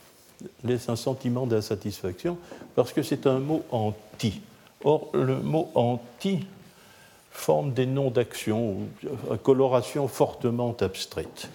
Laisse 0.63 0.87
un 0.89 0.95
sentiment 0.95 1.45
d'insatisfaction 1.45 2.37
parce 2.75 2.93
que 2.93 3.03
c'est 3.03 3.27
un 3.27 3.39
mot 3.39 3.63
anti. 3.71 4.41
Or, 4.83 5.09
le 5.13 5.39
mot 5.39 5.69
anti 5.75 6.39
forme 7.31 7.73
des 7.73 7.85
noms 7.85 8.11
d'action 8.11 8.77
coloration 9.43 10.07
fortement 10.07 10.75
abstraite. 10.79 11.49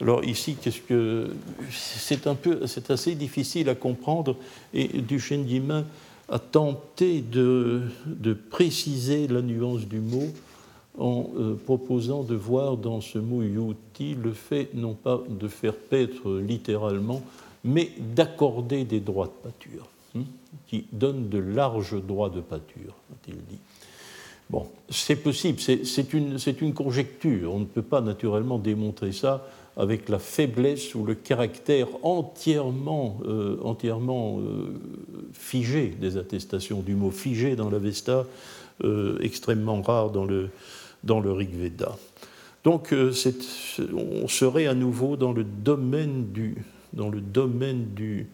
Alors 0.00 0.24
ici, 0.24 0.56
qu'est-ce 0.60 0.80
que 0.80 1.34
c'est 1.70 2.26
un 2.26 2.34
peu, 2.34 2.66
c'est 2.66 2.90
assez 2.90 3.14
difficile 3.14 3.68
à 3.68 3.74
comprendre 3.74 4.36
et 4.72 4.88
Duchesne 4.88 5.44
Guillemin 5.44 5.84
a 6.30 6.38
tenté 6.38 7.20
de, 7.20 7.82
de, 8.06 8.32
préciser 8.32 9.26
la 9.26 9.42
nuance 9.42 9.80
du 9.80 9.98
mot 9.98 10.28
en 11.00 11.30
euh, 11.36 11.54
proposant 11.54 12.22
de 12.22 12.34
voir 12.34 12.76
dans 12.76 13.00
ce 13.00 13.18
mot 13.18 13.42
yuti 13.42 14.14
le 14.14 14.32
fait 14.32 14.68
non 14.74 14.94
pas 14.94 15.22
de 15.28 15.48
faire 15.48 15.74
paître 15.74 16.30
littéralement, 16.30 17.22
mais 17.64 17.90
d'accorder 18.14 18.84
des 18.84 19.00
droits 19.00 19.26
de 19.26 19.50
pâture, 19.50 19.88
hein, 20.16 20.24
qui 20.68 20.84
donnent 20.92 21.28
de 21.28 21.38
larges 21.38 22.00
droits 22.02 22.30
de 22.30 22.40
pâture, 22.40 22.94
a-t-il 23.12 23.36
dit. 23.36 23.58
Bon, 24.50 24.66
c'est 24.88 25.16
possible, 25.16 25.60
c'est 25.60 26.12
une, 26.12 26.74
conjecture, 26.74 27.54
on 27.54 27.60
ne 27.60 27.64
peut 27.64 27.82
pas 27.82 28.00
naturellement 28.00 28.58
démontrer 28.58 29.12
ça 29.12 29.46
avec 29.76 30.08
la 30.08 30.18
faiblesse 30.18 30.94
ou 30.96 31.04
le 31.04 31.14
caractère 31.14 31.86
entièrement, 32.02 33.20
euh, 33.24 33.58
entièrement 33.62 34.40
euh, 34.40 34.74
figé 35.32 35.86
des 35.88 36.16
attestations 36.16 36.80
du 36.80 36.94
mot 36.94 37.12
figé 37.12 37.56
dans 37.56 37.70
l'Avesta, 37.70 38.26
extrêmement 39.20 39.82
rare 39.82 40.08
dans 40.08 40.24
le, 40.24 40.48
dans 41.04 41.20
le 41.20 41.32
Rig 41.32 41.54
Veda. 41.54 41.96
Donc 42.64 42.92
euh, 42.92 43.12
on 43.94 44.28
serait 44.28 44.66
à 44.66 44.74
nouveau 44.74 45.16
dans 45.16 45.32
le 45.32 45.44
domaine 45.44 46.30
du, 46.32 46.56
dans 46.92 47.08
le 47.08 47.20
domaine 47.20 47.94
du, 47.94 48.28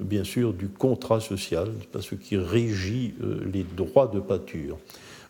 bien 0.00 0.24
sûr, 0.24 0.52
du 0.52 0.68
contrat 0.68 1.20
social, 1.20 1.72
ce 2.00 2.14
qui 2.14 2.36
régit 2.36 3.14
euh, 3.22 3.40
les 3.52 3.64
droits 3.64 4.08
de 4.08 4.20
pâture. 4.20 4.78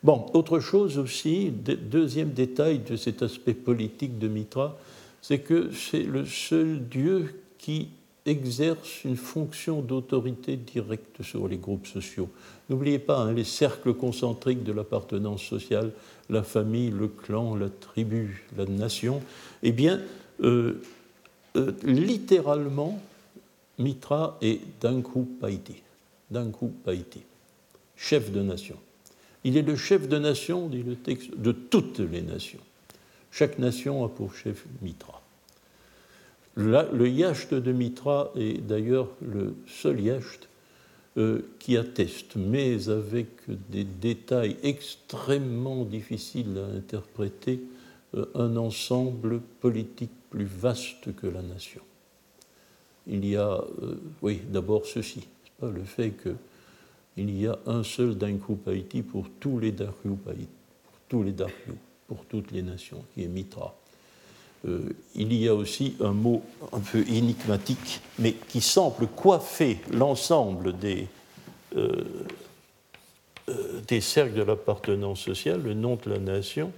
Bon, 0.03 0.26
autre 0.34 0.61
chose 0.61 0.99
aussi, 0.99 1.51
deuxième 1.51 2.30
détail 2.30 2.80
de 2.80 2.97
cet 2.97 3.22
aspect 3.22 3.55
politique 3.55 4.18
de 4.18 4.28
Mitra, 4.28 4.78
c'est 5.20 5.41
que 5.41 5.70
c'est 5.72 6.05
le 6.05 6.24
seul 6.24 6.80
dieu 6.89 7.43
qui 7.59 7.89
exerce 8.26 9.04
une 9.04 9.16
fonction 9.16 9.80
d'autorité 9.80 10.56
directe 10.56 11.22
sur 11.22 11.48
les 11.48 11.56
groupes 11.56 11.86
sociaux. 11.86 12.28
N'oubliez 12.68 12.98
pas, 12.98 13.18
hein, 13.18 13.32
les 13.32 13.44
cercles 13.44 13.94
concentriques 13.94 14.64
de 14.64 14.72
l'appartenance 14.72 15.42
sociale, 15.42 15.92
la 16.28 16.42
famille, 16.42 16.90
le 16.90 17.08
clan, 17.08 17.54
la 17.54 17.68
tribu, 17.68 18.44
la 18.56 18.66
nation, 18.66 19.22
eh 19.62 19.72
bien, 19.72 20.00
euh, 20.42 20.82
euh, 21.56 21.72
littéralement, 21.84 23.00
Mitra 23.78 24.38
est 24.42 24.60
Danku 24.80 25.24
Paiti, 25.40 25.82
Danku 26.30 26.68
Paiti, 26.68 27.22
chef 27.96 28.32
de 28.32 28.42
nation. 28.42 28.76
Il 29.44 29.56
est 29.56 29.62
le 29.62 29.76
chef 29.76 30.08
de 30.08 30.18
nation, 30.18 30.66
dit 30.66 30.82
le 30.82 30.96
texte, 30.96 31.36
de 31.36 31.52
toutes 31.52 32.00
les 32.00 32.22
nations. 32.22 32.60
Chaque 33.30 33.58
nation 33.58 34.04
a 34.04 34.08
pour 34.08 34.34
chef 34.34 34.64
Mitra. 34.82 35.22
Le 36.57 37.09
yacht 37.09 37.52
de 37.52 37.72
Mitra 37.72 38.32
est 38.34 38.66
d'ailleurs 38.66 39.09
le 39.20 39.54
seul 39.66 40.00
yacht 40.00 40.48
euh, 41.18 41.40
qui 41.59 41.76
atteste, 41.76 42.36
mais 42.36 42.88
avec 42.88 43.28
des 43.70 43.84
détails 43.84 44.57
extrêmement 44.62 45.84
difficiles 45.84 46.59
à 46.59 46.76
interpréter, 46.76 47.62
euh, 48.14 48.26
un 48.34 48.57
ensemble 48.57 49.40
politique 49.61 50.11
plus 50.30 50.44
vaste 50.44 51.14
que 51.16 51.26
la 51.26 51.42
nation. 51.42 51.80
Il 53.07 53.26
y 53.26 53.36
a, 53.36 53.64
euh, 53.82 53.94
oui, 54.22 54.42
d'abord 54.50 54.84
ceci, 54.84 55.26
le 55.62 55.84
fait 55.84 56.12
qu'il 56.12 57.40
y 57.40 57.46
a 57.46 57.59
un 57.66 57.82
seul 57.82 58.16
Haïti 58.66 59.02
pour 59.02 59.26
tous 59.40 59.59
les 59.59 59.72
pour 59.72 59.94
tous 61.09 61.22
les 61.22 61.34
pour 62.07 62.24
toutes 62.26 62.50
les 62.50 62.62
nations, 62.62 63.02
qui 63.14 63.24
est 63.24 63.28
Mitra. 63.28 63.74
Euh, 64.66 64.80
il 65.14 65.32
y 65.32 65.48
a 65.48 65.54
aussi 65.54 65.96
un 66.00 66.12
mot 66.12 66.42
un 66.72 66.80
peu 66.80 67.04
énigmatique, 67.08 68.00
mais 68.18 68.32
qui 68.32 68.60
semble 68.60 69.06
coiffer 69.06 69.78
l'ensemble 69.90 70.76
des, 70.78 71.06
euh, 71.76 72.04
des 73.86 74.00
cercles 74.00 74.34
de 74.34 74.42
l'appartenance 74.42 75.20
sociale, 75.20 75.62
le 75.62 75.74
nom 75.74 75.98
de 76.04 76.10
la 76.10 76.18
nation, 76.18 76.72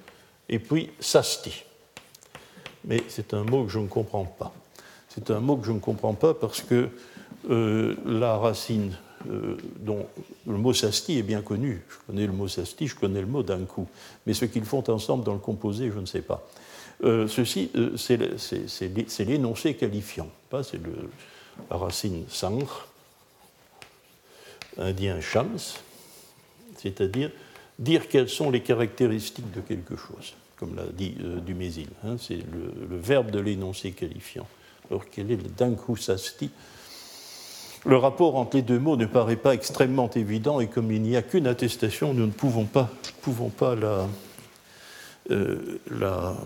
et 0.49 0.59
puis 0.59 0.91
Sasti. 1.01 1.65
Mais 2.85 3.03
c'est 3.09 3.35
un 3.35 3.45
mot 3.45 3.65
que 3.65 3.71
je 3.71 3.79
ne 3.79 3.87
comprends 3.87 4.25
pas. 4.25 4.53
C'est 5.09 5.31
un 5.31 5.41
mot 5.41 5.57
que 5.57 5.67
je 5.67 5.73
ne 5.73 5.79
comprends 5.79 6.15
pas 6.15 6.35
parce 6.35 6.63
que 6.63 6.89
euh, 7.51 7.97
la 8.05 8.37
racine 8.37 8.93
euh, 9.31 9.57
dont 9.81 10.07
le 10.47 10.57
mot 10.57 10.73
sasti 10.73 11.19
est 11.19 11.23
bien 11.23 11.43
connu. 11.43 11.83
Je 11.89 11.97
connais 12.07 12.27
le 12.27 12.33
mot 12.33 12.47
sasti, 12.49 12.87
je 12.87 12.95
connais 12.95 13.21
le 13.21 13.27
mot 13.27 13.43
d'un 13.43 13.65
coup. 13.65 13.89
Mais 14.27 14.35
ce 14.35 14.45
qu'ils 14.45 14.65
font 14.65 14.85
ensemble 14.89 15.25
dans 15.25 15.33
le 15.33 15.39
composé, 15.39 15.91
je 15.93 15.99
ne 15.99 16.07
sais 16.07 16.23
pas. 16.23 16.47
Euh, 17.05 17.29
ceci, 17.29 17.71
c'est 17.97 19.25
l'énoncé 19.25 19.75
qualifiant. 19.75 20.31
C'est 20.63 20.81
la 21.71 21.77
racine 21.77 22.25
sangre, 22.29 22.89
indien 24.79 25.21
shams, 25.21 25.59
c'est-à-dire 26.77 27.31
dire 27.79 28.09
quelles 28.09 28.29
sont 28.29 28.51
les 28.51 28.63
caractéristiques 28.63 29.53
de 29.53 29.61
quelque 29.61 29.97
chose, 29.97 30.35
comme 30.57 30.75
l'a 30.75 30.87
dit 30.87 31.15
Dumézil. 31.45 31.89
Hein, 32.05 32.17
c'est 32.19 32.39
le, 32.39 32.97
verbe 32.97 33.31
de 33.31 33.39
l'énoncé 33.39 33.93
qualifiant. 33.93 34.47
Alors 34.91 35.05
quel 35.11 35.31
est 35.31 35.37
le 35.37 35.49
Danku 35.49 35.97
Sasti 35.97 36.51
Le 37.85 37.97
rapport 37.97 38.37
entre 38.37 38.57
les 38.57 38.63
deux 38.63 38.79
mots 38.79 38.97
ne 38.97 39.07
paraît 39.07 39.37
pas 39.37 39.55
extrêmement 39.55 40.11
évident 40.11 40.61
et 40.61 40.67
comme 40.67 40.91
il 40.91 41.03
n'y 41.03 41.17
a 41.17 41.23
qu'une 41.23 41.47
attestation, 41.47 42.15
nous 42.15 42.27
ne 42.27 42.33
pouvons 42.33 42.65
pas, 42.65 42.91
pouvons 43.23 43.51
pas 43.51 43.75
la, 43.77 44.09
euh, 45.31 45.79
la, 45.91 46.37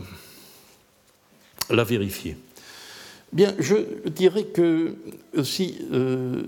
la, 1.76 1.84
vérifier. 1.84 2.36
Bien, 3.32 3.54
je 3.58 3.76
dirais 4.08 4.44
que 4.44 4.94
aussi 5.36 5.78
euh, 5.92 6.42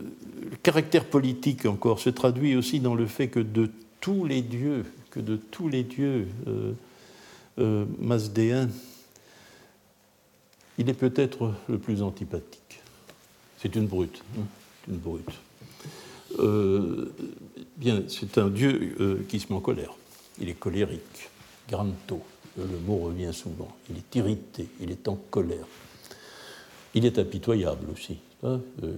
le 0.50 0.56
caractère 0.62 1.04
politique 1.04 1.66
encore 1.66 1.98
se 1.98 2.10
traduit 2.10 2.56
aussi 2.56 2.80
dans 2.80 2.94
le 2.94 3.06
fait 3.06 3.28
que 3.28 3.40
de 3.40 3.70
tous 4.00 4.26
les 4.26 4.42
dieux, 4.42 4.84
que 5.10 5.20
de 5.20 5.36
tous 5.36 5.68
les 5.68 5.82
dieux 5.82 6.28
euh, 6.46 6.72
euh 7.58 7.86
masdéens, 7.98 8.68
il 10.76 10.90
est 10.90 10.94
peut-être 10.94 11.54
le 11.68 11.78
plus 11.78 12.02
antipathique. 12.02 12.80
C'est 13.58 13.74
une 13.76 13.86
brute. 13.86 14.22
Hein, 14.36 14.42
une 14.88 14.98
brute. 14.98 15.24
Euh, 16.38 17.12
bien, 17.76 18.02
c'est 18.08 18.36
un 18.38 18.48
dieu 18.48 19.24
qui 19.28 19.40
se 19.40 19.46
met 19.48 19.54
en 19.54 19.60
colère. 19.60 19.94
Il 20.40 20.48
est 20.48 20.58
colérique, 20.58 21.30
granto, 21.70 22.22
le 22.58 22.78
mot 22.86 22.98
revient 22.98 23.32
souvent. 23.32 23.74
Il 23.90 23.96
est 23.96 24.14
irrité, 24.14 24.68
il 24.80 24.90
est 24.90 25.08
en 25.08 25.16
colère. 25.30 25.66
Il 26.94 27.04
est 27.04 27.18
impitoyable 27.18 27.86
aussi. 27.92 28.18
Hein, 28.44 28.60
euh, 28.82 28.94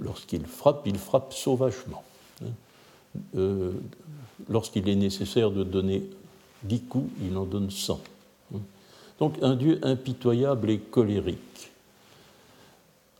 lorsqu'il 0.00 0.44
frappe, 0.44 0.82
il 0.86 0.98
frappe 0.98 1.32
sauvagement. 1.32 2.02
Hein. 2.44 3.72
lorsqu'il 4.48 4.88
est 4.88 4.94
nécessaire 4.94 5.50
de 5.50 5.64
donner 5.64 6.02
dix 6.62 6.82
coups, 6.82 7.10
il 7.22 7.36
en 7.36 7.44
donne 7.44 7.70
cent. 7.70 8.00
Donc 9.18 9.34
un 9.42 9.56
Dieu 9.56 9.80
impitoyable 9.82 10.70
et 10.70 10.78
colérique, 10.78 11.70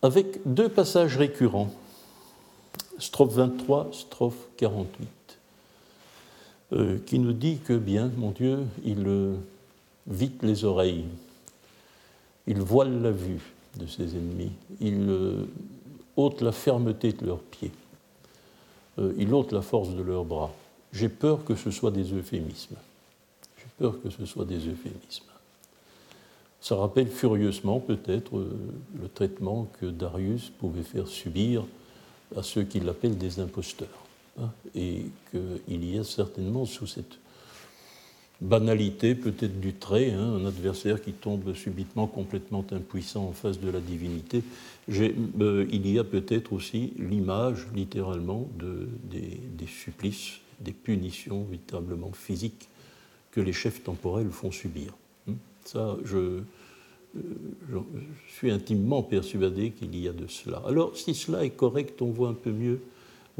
avec 0.02 0.40
deux 0.46 0.68
passages 0.68 1.16
récurrents, 1.16 1.74
strophe 2.98 3.32
23, 3.32 3.88
strophe 3.92 4.36
48, 4.56 5.08
euh, 6.72 6.98
qui 7.06 7.18
nous 7.18 7.32
dit 7.32 7.58
que 7.58 7.72
bien, 7.72 8.10
mon 8.16 8.30
Dieu, 8.30 8.60
il 8.84 9.06
euh, 9.06 9.34
vite 10.06 10.42
les 10.42 10.64
oreilles, 10.64 11.04
il 12.46 12.60
voile 12.60 13.02
la 13.02 13.10
vue 13.10 13.40
de 13.78 13.86
ses 13.86 14.16
ennemis, 14.16 14.52
il 14.80 15.06
euh, 15.08 15.44
ôte 16.16 16.40
la 16.40 16.52
fermeté 16.52 17.12
de 17.12 17.26
leurs 17.26 17.42
pieds, 17.42 17.72
il 19.16 19.32
ôte 19.32 19.52
la 19.52 19.62
force 19.62 19.90
de 19.90 20.02
leurs 20.02 20.24
bras. 20.24 20.52
J'ai 20.92 21.08
peur 21.08 21.44
que 21.44 21.54
ce 21.54 21.70
soit 21.70 21.92
des 21.92 22.12
euphémismes. 22.12 22.76
J'ai 23.58 23.68
peur 23.78 24.00
que 24.02 24.10
ce 24.10 24.26
soit 24.26 24.44
des 24.44 24.58
euphémismes. 24.58 25.24
Ça 26.60 26.76
rappelle 26.76 27.08
furieusement 27.08 27.80
peut-être 27.80 28.36
euh, 28.36 28.50
le 29.00 29.08
traitement 29.08 29.68
que 29.80 29.86
Darius 29.86 30.50
pouvait 30.50 30.82
faire 30.82 31.06
subir 31.06 31.64
à 32.36 32.42
ceux 32.42 32.64
qu'il 32.64 32.88
appelle 32.88 33.16
des 33.16 33.38
imposteurs. 33.40 33.88
Hein, 34.40 34.52
et 34.74 35.06
qu'il 35.30 35.84
y 35.84 35.98
a 35.98 36.04
certainement 36.04 36.64
sous 36.64 36.86
cette 36.86 37.18
banalité 38.40 39.16
peut-être 39.16 39.58
du 39.58 39.74
trait, 39.74 40.12
hein, 40.12 40.34
un 40.34 40.46
adversaire 40.46 41.02
qui 41.02 41.12
tombe 41.12 41.54
subitement 41.54 42.06
complètement 42.06 42.64
impuissant 42.70 43.24
en 43.24 43.32
face 43.32 43.58
de 43.58 43.68
la 43.68 43.80
divinité, 43.80 44.42
euh, 44.90 45.66
il 45.72 45.90
y 45.90 45.98
a 45.98 46.04
peut-être 46.04 46.52
aussi 46.52 46.92
l'image 46.98 47.66
littéralement 47.74 48.48
de, 48.58 48.88
des, 49.10 49.66
supplices, 49.66 50.38
des 50.60 50.72
punitions 50.72 51.42
véritablement 51.44 52.12
physiques 52.12 52.68
que 53.32 53.40
les 53.40 53.52
chefs 53.52 53.82
temporels 53.82 54.30
font 54.30 54.52
subir. 54.52 54.92
Ça, 55.64 55.96
je, 56.04 56.40
je 57.14 57.78
suis 58.28 58.50
intimement 58.50 59.02
persuadé 59.02 59.72
qu'il 59.72 59.98
y 59.98 60.08
a 60.08 60.12
de 60.12 60.26
cela. 60.28 60.62
Alors, 60.66 60.96
si 60.96 61.14
cela 61.14 61.44
est 61.44 61.50
correct, 61.50 62.00
on 62.00 62.10
voit 62.10 62.28
un 62.28 62.34
peu 62.34 62.52
mieux, 62.52 62.80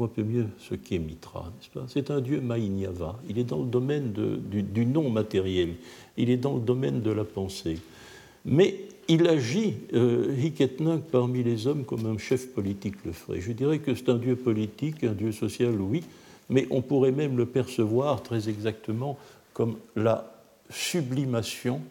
un 0.05 0.07
peu 0.07 0.23
mieux 0.23 0.47
ce 0.57 0.75
qu'est 0.75 0.99
Mitra, 0.99 1.51
n'est-ce 1.55 1.69
pas 1.69 1.85
C'est 1.87 2.11
un 2.11 2.21
dieu 2.21 2.41
Maïnyava. 2.41 3.19
Il 3.29 3.37
est 3.37 3.43
dans 3.43 3.59
le 3.59 3.69
domaine 3.69 4.11
du, 4.11 4.85
non 4.85 5.09
matériel. 5.09 5.75
Il 6.17 6.29
est 6.29 6.37
dans 6.37 6.55
le 6.55 6.61
domaine 6.61 7.01
de 7.01 7.11
la 7.11 7.23
pensée. 7.23 7.79
Mais 8.45 8.75
il 9.07 9.27
agit, 9.27 9.75
euh, 9.93 10.33
parmi 11.11 11.43
les 11.43 11.67
hommes, 11.67 11.83
comme 11.83 12.05
un 12.05 12.17
chef 12.17 12.49
politique 12.53 12.95
le 13.05 13.11
ferait. 13.11 13.41
Je 13.41 13.51
dirais 13.51 13.79
que 13.79 13.95
c'est 13.95 14.09
un 14.09 14.17
dieu 14.17 14.35
politique, 14.35 15.03
un 15.03 15.13
dieu 15.13 15.31
social, 15.31 15.79
oui, 15.79 16.03
mais 16.49 16.67
on 16.69 16.81
pourrait 16.81 17.11
même 17.11 17.37
le 17.37 17.45
percevoir 17.45 18.23
très 18.23 18.49
exactement 18.49 19.17
comme 19.53 19.77
la 19.95 20.31
sublimation 20.69 21.81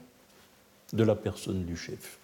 de 0.92 1.04
la 1.04 1.14
personne 1.14 1.64
du 1.64 1.76
chef. 1.76 2.18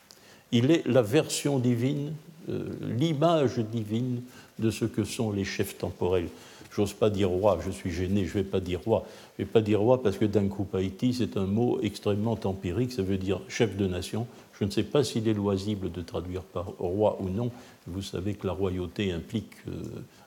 Il 0.53 0.71
est 0.71 0.87
la 0.87 1.03
version 1.03 1.59
divine, 1.59 2.15
euh, 2.49 2.65
l'image 2.81 3.59
divine 3.59 4.23
de 4.59 4.71
ce 4.71 4.85
que 4.85 5.05
sont 5.05 5.33
les 5.33 5.45
chefs 5.45 5.79
temporels. 5.79 6.29
J'ose 6.75 6.93
pas 6.93 7.09
dire 7.09 7.29
roi, 7.29 7.61
je 7.65 7.71
suis 7.71 7.93
gêné, 7.93 8.25
je 8.25 8.39
ne 8.39 8.43
vais 8.43 8.49
pas 8.49 8.61
dire 8.61 8.81
roi. 8.85 9.07
Je 9.37 9.43
ne 9.43 9.47
vais 9.47 9.53
pas 9.53 9.61
dire 9.61 9.81
roi 9.81 10.03
parce 10.03 10.17
que 10.17 10.25
d'un 10.25 10.49
coup 10.49 10.67
Haïti, 10.73 11.15
c'est 11.15 11.37
un 11.37 11.47
mot 11.47 11.79
extrêmement 11.83 12.39
empirique, 12.45 12.93
ça 12.93 13.03
veut 13.03 13.19
dire 13.19 13.41
chef 13.49 13.77
de 13.77 13.87
nation. 13.87 14.27
Je 14.59 14.65
ne 14.65 14.71
sais 14.71 14.83
pas 14.83 15.05
s'il 15.05 15.29
est 15.29 15.35
loisible 15.35 15.91
de 15.91 16.01
traduire 16.01 16.43
par 16.43 16.67
roi 16.79 17.19
ou 17.21 17.29
non. 17.29 17.51
Vous 17.87 18.03
savez 18.03 18.35
que 18.35 18.47
la 18.47 18.53
royauté 18.53 19.13
implique 19.13 19.53
euh, 19.69 19.73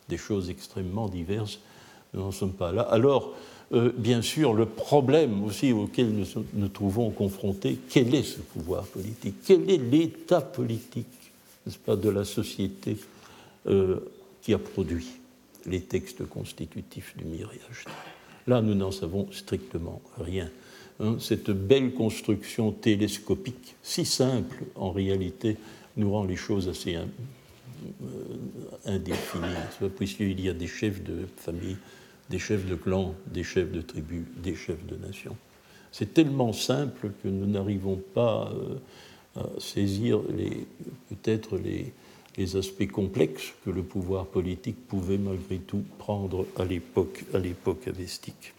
des 0.09 0.17
choses 0.17 0.49
extrêmement 0.49 1.07
diverses. 1.07 1.59
Nous 2.13 2.21
n'en 2.21 2.31
sommes 2.31 2.53
pas 2.53 2.71
là. 2.71 2.83
Alors, 2.83 3.33
euh, 3.73 3.91
bien 3.97 4.21
sûr, 4.21 4.53
le 4.53 4.65
problème 4.65 5.43
aussi 5.43 5.73
auquel 5.73 6.11
nous 6.11 6.25
nous 6.53 6.69
trouvons 6.69 7.09
confrontés, 7.09 7.77
quel 7.89 8.15
est 8.15 8.23
ce 8.23 8.39
pouvoir 8.39 8.83
politique? 8.83 9.35
Quel 9.45 9.69
est 9.69 9.77
l'état 9.77 10.39
politique, 10.39 11.07
n'est-ce 11.65 11.77
pas, 11.77 11.97
de 11.97 12.09
la 12.09 12.23
société 12.23 12.97
euh, 13.67 13.99
qui 14.47 14.53
a 14.53 14.59
produit 14.59 15.07
les 15.65 15.81
textes 15.81 16.25
constitutifs 16.25 17.17
du 17.17 17.25
myriage 17.25 17.83
Là, 18.47 18.61
nous 18.61 18.75
n'en 18.75 18.91
savons 18.91 19.29
strictement 19.33 20.01
rien. 20.17 20.49
Hein. 21.01 21.17
cette 21.19 21.51
belle 21.51 21.93
construction 21.93 22.71
télescopique, 22.71 23.75
si 23.83 24.05
simple 24.05 24.63
en 24.75 24.91
réalité, 24.91 25.57
nous 25.97 26.13
rend 26.13 26.23
les 26.23 26.37
choses 26.37 26.69
assez 26.69 26.95
euh, 26.95 27.03
indéfinies, 28.85 29.89
puisqu'il 29.97 30.39
y 30.39 30.47
a 30.47 30.53
des 30.53 30.67
chefs 30.67 31.03
de 31.03 31.27
famille 31.35 31.75
des 32.29 32.39
chefs 32.39 32.65
de 32.65 32.75
clan, 32.75 33.15
des 33.25 33.43
chefs 33.43 33.73
de 33.73 33.81
tribus, 33.81 34.23
des 34.41 34.55
chefs 34.55 34.85
de 34.85 34.95
nation. 34.95 35.35
C'est 35.91 36.13
tellement 36.13 36.53
simple 36.53 37.11
que 37.21 37.27
nous 37.27 37.47
n'arrivons 37.47 38.01
pas 38.13 38.49
euh, 38.53 39.41
à 39.41 39.59
saisir 39.59 40.21
peut-être 41.09 41.57
les, 41.57 41.91
aspects 42.55 42.87
complexes 42.87 43.53
que 43.65 43.71
le 43.71 43.81
pouvoir 43.81 44.25
politique 44.25 44.87
pouvait 44.87 45.17
malgré 45.17 45.57
tout 45.57 45.83
prendre 45.97 46.45
à 46.55 46.65
l'époque, 46.65 47.23
à 47.33 47.37
avestique. 47.87 48.53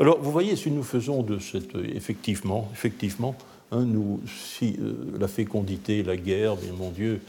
Alors, 0.00 0.20
vous 0.20 0.32
voyez, 0.32 0.56
si 0.56 0.70
nous 0.70 0.82
faisons 0.82 1.22
de 1.22 1.38
cette, 1.38 1.74
effectivement, 1.94 2.68
effectivement, 2.72 3.36
hein, 3.72 3.86
si 4.26 4.76
euh, 4.80 4.94
la 5.18 5.28
fécondité, 5.28 6.02
la 6.02 6.16
guerre, 6.16 6.56
bien 6.56 6.72
mon 6.72 6.90
Dieu, 6.90 7.20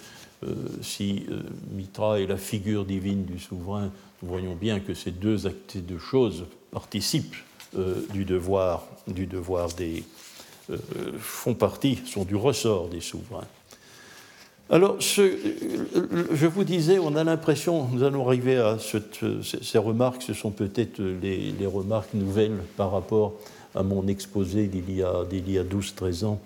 euh, 0.44 0.54
si 0.82 1.26
Mitra 1.72 2.20
est 2.20 2.28
la 2.28 2.38
figure 2.38 2.86
divine 2.86 3.26
du 3.26 3.40
souverain, 3.40 3.92
nous 4.22 4.30
voyons 4.30 4.56
bien 4.56 4.80
que 4.80 4.94
ces 4.94 5.12
deux 5.12 5.48
actes 5.48 5.78
de 5.78 5.98
choses 5.98 6.46
participent 6.72 7.36
euh, 7.78 8.06
du 8.14 8.26
devoir, 8.26 8.88
du 9.08 9.28
devoir 9.28 9.70
des, 9.74 10.04
font 11.20 11.54
partie, 11.54 12.00
sont 12.08 12.26
du 12.26 12.36
ressort 12.36 12.88
des 12.88 13.02
souverains. 13.02 13.48
Alors, 14.70 15.00
je 15.00 16.48
vous 16.48 16.64
disais, 16.64 16.98
on 16.98 17.16
a 17.16 17.24
l'impression, 17.24 17.88
nous 17.92 18.02
allons 18.02 18.28
arriver 18.28 18.58
à 18.58 18.78
ces 18.80 19.78
remarques, 19.78 20.24
ce 20.24 20.34
sont 20.34 20.50
peut-être 20.50 21.00
les, 21.00 21.68
remarques 21.68 22.14
nouvelles 22.16 22.58
par 22.76 22.92
rapport 22.92 23.34
à 23.76 23.84
mon 23.84 24.08
exposé 24.08 24.66
d'il 24.66 24.92
y 24.92 25.04
a, 25.04 25.10
a 25.10 25.24
12-13 25.24 26.26
ans, 26.26 26.40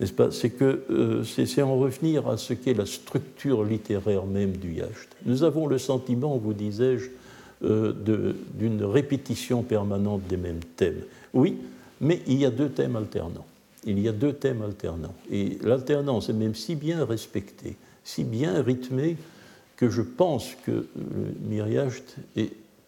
n'est-ce 0.00 0.12
pas? 0.12 0.30
C'est 0.30 0.50
que 0.50 0.82
euh, 0.90 1.24
c'est 1.24 1.62
en 1.62 1.78
revenir 1.78 2.28
à 2.28 2.36
ce 2.36 2.52
qu'est 2.52 2.74
la 2.74 2.86
structure 2.86 3.64
littéraire 3.64 4.26
même 4.26 4.56
du 4.56 4.74
yacht. 4.74 5.08
Nous 5.24 5.42
avons 5.42 5.66
le 5.66 5.78
sentiment, 5.78 6.36
vous 6.36 6.52
disais-je, 6.52 7.08
euh, 7.64 7.94
d'une 8.54 8.84
répétition 8.84 9.62
permanente 9.62 10.22
des 10.28 10.36
mêmes 10.36 10.64
thèmes. 10.76 11.04
Oui, 11.32 11.56
mais 12.00 12.20
il 12.26 12.38
y 12.38 12.44
a 12.44 12.50
deux 12.50 12.68
thèmes 12.68 12.96
alternants 12.96 13.46
il 13.84 13.98
y 13.98 14.08
a 14.08 14.12
deux 14.12 14.32
thèmes 14.32 14.62
alternants. 14.62 15.14
Et 15.30 15.58
l'alternance 15.62 16.28
est 16.28 16.34
même 16.34 16.54
si 16.54 16.74
bien 16.74 17.04
respectée, 17.04 17.76
si 18.04 18.24
bien 18.24 18.62
rythmée, 18.62 19.16
que 19.76 19.90
je 19.90 20.02
pense 20.02 20.54
que 20.64 20.70
le 20.96 21.48
Miriacht 21.48 22.16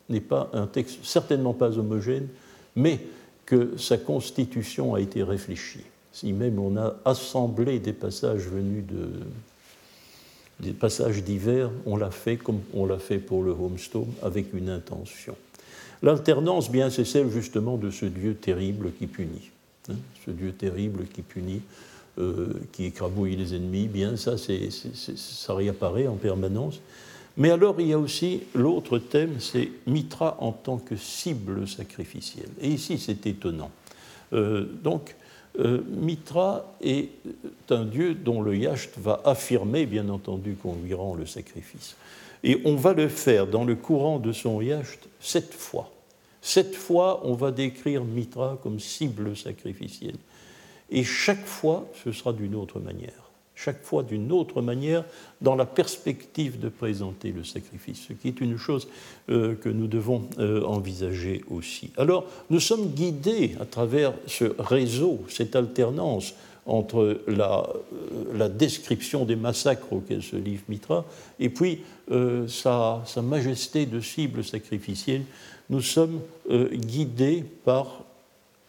n'est 0.09 0.21
pas 0.21 0.51
un 0.53 0.67
texte 0.67 1.01
certainement 1.03 1.55
pas 1.55 1.79
homogène, 1.79 2.29
mais 2.77 3.01
que 3.47 3.77
sa 3.77 3.99
constitution 3.99 4.95
a 4.95 5.01
été 5.01 5.23
réfléchie. 5.23 5.85
Si 6.13 6.33
même 6.33 6.59
on 6.59 6.77
a 6.77 6.97
assemblé 7.05 7.81
des 7.81 7.93
passages 7.93 8.47
venus 8.47 8.85
de, 8.87 9.09
des 10.61 10.73
passages 10.73 11.23
divers, 11.25 11.71
on 11.87 11.97
l'a 11.97 12.11
fait 12.11 12.37
comme 12.37 12.61
on 12.73 12.87
l'a 12.87 12.99
fait 12.99 13.19
pour 13.19 13.43
le 13.43 13.51
Homestone, 13.51 14.13
avec 14.23 14.55
une 14.55 14.69
intention. 14.69 15.35
L'alternance, 16.03 16.71
bien, 16.71 16.91
c'est 16.91 17.05
celle 17.05 17.31
justement 17.31 17.77
de 17.77 17.91
ce 17.91 18.07
Dieu 18.07 18.35
terrible 18.35 18.93
qui 18.99 19.07
punit. 19.07 19.51
Hein, 19.91 19.97
ce 20.25 20.31
Dieu 20.31 20.53
terrible 20.53 21.07
qui 21.13 21.23
punit, 21.23 21.61
euh, 22.19 22.55
qui 22.73 22.87
écrabouille 22.87 23.37
les 23.37 23.55
ennemis, 23.55 23.89
bien 23.89 24.17
ça, 24.17 24.37
ça 24.39 25.55
réapparaît 25.55 26.07
en 26.07 26.17
permanence. 26.17 26.81
Mais 27.37 27.51
alors 27.51 27.81
il 27.81 27.89
y 27.89 27.93
a 27.93 27.99
aussi 27.99 28.43
l'autre 28.55 28.99
thème, 28.99 29.41
c'est 29.41 29.71
Mitra 29.87 30.37
en 30.41 30.53
tant 30.53 30.79
que 30.79 30.97
cible 30.97 31.69
sacrificielle. 31.69 32.49
Et 32.61 32.69
ici 32.69 32.99
c'est 32.99 33.27
étonnant. 33.27 33.71
Euh, 34.33 34.67
donc 34.83 35.17
euh, 35.59 35.83
Mitra 35.89 36.75
est 36.81 37.11
un 37.71 37.85
dieu 37.85 38.15
dont 38.15 38.41
le 38.41 38.57
Yacht 38.57 38.99
va 38.99 39.21
affirmer, 39.25 39.87
bien 39.87 40.09
entendu, 40.09 40.55
qu'on 40.55 40.77
lui 40.83 40.95
rend 40.95 41.15
le 41.15 41.27
sacrifice. 41.27 41.97
Et 42.43 42.61
on 42.65 42.77
va 42.77 42.93
le 42.93 43.09
faire 43.09 43.47
dans 43.47 43.65
le 43.65 43.75
courant 43.75 44.19
de 44.19 44.33
son 44.33 44.61
Yacht 44.61 45.09
sept 45.21 45.53
fois. 45.53 45.94
Cette 46.47 46.77
fois, 46.77 47.23
on 47.25 47.33
va 47.33 47.53
décrire 47.53 48.05
Mitra 48.05 48.59
comme 48.63 48.79
cible 48.79 49.35
sacrificielle. 49.35 50.19
Et 50.91 51.03
chaque 51.03 51.47
fois, 51.47 51.89
ce 52.05 52.13
sera 52.13 52.35
d'une 52.35 52.55
autre 52.55 52.81
manière. 52.81 53.31
Chaque 53.55 53.83
fois 53.83 54.03
d'une 54.03 54.31
autre 54.31 54.61
manière, 54.61 55.07
dans 55.41 55.55
la 55.55 55.65
perspective 55.65 56.61
de 56.61 56.69
présenter 56.69 57.33
le 57.33 57.45
sacrifice, 57.45 58.05
ce 58.09 58.13
qui 58.13 58.29
est 58.29 58.43
une 58.43 58.59
chose 58.59 58.89
euh, 59.31 59.55
que 59.55 59.71
nous 59.71 59.87
devons 59.87 60.29
euh, 60.39 60.63
envisager 60.65 61.43
aussi. 61.49 61.93
Alors, 61.97 62.27
nous 62.51 62.61
sommes 62.61 62.89
guidés 62.89 63.57
à 63.59 63.65
travers 63.65 64.13
ce 64.27 64.45
réseau, 64.59 65.25
cette 65.31 65.57
alternance 65.57 66.35
entre 66.67 67.23
la, 67.27 67.67
euh, 68.39 68.49
description 68.51 69.25
des 69.25 69.37
massacres 69.37 69.91
auxquels 69.95 70.23
se 70.23 70.37
livre 70.37 70.65
Mitra 70.69 71.07
et 71.41 71.49
puis 71.49 71.81
sa 72.49 73.03
majesté 73.23 73.87
de 73.87 73.99
cible 73.99 74.45
sacrificielle 74.45 75.23
nous 75.71 75.81
sommes 75.81 76.21
euh, 76.51 76.69
guidés 76.69 77.45
par 77.65 78.05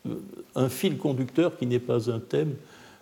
euh, 0.08 0.16
un 0.56 0.70
fil 0.70 0.98
conducteur 0.98 1.58
qui 1.58 1.66
n'est 1.66 1.80
pas 1.80 2.10
un 2.10 2.20
thème, 2.20 2.56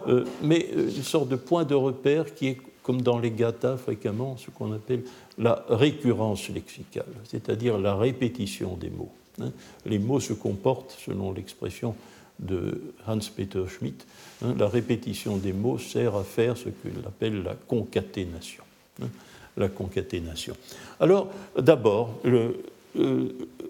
euh, 0.07 0.25
mais 0.41 0.67
une 0.73 1.03
sorte 1.03 1.29
de 1.29 1.35
point 1.35 1.63
de 1.63 1.75
repère 1.75 2.33
qui 2.33 2.47
est, 2.47 2.57
comme 2.81 3.01
dans 3.01 3.19
les 3.19 3.31
gathas 3.31 3.77
fréquemment, 3.77 4.37
ce 4.37 4.49
qu'on 4.49 4.73
appelle 4.73 5.03
la 5.37 5.63
récurrence 5.69 6.49
lexicale, 6.49 7.05
c'est-à-dire 7.25 7.77
la 7.77 7.95
répétition 7.95 8.75
des 8.75 8.89
mots. 8.89 9.11
Hein. 9.41 9.51
Les 9.85 9.99
mots 9.99 10.19
se 10.19 10.33
comportent, 10.33 10.97
selon 11.05 11.31
l'expression 11.31 11.95
de 12.39 12.93
Hans-Peter 13.07 13.63
Schmidt, 13.67 14.05
hein, 14.43 14.55
la 14.57 14.67
répétition 14.67 15.37
des 15.37 15.53
mots 15.53 15.77
sert 15.77 16.15
à 16.15 16.23
faire 16.23 16.57
ce 16.57 16.69
qu'il 16.69 16.97
appelle 17.05 17.43
la 17.43 17.55
concaténation. 17.55 18.63
Hein, 19.01 19.07
la 19.55 19.69
concaténation. 19.69 20.55
Alors, 20.99 21.29
d'abord, 21.55 22.19
le, 22.23 22.57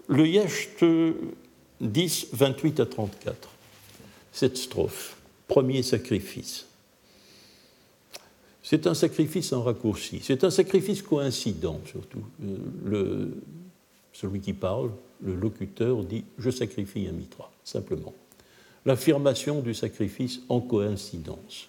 le 0.08 0.26
Yecht 0.26 0.84
10, 1.80 2.28
28 2.32 2.80
à 2.80 2.86
34, 2.86 3.48
cette 4.32 4.56
strophe, 4.56 5.16
premier 5.48 5.82
sacrifice. 5.82 6.66
C'est 8.62 8.86
un 8.86 8.94
sacrifice 8.94 9.52
en 9.52 9.62
raccourci, 9.62 10.20
c'est 10.22 10.42
un 10.44 10.50
sacrifice 10.50 11.02
coïncident 11.02 11.80
surtout. 11.86 12.24
Euh, 12.42 13.28
celui 14.12 14.40
qui 14.40 14.52
parle, 14.52 14.90
le 15.22 15.34
locuteur, 15.34 16.02
dit 16.04 16.24
Je 16.38 16.50
sacrifie 16.50 17.06
un 17.08 17.12
mitra, 17.12 17.50
simplement. 17.64 18.14
L'affirmation 18.86 19.60
du 19.60 19.74
sacrifice 19.74 20.40
en 20.48 20.60
coïncidence. 20.60 21.68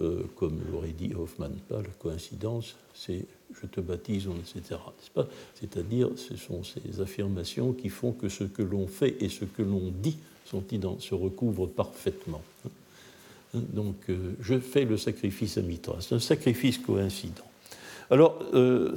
Euh, 0.00 0.24
comme 0.36 0.60
l'aurait 0.72 0.88
dit 0.88 1.12
Hoffman, 1.14 1.50
pas 1.68 1.80
la 1.80 1.88
coïncidence, 1.98 2.76
c'est 2.94 3.26
je 3.60 3.66
te 3.66 3.80
baptise, 3.80 4.28
etc. 4.28 4.80
C'est-à-dire, 5.54 6.10
ce 6.16 6.36
sont 6.36 6.62
ces 6.62 7.00
affirmations 7.00 7.72
qui 7.72 7.88
font 7.88 8.12
que 8.12 8.28
ce 8.28 8.44
que 8.44 8.62
l'on 8.62 8.86
fait 8.86 9.16
et 9.20 9.28
ce 9.28 9.44
que 9.44 9.62
l'on 9.62 9.92
dit 10.02 10.18
sont, 10.46 10.62
se 10.98 11.14
recouvrent 11.14 11.66
parfaitement. 11.66 12.42
Hein, 13.54 13.60
donc, 13.72 13.96
euh, 14.08 14.34
je 14.40 14.58
fais 14.58 14.84
le 14.84 14.96
sacrifice 14.96 15.58
à 15.58 15.62
Mitra. 15.62 15.96
C'est 16.00 16.14
un 16.14 16.20
sacrifice 16.20 16.78
coïncident. 16.78 17.44
Alors, 18.10 18.38
euh, 18.52 18.94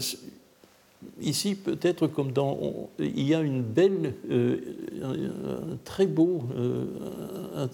ici, 1.22 1.56
peut-être 1.56 2.08
comme 2.08 2.32
dans. 2.32 2.90
il 3.00 3.28
y 3.28 3.34
a 3.34 3.42
une 3.42 3.62
belle. 3.62 4.14
Euh, 4.30 4.58
un, 5.04 5.78
très 5.86 6.08
beau. 6.08 6.44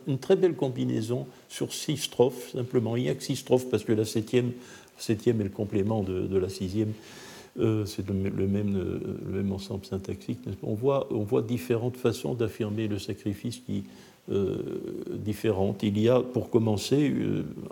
une 0.07 0.19
très 0.19 0.35
belle 0.35 0.55
combinaison 0.55 1.25
sur 1.49 1.73
six 1.73 1.97
strophes, 1.97 2.51
simplement. 2.51 2.95
Il 2.95 3.03
n'y 3.03 3.09
a 3.09 3.15
que 3.15 3.23
six 3.23 3.37
strophes 3.37 3.69
parce 3.69 3.83
que 3.83 3.93
la 3.93 4.05
septième 4.05 4.51
septième 4.97 5.41
est 5.41 5.45
le 5.45 5.49
complément 5.49 6.03
de, 6.03 6.37
la 6.37 6.49
sixième. 6.49 6.93
Euh, 7.59 7.85
c'est 7.85 8.07
le, 8.07 8.13
même, 8.13 8.75
euh, 8.75 8.99
le, 9.27 9.43
même, 9.43 9.51
ensemble 9.51 9.85
syntaxique. 9.85 10.39
On 10.63 10.73
voit, 10.73 11.07
on 11.11 11.23
voit 11.23 11.43
différentes 11.43 11.97
façons 11.97 12.33
d'affirmer 12.33 12.87
le 12.87 12.97
sacrifice 12.97 13.59
qui 13.59 13.83
euh, 14.31 14.57
différentes. 15.07 15.83
Il 15.83 15.99
y 15.99 16.09
a, 16.09 16.19
pour 16.19 16.49
commencer, 16.49 17.13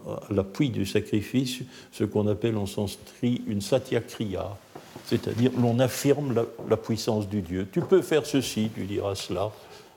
à 0.08 0.34
l'appui 0.34 0.70
du 0.70 0.86
sacrifice, 0.86 1.62
ce 1.92 2.04
qu'on 2.04 2.28
appelle 2.28 2.58
en 2.58 2.66
sanskrit 2.66 3.42
une 3.48 3.62
satyakriya, 3.62 4.58
c'est-à-dire 5.06 5.52
l'on 5.60 5.80
affirme 5.80 6.36
la, 6.36 6.46
la, 6.70 6.78
puissance 6.78 7.28
du 7.28 7.42
Dieu. 7.42 7.68
Tu 7.72 7.82
peux 7.82 8.02
faire 8.02 8.26
ceci, 8.26 8.70
tu 8.76 8.84
diras 8.84 9.16
cela. 9.16 9.52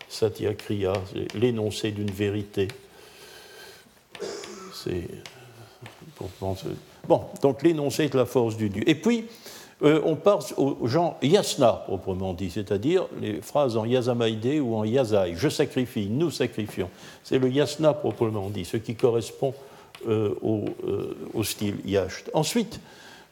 Satyakriya, 0.08 0.92
c'est 1.12 1.34
l'énoncé 1.34 1.90
d'une 1.90 2.10
vérité. 2.10 2.68
C'est 4.72 5.08
pour 6.14 6.28
penser 6.28 6.68
Bon, 7.08 7.22
donc 7.42 7.62
l'énoncé 7.62 8.04
est 8.04 8.14
la 8.14 8.26
force 8.26 8.56
du 8.56 8.68
Dieu. 8.68 8.82
Et 8.88 8.94
puis, 8.94 9.26
euh, 9.82 10.00
on 10.04 10.14
passe 10.14 10.54
au 10.56 10.86
genre 10.86 11.16
yasna, 11.20 11.84
proprement 11.86 12.32
dit, 12.32 12.50
c'est-à-dire 12.50 13.06
les 13.20 13.40
phrases 13.42 13.76
en 13.76 13.84
yasamaïdé 13.84 14.60
ou 14.60 14.74
en 14.76 14.84
yasai. 14.84 15.34
Je 15.36 15.48
sacrifie, 15.48 16.08
nous 16.08 16.30
sacrifions. 16.30 16.88
C'est 17.22 17.38
le 17.38 17.50
yasna 17.50 17.92
proprement 17.92 18.50
dit, 18.50 18.64
ce 18.64 18.76
qui 18.76 18.94
correspond 18.94 19.52
euh, 20.08 20.34
euh, 20.44 21.14
au, 21.34 21.42
style 21.42 21.76
yacht. 21.84 22.30
Ensuite, 22.34 22.80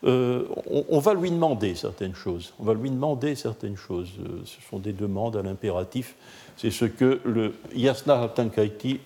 on, 0.05 0.99
va 0.99 1.15
lui 1.15 1.31
demander 1.31 1.77
certaines 1.77 2.15
choses. 2.15 2.53
On 2.59 2.65
va 2.65 2.75
lui 2.75 2.91
demander 2.91 3.37
certaines 3.37 3.77
choses. 3.77 4.09
ce 4.45 4.69
sont 4.69 4.81
des 4.81 4.93
demandes 4.93 5.37
à 5.37 5.43
l'impératif. 5.43 6.17
C'est 6.57 6.73
ce 6.73 6.87
que 6.87 7.21
le 7.25 7.55
yasna 7.73 8.21
hatankaiti 8.21 8.99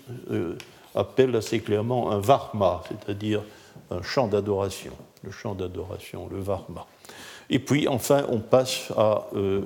appelle 0.95 1.37
assez 1.37 1.61
clairement 1.61 2.11
un 2.13 2.19
varma, 2.19 2.83
c'est-à-dire 2.89 3.43
un 3.91 4.03
chant 4.03 4.27
d'adoration, 4.27 4.93
le 5.23 5.31
chant 5.31 5.55
d'adoration, 5.55 6.29
le 6.29 6.41
varma. 6.41 6.87
Et 7.51 7.59
puis 7.59 7.89
enfin, 7.89 8.25
on 8.29 8.41
passe 8.41 8.91
à, 8.97 9.27
euh, 9.35 9.63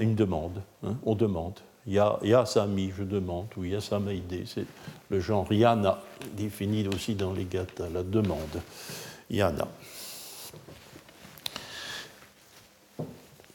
une 0.00 0.14
demande. 0.14 0.62
Hein, 0.84 0.96
on 1.04 1.14
demande. 1.14 1.54
Ya, 1.86 2.18
Yasami, 2.22 2.92
je 2.96 3.04
demande, 3.04 3.46
ou 3.56 3.64
Yasamaide, 3.64 4.42
c'est 4.46 4.66
le 5.08 5.20
genre 5.20 5.50
Yana, 5.52 6.02
défini 6.36 6.86
aussi 6.88 7.14
dans 7.14 7.32
les 7.32 7.44
gathas, 7.44 7.88
la 7.88 8.02
demande. 8.02 8.60
Yana. 9.30 9.68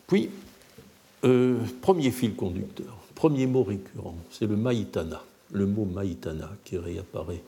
Puis, 0.08 0.30
euh, 1.26 1.58
premier 1.82 2.12
fil 2.12 2.36
conducteur, 2.36 2.97
premier 3.16 3.47
mot 3.47 3.64
récurrent, 3.64 4.16
c'est 4.30 4.47
le 4.47 4.56
Maïtana, 4.56 5.22
le 5.52 5.66
mot 5.66 5.86
Maïtana 5.86 6.49
qui 6.64 6.78
réapparaît 6.78 7.43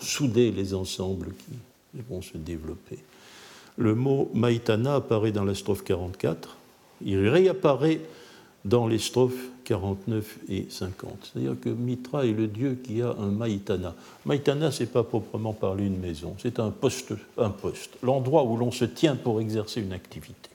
souder 0.00 0.50
les 0.50 0.74
ensembles 0.74 1.32
qui 1.34 2.00
vont 2.08 2.22
se 2.22 2.36
développer. 2.36 2.98
Le 3.76 3.94
mot 3.94 4.30
Maïtana 4.34 4.96
apparaît 4.96 5.32
dans 5.32 5.44
la 5.44 5.54
strophe 5.54 5.84
44. 5.84 6.56
Il 7.04 7.28
réapparaît 7.28 8.00
dans 8.64 8.86
les 8.86 8.98
strophes 8.98 9.48
49 9.64 10.38
et 10.48 10.66
50. 10.68 11.30
C'est-à-dire 11.32 11.56
que 11.60 11.68
Mitra 11.68 12.26
est 12.26 12.32
le 12.32 12.46
dieu 12.46 12.78
qui 12.82 13.02
a 13.02 13.14
un 13.18 13.30
Maïtana. 13.30 13.94
Maïtana, 14.24 14.70
ce 14.70 14.82
n'est 14.82 14.88
pas 14.88 15.04
proprement 15.04 15.52
parler 15.52 15.86
une 15.86 15.98
maison, 15.98 16.34
c'est 16.38 16.58
un 16.58 16.70
poste, 16.70 17.12
un 17.36 17.50
poste, 17.50 17.90
l'endroit 18.02 18.44
où 18.44 18.56
l'on 18.56 18.70
se 18.70 18.84
tient 18.84 19.14
pour 19.14 19.40
exercer 19.40 19.80
une 19.80 19.92
activité. 19.92 20.50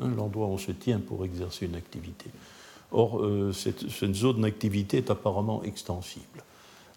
Hein, 0.00 0.12
l'endroit 0.16 0.46
où 0.46 0.50
on 0.50 0.58
se 0.58 0.72
tient 0.72 1.00
pour 1.00 1.24
exercer 1.24 1.66
une 1.66 1.74
activité. 1.74 2.26
Or, 2.92 3.20
euh, 3.20 3.52
cette, 3.52 4.14
zone 4.14 4.42
d'activité 4.42 4.98
est 4.98 5.10
apparemment 5.10 5.62
extensible. 5.62 6.44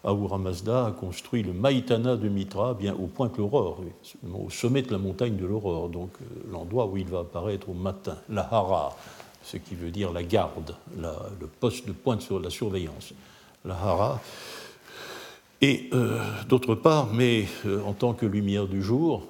Ahura 0.04 0.38
Mazda 0.38 0.88
a 0.88 0.92
construit 0.92 1.44
le 1.44 1.54
Maïtana 1.54 2.18
de 2.18 2.28
Mitra 2.28 2.74
bien 2.74 2.94
au 2.94 3.08
point 3.08 3.28
de 3.28 3.38
l'aurore, 3.38 3.82
au 4.34 4.50
sommet 4.50 4.82
de 4.82 4.92
la 4.92 4.98
montagne 4.98 5.38
de 5.38 5.46
l'aurore, 5.46 5.90
donc 5.90 6.12
euh, 6.22 6.52
l'endroit 6.52 6.88
où 6.88 6.98
il 6.98 7.08
va 7.08 7.20
apparaître 7.20 7.70
au 7.70 7.74
matin, 7.74 8.18
la 8.30 8.42
Hara, 8.42 8.98
ce 9.44 9.58
qui 9.58 9.76
veut 9.76 9.92
dire 9.92 10.12
la 10.12 10.24
garde, 10.24 10.76
le 10.98 11.48
poste 11.48 11.88
de 11.88 11.94
pointe 11.94 12.22
sur 12.22 12.40
la 12.40 12.50
surveillance, 12.50 13.14
la 13.64 13.76
Hara. 13.76 14.22
Et 15.62 15.90
euh, 15.94 16.20
d'autre 16.50 16.76
part, 16.76 17.08
mais 17.14 17.46
en 17.86 17.94
tant 17.94 18.14
que 18.14 18.26
lumière 18.26 18.68
du 18.68 18.84
jour, 18.84 19.24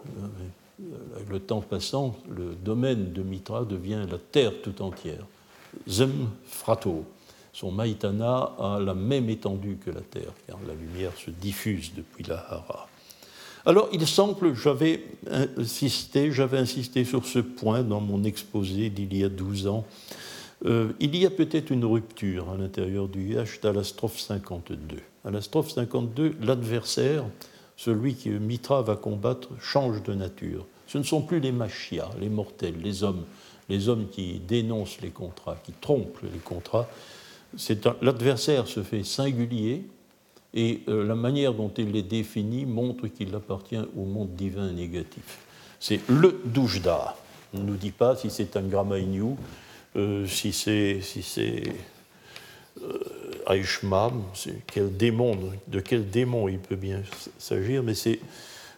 le 1.29 1.39
temps 1.39 1.61
passant, 1.61 2.15
le 2.29 2.55
domaine 2.55 3.13
de 3.13 3.21
Mitra 3.21 3.65
devient 3.65 4.05
la 4.09 4.17
terre 4.17 4.53
tout 4.63 4.81
entière. 4.81 5.25
Zem 5.87 6.29
Frato. 6.45 7.05
Son 7.53 7.71
Maïtana 7.71 8.53
a 8.59 8.79
la 8.79 8.95
même 8.95 9.29
étendue 9.29 9.77
que 9.77 9.91
la 9.91 10.01
Terre, 10.01 10.33
car 10.47 10.57
la 10.67 10.73
lumière 10.73 11.11
se 11.17 11.29
diffuse 11.29 11.93
depuis 11.95 12.23
la 12.23 12.37
Hara. 12.37 12.87
Alors, 13.65 13.87
il 13.93 14.05
semble, 14.05 14.55
j'avais 14.55 15.05
insisté, 15.57 16.31
j'avais 16.31 16.57
insisté 16.57 17.05
sur 17.05 17.25
ce 17.25 17.39
point 17.39 17.83
dans 17.83 18.01
mon 18.01 18.23
exposé 18.23 18.89
d'il 18.89 19.15
y 19.15 19.23
a 19.23 19.29
12 19.29 19.67
ans. 19.67 19.85
Euh, 20.65 20.91
il 20.99 21.15
y 21.15 21.25
a 21.25 21.29
peut-être 21.29 21.71
une 21.71 21.85
rupture 21.85 22.49
à 22.49 22.57
l'intérieur 22.57 23.07
du 23.07 23.33
Yacht 23.33 23.63
à 23.63 23.71
la 23.71 23.83
strophe 23.83 24.19
52. 24.19 24.97
À 25.23 25.31
la 25.31 25.41
strophe 25.41 25.71
52, 25.71 26.35
l'adversaire, 26.41 27.23
celui 27.77 28.15
que 28.15 28.29
Mitra 28.29 28.81
va 28.81 28.95
combattre, 28.95 29.49
change 29.61 30.03
de 30.03 30.13
nature. 30.13 30.65
Ce 30.87 30.97
ne 30.97 31.03
sont 31.03 31.21
plus 31.21 31.39
les 31.39 31.51
machias, 31.51 32.09
les 32.19 32.29
mortels, 32.29 32.75
les 32.81 33.03
hommes 33.03 33.23
les 33.69 33.89
hommes 33.89 34.07
qui 34.09 34.39
dénoncent 34.39 35.01
les 35.01 35.09
contrats, 35.09 35.57
qui 35.63 35.71
trompent 35.73 36.21
les 36.23 36.39
contrats, 36.39 36.87
l'adversaire 38.01 38.67
se 38.67 38.83
fait 38.83 39.03
singulier 39.03 39.83
et 40.53 40.81
euh, 40.87 41.05
la 41.05 41.15
manière 41.15 41.53
dont 41.53 41.71
il 41.77 41.91
les 41.91 42.03
définit 42.03 42.65
montre 42.65 43.07
qu'il 43.07 43.33
appartient 43.35 43.79
au 43.97 44.05
monde 44.05 44.35
divin 44.35 44.71
négatif. 44.71 45.39
C'est 45.79 45.99
le 46.07 46.41
Doujda. 46.45 47.15
On 47.53 47.59
ne 47.59 47.63
nous 47.63 47.75
dit 47.75 47.91
pas 47.91 48.15
si 48.15 48.29
c'est 48.29 48.55
un 48.55 48.61
Gramaïniou, 48.61 49.37
euh, 49.95 50.25
si 50.27 50.53
c'est 50.53 51.01
si 51.01 51.23
euh, 52.81 53.63
quel 54.67 54.95
démon, 54.95 55.37
de 55.67 55.79
quel 55.79 56.09
démon 56.09 56.47
il 56.47 56.59
peut 56.59 56.75
bien 56.75 57.01
s'agir, 57.37 57.83
mais 57.83 57.93
c'est 57.93 58.19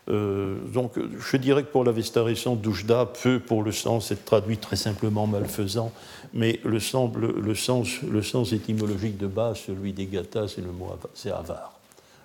euh, 0.08 0.58
donc 0.68 0.94
je 0.98 1.38
dirais 1.38 1.64
que 1.64 1.72
pour 1.72 1.84
l'Avesta 1.84 2.24
récente, 2.24 2.62
Doujda 2.62 3.08
peut 3.08 3.40
pour 3.40 3.64
le 3.64 3.72
sens 3.72 4.12
être 4.12 4.26
traduit 4.26 4.58
très 4.58 4.76
simplement 4.76 5.26
malfaisant, 5.26 5.92
mais 6.34 6.60
le, 6.64 6.80
sens, 6.80 7.12
le 7.16 8.22
sens 8.22 8.54
étymologique 8.54 9.18
de 9.18 9.28
base, 9.28 9.58
celui 9.66 9.94
des 9.94 10.06
gathas, 10.06 10.50
c'est 10.50 10.62
le 10.62 10.72
mot 10.72 10.90
c'est 11.16 11.32
avare, 11.32 11.80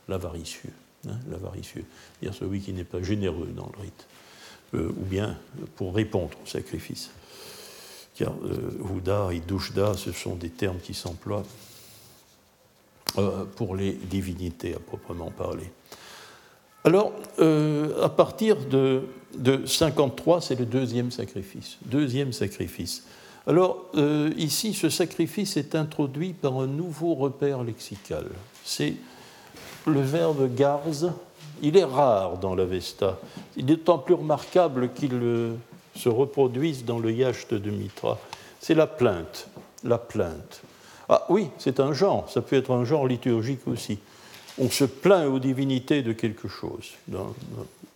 l'avaricieux, 0.08 0.70
hein, 1.08 1.16
l'avaricieux, 1.30 1.84
c'est-à-dire 2.20 2.38
celui 2.38 2.60
qui 2.60 2.72
n'est 2.72 2.84
pas 2.84 3.02
généreux 3.02 3.48
dans 3.56 3.70
le 3.76 3.82
rite, 3.82 4.06
euh, 4.74 4.88
ou 4.88 5.04
bien 5.04 5.38
pour 5.76 5.94
répondre 5.94 6.36
au 6.44 6.46
sacrifice. 6.46 7.10
Car 8.20 8.34
euh, 8.44 9.30
et 9.30 9.40
Doujda, 9.40 9.94
ce 9.94 10.12
sont 10.12 10.34
des 10.34 10.50
termes 10.50 10.78
qui 10.78 10.92
s'emploient 10.92 11.46
euh, 13.18 13.44
pour 13.56 13.74
les 13.74 13.92
divinités 13.92 14.74
à 14.74 14.78
proprement 14.78 15.30
parler. 15.30 15.70
Alors, 16.84 17.12
euh, 17.38 18.02
à 18.02 18.08
partir 18.08 18.56
de, 18.56 19.02
53, 19.66 20.40
c'est 20.40 20.58
le 20.58 20.64
deuxième 20.64 21.10
sacrifice. 21.10 21.76
Deuxième 21.84 22.32
sacrifice. 22.32 23.04
Alors, 23.46 23.84
euh, 23.96 24.30
ici, 24.36 24.72
ce 24.72 24.88
sacrifice 24.88 25.56
est 25.56 25.74
introduit 25.74 26.32
par 26.32 26.58
un 26.58 26.66
nouveau 26.66 27.14
repère 27.14 27.62
lexical. 27.64 28.26
C'est 28.64 28.94
le 29.86 30.00
verbe 30.00 30.54
garz. 30.54 31.12
Il 31.62 31.76
est 31.76 31.84
rare 31.84 32.38
dans 32.38 32.54
l'Avesta. 32.54 33.18
Il 33.56 33.70
est 33.70 33.76
d'autant 33.76 33.98
plus 33.98 34.14
remarquable 34.14 34.90
qu'il 34.94 35.14
euh, 35.14 35.54
se 35.94 36.08
reproduise 36.08 36.86
dans 36.86 36.98
le 36.98 37.12
yacht 37.12 37.52
de 37.52 37.70
Mitra. 37.70 38.18
C'est 38.58 38.74
la 38.74 38.86
plainte. 38.86 39.48
La 39.84 39.98
plainte. 39.98 40.62
Ah 41.10 41.26
oui, 41.28 41.48
c'est 41.58 41.80
un 41.80 41.92
genre. 41.92 42.30
Ça 42.30 42.40
peut 42.40 42.56
être 42.56 42.70
un 42.70 42.84
genre 42.84 43.06
liturgique 43.06 43.66
aussi 43.66 43.98
on 44.58 44.68
se 44.70 44.84
plaint 44.84 45.26
aux 45.26 45.38
divinités 45.38 46.02
de 46.02 46.12
quelque 46.12 46.48
chose 46.48 46.92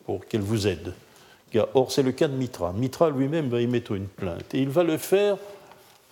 pour 0.07 0.27
qu'elles 0.27 0.41
vous 0.41 0.67
aident. 0.67 0.95
Or, 1.75 1.93
c'est 1.93 2.03
le 2.03 2.13
cas 2.13 2.29
de 2.29 2.35
Mitra. 2.35 2.73
Mitra 2.73 3.11
lui-même 3.11 3.49
va 3.49 3.61
y 3.61 3.67
mettre 3.67 3.93
une 3.93 4.09
plainte. 4.09 4.55
Et 4.55 4.61
il 4.61 4.69
va 4.69 4.83
le 4.83 4.99
faire, 4.99 5.37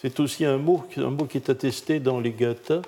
c'est 0.00 0.20
aussi 0.20 0.44
un 0.44 0.58
mot, 0.58 0.84
qui 1.28 1.36
est 1.36 1.50
attesté 1.50 1.98
dans 1.98 2.20
les 2.20 2.32
Gathas, 2.32 2.82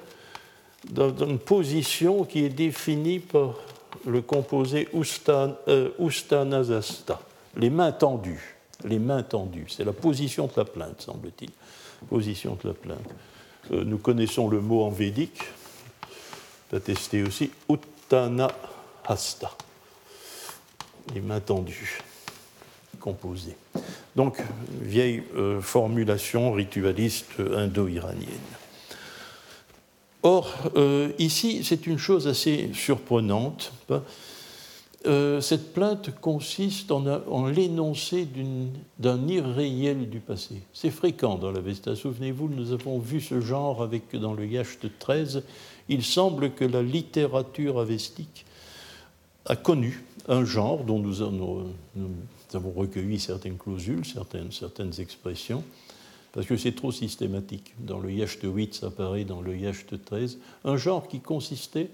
dans 0.89 1.17
une 1.17 1.39
position 1.39 2.25
qui 2.25 2.45
est 2.45 2.51
définie 2.51 3.19
par 3.19 3.55
le 4.07 4.21
composé 4.23 4.89
ustan, 4.93 5.55
euh, 5.69 5.91
ustanazasta, 5.99 7.21
les 7.57 7.71
mains 7.71 7.93
tendues. 7.93 8.57
Les 8.85 8.99
mains 8.99 9.23
tendues, 9.23 9.67
c'est 9.69 9.85
la 9.85 9.93
position 9.93 10.47
de 10.47 10.53
la 10.57 10.65
plainte, 10.65 11.01
semble-t-il. 11.01 11.51
Position 12.09 12.59
de 12.63 12.69
la 12.69 12.75
plainte. 12.75 13.15
Euh, 13.73 13.83
nous 13.85 13.99
connaissons 13.99 14.49
le 14.49 14.61
mot 14.61 14.83
en 14.83 14.91
védique, 14.91 15.43
attesté 16.75 17.23
aussi 17.23 17.51
Uttana 17.69 18.49
Hasta, 19.07 19.51
les 21.15 21.21
mains 21.21 21.41
tendues, 21.41 22.01
composées. 23.01 23.57
Donc, 24.17 24.39
vieille 24.81 25.23
euh, 25.37 25.61
formulation 25.61 26.53
ritualiste 26.53 27.39
indo-iranienne. 27.39 28.29
Or, 30.23 30.51
euh, 30.77 31.13
ici, 31.19 31.63
c'est 31.65 31.87
une 31.87 31.99
chose 31.99 32.27
assez 32.27 32.71
surprenante. 32.73 33.73
Euh, 35.07 35.43
cette 35.43 35.75
plainte 35.75 36.19
consiste 36.19 36.91
en, 36.91 37.47
l'énoncé 37.47 38.27
d'un 38.99 39.29
irréel 39.29 40.09
du 40.09 40.21
passé. 40.21 40.63
C'est 40.73 40.91
fréquent 40.91 41.37
dans 41.37 41.53
la 41.53 41.61
Vesta. 41.61 41.95
Souvenez-vous, 41.95 42.49
nous 42.49 42.73
avons 42.73 42.99
vu 42.99 43.21
ce 43.21 43.43
genre 43.43 43.83
avec, 43.83 44.17
dans 44.17 44.33
le 44.33 44.47
Yacht 44.47 44.87
13 44.99 45.43
il 45.89 46.05
semble 46.05 46.53
que 46.53 46.65
la 46.65 46.83
littérature 46.83 47.79
avestique 47.79 48.45
a 49.47 49.57
connu 49.57 50.03
un 50.29 50.45
genre 50.45 50.85
dont 50.85 50.99
nous, 50.99 51.23
avons 51.23 52.71
recueilli 52.71 53.19
certaines 53.19 53.59
clausules, 53.59 54.05
certaines, 54.07 54.53
certaines 54.53 54.99
expressions, 55.01 55.63
parce 56.33 56.47
que 56.47 56.57
c'est 56.57 56.75
trop 56.75 56.93
systématique. 56.93 57.75
Dans 57.79 57.99
le 57.99 58.11
Yacht 58.11 58.41
8, 58.43 58.75
ça 58.75 58.87
apparaît 58.87 59.25
dans 59.25 59.43
le 59.43 59.57
Yacht 59.57 60.03
13, 60.05 60.39
un 60.65 60.77
genre 60.77 61.07
qui 61.07 61.21
consistait 61.21 61.91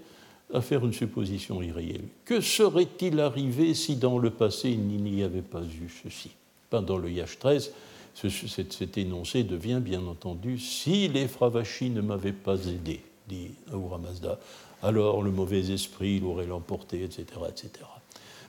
à 0.53 0.61
faire 0.61 0.85
une 0.85 0.93
supposition 0.93 1.61
irréelle. 1.61 2.03
Que 2.25 2.41
serait-il 2.41 3.19
arrivé 3.19 3.73
si 3.73 3.95
dans 3.95 4.17
le 4.17 4.29
passé 4.29 4.69
il 4.69 4.79
n'y 4.79 5.23
avait 5.23 5.41
pas 5.41 5.61
eu 5.61 5.89
ceci? 6.03 6.31
Dans 6.71 6.97
le 6.97 7.11
Yacht 7.11 7.37
13, 7.39 7.71
cet, 8.13 8.97
énoncé 8.97 9.43
devient 9.43 9.81
bien 9.81 10.05
entendu 10.05 10.57
si 10.57 11.07
les 11.07 11.27
Fravachis 11.27 11.89
ne 11.89 12.01
m'avaient 12.01 12.31
pas 12.31 12.65
aidé 12.65 13.01
dit 13.31 13.51
Ahura 13.71 13.97
Mazda, 13.97 14.39
alors 14.83 15.21
le 15.21 15.31
mauvais 15.31 15.71
esprit 15.71 16.19
l'aurait 16.19 16.45
l'emporté, 16.45 17.03
etc., 17.03 17.25
etc. 17.49 17.85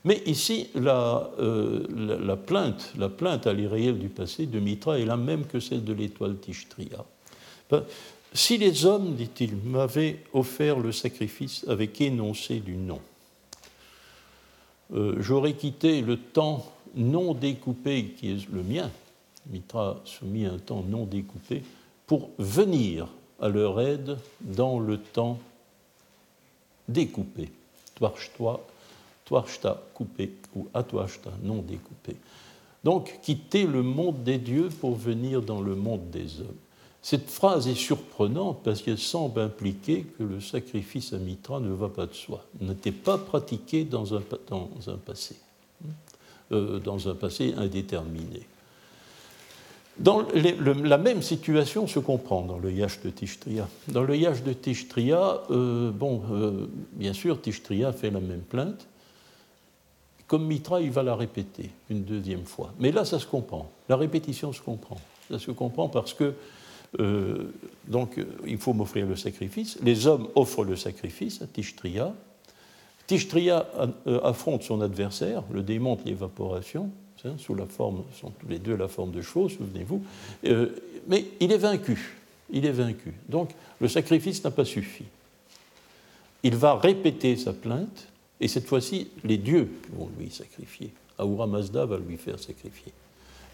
Mais 0.04 0.20
ici, 0.26 0.68
euh, 0.76 1.86
la, 1.96 2.36
plainte, 2.36 2.92
la 2.98 3.08
plainte 3.08 3.46
à 3.46 3.52
l'irréel 3.52 3.98
du 3.98 4.08
passé 4.08 4.46
de 4.46 4.58
Mitra 4.58 4.98
est 4.98 5.04
la 5.04 5.16
même 5.16 5.46
que 5.46 5.60
celle 5.60 5.84
de 5.84 5.92
l'étoile 5.92 6.38
Tishtria. 6.38 7.04
Ben, 7.70 7.84
si 8.32 8.58
les 8.58 8.84
hommes, 8.84 9.14
dit-il, 9.14 9.56
m'avaient 9.56 10.24
offert 10.32 10.78
le 10.78 10.90
sacrifice 10.90 11.64
avec 11.68 12.00
énoncé 12.00 12.58
du 12.58 12.76
nom, 12.76 13.00
euh, 14.94 15.16
j'aurais 15.20 15.54
quitté 15.54 16.00
le 16.00 16.16
temps 16.16 16.72
non 16.94 17.32
découpé 17.32 18.14
qui 18.16 18.32
est 18.32 18.50
le 18.50 18.62
mien, 18.62 18.90
Mitra 19.50 20.00
soumis 20.04 20.46
à 20.46 20.52
un 20.52 20.58
temps 20.58 20.82
non 20.86 21.04
découpé, 21.04 21.62
pour 22.06 22.30
venir 22.38 23.08
à 23.42 23.48
leur 23.48 23.80
aide 23.80 24.16
dans 24.40 24.78
le 24.78 24.96
temps 24.98 25.38
découpé. 26.88 27.50
Coupé 29.94 30.32
ou 30.54 30.68
atwashta 30.74 31.30
non 31.42 31.62
découpé. 31.62 32.16
Donc 32.84 33.18
quitter 33.22 33.66
le 33.66 33.82
monde 33.82 34.22
des 34.24 34.38
dieux 34.38 34.68
pour 34.68 34.94
venir 34.94 35.42
dans 35.42 35.60
le 35.60 35.74
monde 35.74 36.10
des 36.10 36.40
hommes. 36.40 36.56
Cette 37.00 37.30
phrase 37.30 37.66
est 37.66 37.74
surprenante 37.74 38.60
parce 38.62 38.82
qu'elle 38.82 38.98
semble 38.98 39.40
impliquer 39.40 40.04
que 40.04 40.22
le 40.22 40.40
sacrifice 40.40 41.12
à 41.12 41.18
Mitra 41.18 41.60
ne 41.60 41.72
va 41.72 41.88
pas 41.88 42.06
de 42.06 42.14
soi, 42.14 42.44
n'était 42.60 42.92
pas 42.92 43.18
pratiqué 43.18 43.84
dans 43.84 44.14
un, 44.14 44.20
passé, 45.04 45.36
euh, 46.52 46.78
dans 46.78 47.08
un 47.08 47.14
passé 47.14 47.54
indéterminé. 47.56 48.46
Dans 49.98 50.26
la 50.32 50.98
même 50.98 51.20
situation 51.20 51.86
se 51.86 51.98
comprend 51.98 52.42
dans 52.42 52.58
le 52.58 52.72
Yash 52.72 53.00
de 53.02 53.10
Tishtria. 53.10 53.68
Dans 53.88 54.02
le 54.02 54.16
Yash 54.16 54.42
de 54.42 54.52
Tishtria, 54.54 55.42
euh, 55.50 55.92
euh, 56.00 56.66
bien 56.92 57.12
sûr, 57.12 57.40
Tishtria 57.40 57.92
fait 57.92 58.10
la 58.10 58.20
même 58.20 58.40
plainte. 58.40 58.86
Comme 60.26 60.46
Mitra, 60.46 60.80
il 60.80 60.90
va 60.90 61.02
la 61.02 61.14
répéter 61.14 61.70
une 61.90 62.04
deuxième 62.04 62.46
fois. 62.46 62.72
Mais 62.78 62.90
là, 62.90 63.04
ça 63.04 63.18
se 63.18 63.26
comprend. 63.26 63.70
La 63.90 63.96
répétition 63.96 64.52
se 64.54 64.62
comprend. 64.62 64.96
Ça 65.30 65.38
se 65.38 65.50
comprend 65.50 65.90
parce 65.90 66.14
que, 66.14 66.32
euh, 66.98 67.52
donc, 67.86 68.18
il 68.46 68.56
faut 68.56 68.72
m'offrir 68.72 69.06
le 69.06 69.16
sacrifice. 69.16 69.78
Les 69.82 70.06
hommes 70.06 70.28
offrent 70.34 70.64
le 70.64 70.76
sacrifice 70.76 71.42
à 71.42 71.46
Tishtria. 71.46 72.14
Tishtria 73.06 73.66
affronte 74.22 74.62
son 74.62 74.80
adversaire, 74.80 75.42
le 75.52 75.62
démonte 75.62 76.02
l'évaporation, 76.06 76.90
Hein, 77.24 77.34
sous 77.38 77.54
la 77.54 77.66
forme, 77.66 78.02
sont 78.20 78.30
tous 78.30 78.48
les 78.48 78.58
deux 78.58 78.74
la 78.74 78.88
forme 78.88 79.12
de 79.12 79.22
choses, 79.22 79.56
souvenez-vous. 79.56 80.02
Euh, 80.46 80.70
mais 81.06 81.24
il 81.40 81.52
est 81.52 81.58
vaincu. 81.58 82.16
Il 82.50 82.66
est 82.66 82.72
vaincu. 82.72 83.14
Donc 83.28 83.50
le 83.80 83.88
sacrifice 83.88 84.42
n'a 84.42 84.50
pas 84.50 84.64
suffi. 84.64 85.04
Il 86.42 86.56
va 86.56 86.74
répéter 86.74 87.36
sa 87.36 87.52
plainte, 87.52 88.08
et 88.40 88.48
cette 88.48 88.66
fois-ci, 88.66 89.08
les 89.22 89.36
dieux 89.36 89.70
vont 89.96 90.10
lui 90.18 90.30
sacrifier. 90.30 90.90
Ahura 91.16 91.46
Mazda 91.46 91.86
va 91.86 91.98
lui 91.98 92.16
faire 92.16 92.40
sacrifier. 92.40 92.92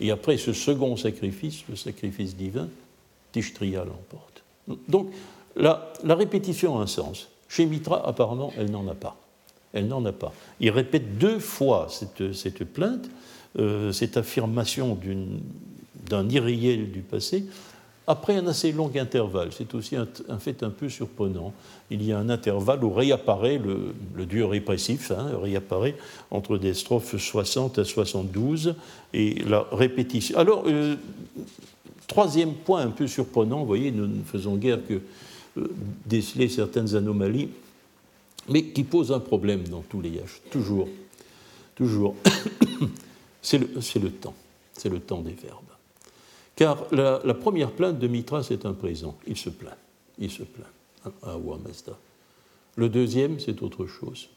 Et 0.00 0.10
après 0.10 0.38
ce 0.38 0.54
second 0.54 0.96
sacrifice, 0.96 1.64
le 1.68 1.76
sacrifice 1.76 2.36
divin, 2.36 2.68
Tishtria 3.32 3.84
l'emporte. 3.84 4.42
Donc 4.88 5.10
la, 5.56 5.92
la, 6.04 6.14
répétition 6.14 6.78
a 6.78 6.82
un 6.82 6.86
sens. 6.86 7.28
Chez 7.48 7.66
Mitra, 7.66 8.06
apparemment, 8.08 8.52
elle 8.56 8.70
n'en 8.70 8.86
a 8.88 8.94
pas. 8.94 9.16
Elle 9.74 9.88
n'en 9.88 10.04
a 10.06 10.12
pas. 10.12 10.32
Il 10.60 10.70
répète 10.70 11.18
deux 11.18 11.38
fois 11.38 11.88
cette 11.90 12.64
plainte, 12.64 13.10
euh, 13.58 13.92
cette 13.92 14.16
affirmation 14.16 14.98
d'un 16.08 16.28
irréel 16.28 16.90
du 16.90 17.00
passé 17.00 17.44
après 18.08 18.36
un 18.36 18.46
assez 18.46 18.72
long 18.72 18.90
intervalle. 18.96 19.50
C'est 19.52 19.74
aussi 19.74 19.94
un, 19.94 20.38
fait 20.38 20.62
un 20.62 20.70
peu 20.70 20.88
surprenant. 20.88 21.52
Il 21.90 22.02
y 22.02 22.10
a 22.10 22.18
un 22.18 22.30
intervalle 22.30 22.82
où 22.82 22.90
réapparaît 22.90 23.60
le, 23.62 24.24
dieu 24.24 24.46
répressif, 24.46 25.10
hein, 25.10 25.38
réapparaît 25.40 25.94
entre 26.30 26.56
des 26.56 26.72
strophes 26.72 27.18
60 27.18 27.78
à 27.78 27.84
72, 27.84 28.74
et 29.12 29.34
la 29.44 29.66
répétition. 29.70 30.38
Alors, 30.38 30.64
euh, 30.66 30.96
troisième 32.06 32.54
point 32.54 32.80
un 32.80 32.90
peu 32.90 33.06
surprenant, 33.06 33.60
vous 33.60 33.66
voyez, 33.66 33.92
nous 33.92 34.06
ne 34.06 34.22
faisons 34.24 34.56
guère 34.56 34.78
que 34.88 35.02
euh, 35.58 35.68
déceler 36.06 36.48
certaines 36.48 36.96
anomalies, 36.96 37.50
mais 38.48 38.64
qui 38.64 38.84
pose 38.84 39.12
un 39.12 39.20
problème 39.20 39.68
dans 39.68 39.82
tous 39.82 40.00
les 40.00 40.10
yachts, 40.10 40.40
toujours. 40.50 40.88
Toujours. 41.76 42.16
C'est 43.42 43.58
le, 43.58 44.10
temps, 44.10 44.34
c'est 44.72 44.88
le 44.88 45.00
temps 45.00 45.20
des 45.20 45.32
verbes. 45.32 45.64
Car 46.56 46.86
la, 46.92 47.34
première 47.34 47.70
plainte 47.70 47.98
de 47.98 48.08
Mitra, 48.08 48.42
c'est 48.42 48.66
un 48.66 48.72
présent, 48.72 49.16
il 49.26 49.36
se 49.36 49.50
plaint, 49.50 49.76
il 50.18 50.30
se 50.30 50.42
plaint 50.42 50.66
à. 51.22 51.36
Le 52.76 52.88
deuxième, 52.88 53.40
c'est 53.40 53.62
autre 53.62 53.86
chose. 53.86 54.28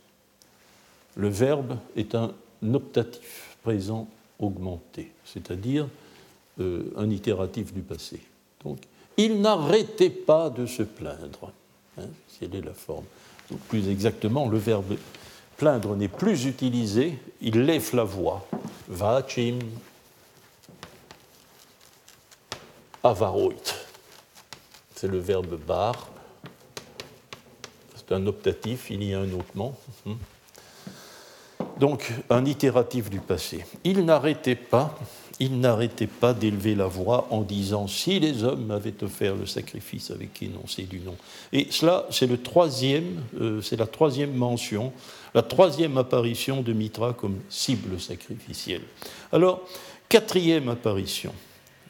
Le 1.16 1.28
verbe 1.30 1.78
est 1.96 2.16
un 2.16 2.34
optatif, 2.74 3.58
présent 3.64 4.08
augmenté, 4.40 5.12
c'est-à-dire 5.26 5.88
euh, 6.60 6.92
un 6.96 7.10
itératif 7.10 7.74
du 7.74 7.82
passé. 7.82 8.22
Donc, 8.64 8.80
il 9.18 9.42
n'arrêtait 9.42 10.10
pas 10.10 10.50
de 10.50 10.66
se 10.66 10.84
plaindre. 10.84 11.52
Hein, 11.98 12.08
quelle 12.40 12.56
est 12.56 12.66
la 12.66 12.74
forme. 12.74 13.06
plus 13.68 13.88
exactement, 13.90 14.48
le 14.50 14.58
verbe 14.58 14.96
plaindre 15.62 15.96
n'est 15.96 16.08
plus 16.08 16.46
utilisé, 16.46 17.20
il 17.40 17.62
lève 17.62 17.94
la 17.94 18.04
voix. 18.04 18.48
Vachim 18.88 19.60
avaroit. 23.04 23.54
C'est 24.96 25.08
le 25.08 25.20
verbe 25.20 25.60
bar. 25.60 26.10
C'est 27.96 28.12
un 28.16 28.26
optatif, 28.26 28.90
il 28.90 29.04
y 29.04 29.14
a 29.14 29.20
un 29.20 29.32
ôtement. 29.34 29.78
Donc, 31.80 32.12
un 32.32 32.44
itératif 32.46 33.12
du 33.12 33.20
passé. 33.20 33.64
Il 33.84 34.04
n'arrêtait 34.04 34.56
pas 34.56 34.98
il 35.42 35.60
n'arrêtait 35.60 36.06
pas 36.06 36.36
d'élever 36.36 36.76
la 36.76 36.86
voix 36.86 37.28
en 37.32 37.42
disant 37.42 37.88
Si 37.88 38.20
les 38.20 38.44
hommes 38.44 38.68
m'avaient 38.68 39.04
offert 39.04 39.36
le 39.36 39.48
sacrifice 39.48 40.12
avec 40.12 40.40
énoncé 40.44 40.84
du 40.84 41.00
nom. 41.00 41.16
Et 41.52 41.66
cela, 41.72 42.06
c'est 42.12 42.28
le 42.28 42.38
troisième, 42.38 43.24
euh, 43.40 43.60
c'est 43.60 43.76
la 43.76 43.88
troisième 43.88 44.36
mention, 44.36 44.94
la 45.34 45.42
troisième 45.42 45.98
apparition 45.98 46.62
de 46.62 46.74
Mitra 46.74 47.14
comme 47.14 47.40
cible 47.50 48.00
sacrificielle. 48.00 48.84
Alors, 49.32 49.62
quatrième 50.10 50.70
apparition, 50.70 51.34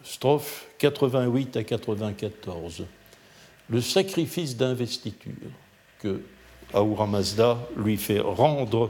strophe 0.03 0.67
88 0.77 1.57
à 1.57 1.63
94, 1.63 2.85
le 3.69 3.81
sacrifice 3.81 4.55
d'investiture 4.55 5.31
que 5.99 6.21
Ahura 6.73 7.07
Mazda 7.07 7.57
lui 7.77 7.97
fait 7.97 8.19
rendre, 8.19 8.89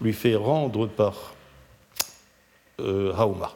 lui 0.00 0.12
fait 0.12 0.36
rendre 0.36 0.86
par 0.86 1.34
euh, 2.80 3.12
Hauma. 3.14 3.54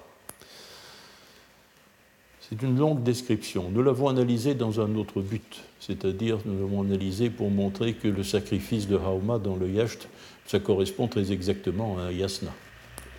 C'est 2.41 2.61
une 2.63 2.79
longue 2.79 3.03
description. 3.03 3.71
Nous 3.71 3.83
l'avons 3.83 4.09
analysée 4.09 4.55
dans 4.55 4.81
un 4.81 4.95
autre 4.97 5.23
but, 5.23 5.63
c'est-à-dire 5.81 6.39
nous 6.45 6.59
l'avons 6.59 6.83
analysée 6.83 7.31
pour 7.31 7.51
montrer 7.51 7.95
que 7.95 8.09
le 8.09 8.23
sacrifice 8.23 8.87
de 8.89 8.97
Hauma 8.97 9.39
dans 9.39 9.57
le 9.57 9.71
Yacht, 9.71 10.09
ça 10.47 10.59
correspond 10.59 11.09
très 11.09 11.33
exactement 11.33 11.99
à 11.99 12.03
un 12.03 12.13
Yasna, 12.13 12.53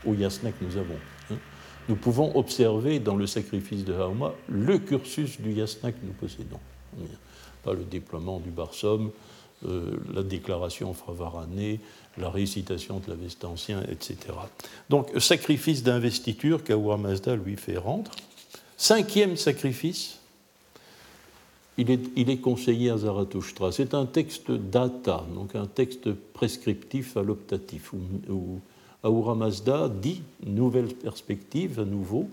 au 0.06 0.14
Yasna 0.14 0.52
que 0.52 0.64
nous 0.64 0.78
avons. 0.78 0.98
Hein. 1.32 1.38
Nous 1.90 1.96
pouvons 1.96 2.36
observer 2.36 3.00
dans 3.00 3.16
le 3.16 3.28
sacrifice 3.28 3.84
de 3.84 3.94
Hauma 3.94 4.34
le 4.48 4.78
cursus 4.78 5.40
du 5.42 5.52
Yasna 5.52 5.92
que 5.92 6.06
nous 6.06 6.14
possédons. 6.14 6.60
Pas 7.64 7.74
le 7.74 7.84
déploiement 7.84 8.40
du 8.40 8.50
Barsom, 8.50 9.12
euh, 9.66 9.98
la 10.14 10.24
déclaration 10.24 10.94
Fravaranée, 10.94 11.80
la 12.18 12.30
récitation 12.30 13.00
de 13.00 13.10
l'Avesta 13.10 13.48
ancien, 13.48 13.82
etc. 13.84 14.18
Donc, 14.90 15.10
sacrifice 15.20 15.84
d'investiture 15.84 16.64
qu'Aoura 16.64 16.98
Mazda 16.98 17.36
lui 17.36 17.56
fait 17.56 17.78
rendre. 17.78 18.12
Cinquième 18.76 19.38
sacrifice, 19.38 20.20
il 21.78 21.90
est, 22.30 22.38
conseillé 22.38 22.90
à 22.90 22.98
Zarathustra. 22.98 23.72
C'est 23.72 23.94
un 23.94 24.06
texte 24.06 24.52
data, 24.52 25.26
donc 25.34 25.56
un 25.56 25.66
texte 25.66 26.12
prescriptif 26.12 27.18
à 27.18 27.24
l'optatif, 27.24 27.94
où, 27.94 28.60
Ahura 29.04 29.36
Mazda 29.36 29.90
dit, 29.90 30.22
nouvelle 30.46 30.94
perspective 30.94 31.80
à 31.80 31.86
nouveau, 31.86 32.30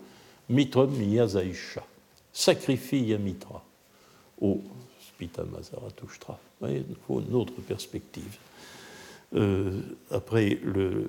mitram 0.48 0.90
yazaisha, 1.02 1.84
sacrifie 2.32 3.00
Yamitra 3.00 3.62
au 4.40 4.60
Spitama 5.08 5.62
Zarathustra. 5.62 6.38
Il 6.62 6.84
faut 7.06 7.20
une 7.20 7.34
autre 7.34 7.54
perspective. 7.66 8.36
Euh, 9.36 9.80
après, 10.10 10.58
le, 10.64 11.08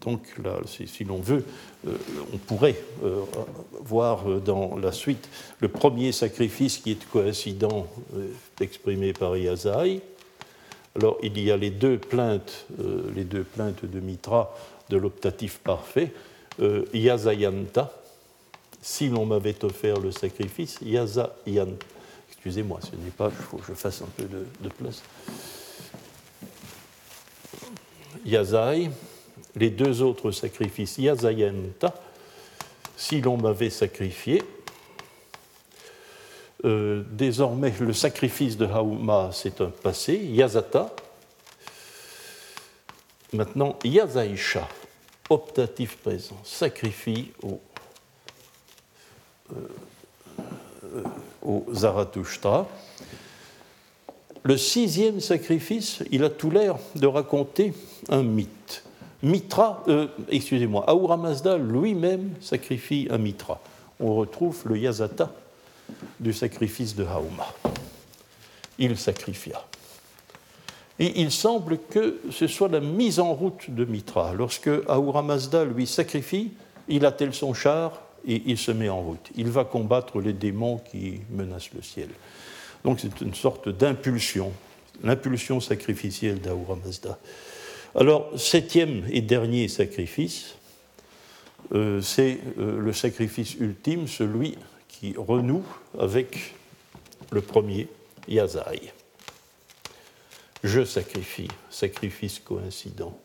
donc 0.00 0.22
là, 0.42 0.56
si, 0.66 1.04
l'on 1.04 1.18
veut, 1.18 1.44
euh, 1.86 1.96
on 2.32 2.38
pourrait 2.38 2.76
euh, 3.04 3.20
voir 3.80 4.24
dans 4.40 4.76
la 4.78 4.92
suite 4.92 5.28
le 5.60 5.68
premier 5.68 6.12
sacrifice 6.12 6.78
qui 6.78 6.92
est 6.92 7.04
coïncident 7.10 7.86
exprimé 8.60 9.12
par 9.12 9.36
Yazai. 9.36 10.00
Alors, 10.96 11.18
il 11.22 11.38
y 11.38 11.50
a 11.50 11.56
les 11.56 11.70
deux 11.70 11.98
plaintes, 11.98 12.66
les 13.14 13.24
deux 13.24 13.44
plaintes 13.44 13.84
de 13.84 14.00
Mitra 14.00 14.54
de 14.90 14.98
l'optatif 14.98 15.58
parfait, 15.58 16.12
Yazayanta, 16.92 17.90
si 18.82 19.08
l'on 19.08 19.24
m'avait 19.24 19.64
offert 19.64 19.98
le 20.00 20.10
sacrifice, 20.10 20.78
Yazayanta. 20.82 21.86
Excusez-moi, 22.28 22.80
ce 22.82 22.96
n'est 22.96 23.10
pas, 23.10 23.30
il 23.30 23.42
faut 23.42 23.56
que 23.56 23.66
je 23.68 23.72
fasse 23.72 24.02
un 24.02 24.08
peu 24.16 24.24
de, 24.24 24.44
de 24.60 24.68
place. 24.68 25.02
Yazai, 28.24 28.90
les 29.56 29.70
deux 29.70 30.02
autres 30.02 30.30
sacrifices, 30.30 30.98
Yazayenta, 30.98 31.94
si 32.96 33.20
l'on 33.20 33.36
m'avait 33.36 33.70
sacrifié. 33.70 34.42
Euh, 36.64 37.02
désormais, 37.10 37.72
le 37.80 37.92
sacrifice 37.92 38.56
de 38.56 38.66
Hauma, 38.66 39.30
c'est 39.32 39.60
un 39.60 39.70
passé, 39.70 40.16
Yazata. 40.16 40.94
Maintenant, 43.32 43.78
Yazaisha, 43.82 44.68
optatif 45.28 45.96
présent, 45.96 46.38
sacrifie 46.44 47.32
au, 47.42 47.60
euh, 49.52 51.02
au 51.42 51.64
Zarathustra. 51.72 52.68
Le 54.44 54.56
sixième 54.56 55.20
sacrifice, 55.20 56.02
il 56.10 56.24
a 56.24 56.30
tout 56.30 56.50
l'air 56.50 56.76
de 56.96 57.06
raconter 57.06 57.72
un 58.08 58.22
mythe. 58.22 58.82
Mitra, 59.22 59.84
euh, 59.86 60.08
excusez-moi, 60.28 60.84
Ahura 60.88 61.16
Mazda 61.16 61.56
lui-même 61.56 62.30
sacrifie 62.40 63.06
un 63.10 63.18
Mitra. 63.18 63.60
On 64.00 64.16
retrouve 64.16 64.62
le 64.66 64.78
Yazata 64.78 65.32
du 66.18 66.32
sacrifice 66.32 66.96
de 66.96 67.04
Hauma. 67.04 67.46
Il 68.78 68.98
sacrifia. 68.98 69.64
Et 70.98 71.20
il 71.20 71.30
semble 71.30 71.78
que 71.78 72.20
ce 72.30 72.48
soit 72.48 72.68
la 72.68 72.80
mise 72.80 73.20
en 73.20 73.32
route 73.34 73.70
de 73.70 73.84
Mitra. 73.84 74.34
Lorsque 74.34 74.70
Ahura 74.88 75.22
Mazda 75.22 75.64
lui 75.64 75.86
sacrifie, 75.86 76.50
il 76.88 77.06
attelle 77.06 77.32
son 77.32 77.54
char 77.54 78.02
et 78.26 78.42
il 78.46 78.58
se 78.58 78.72
met 78.72 78.88
en 78.88 79.00
route. 79.00 79.30
Il 79.36 79.50
va 79.50 79.64
combattre 79.64 80.20
les 80.20 80.32
démons 80.32 80.78
qui 80.90 81.20
menacent 81.30 81.72
le 81.74 81.82
ciel. 81.82 82.08
Donc 82.84 83.00
c'est 83.00 83.20
une 83.20 83.34
sorte 83.34 83.68
d'impulsion, 83.68 84.52
l'impulsion 85.02 85.60
sacrificielle 85.60 86.40
d'Ahura 86.40 86.76
Mazda. 86.76 87.18
Alors, 87.94 88.30
septième 88.36 89.04
et 89.10 89.20
dernier 89.20 89.68
sacrifice, 89.68 90.54
euh, 91.74 92.00
c'est 92.00 92.38
euh, 92.58 92.78
le 92.80 92.92
sacrifice 92.92 93.54
ultime, 93.54 94.08
celui 94.08 94.56
qui 94.88 95.14
renoue 95.16 95.64
avec 95.98 96.54
le 97.30 97.40
premier, 97.40 97.88
Yazai. 98.28 98.92
Je 100.64 100.84
sacrifie, 100.84 101.48
sacrifice 101.70 102.38
coïncident. 102.38 103.18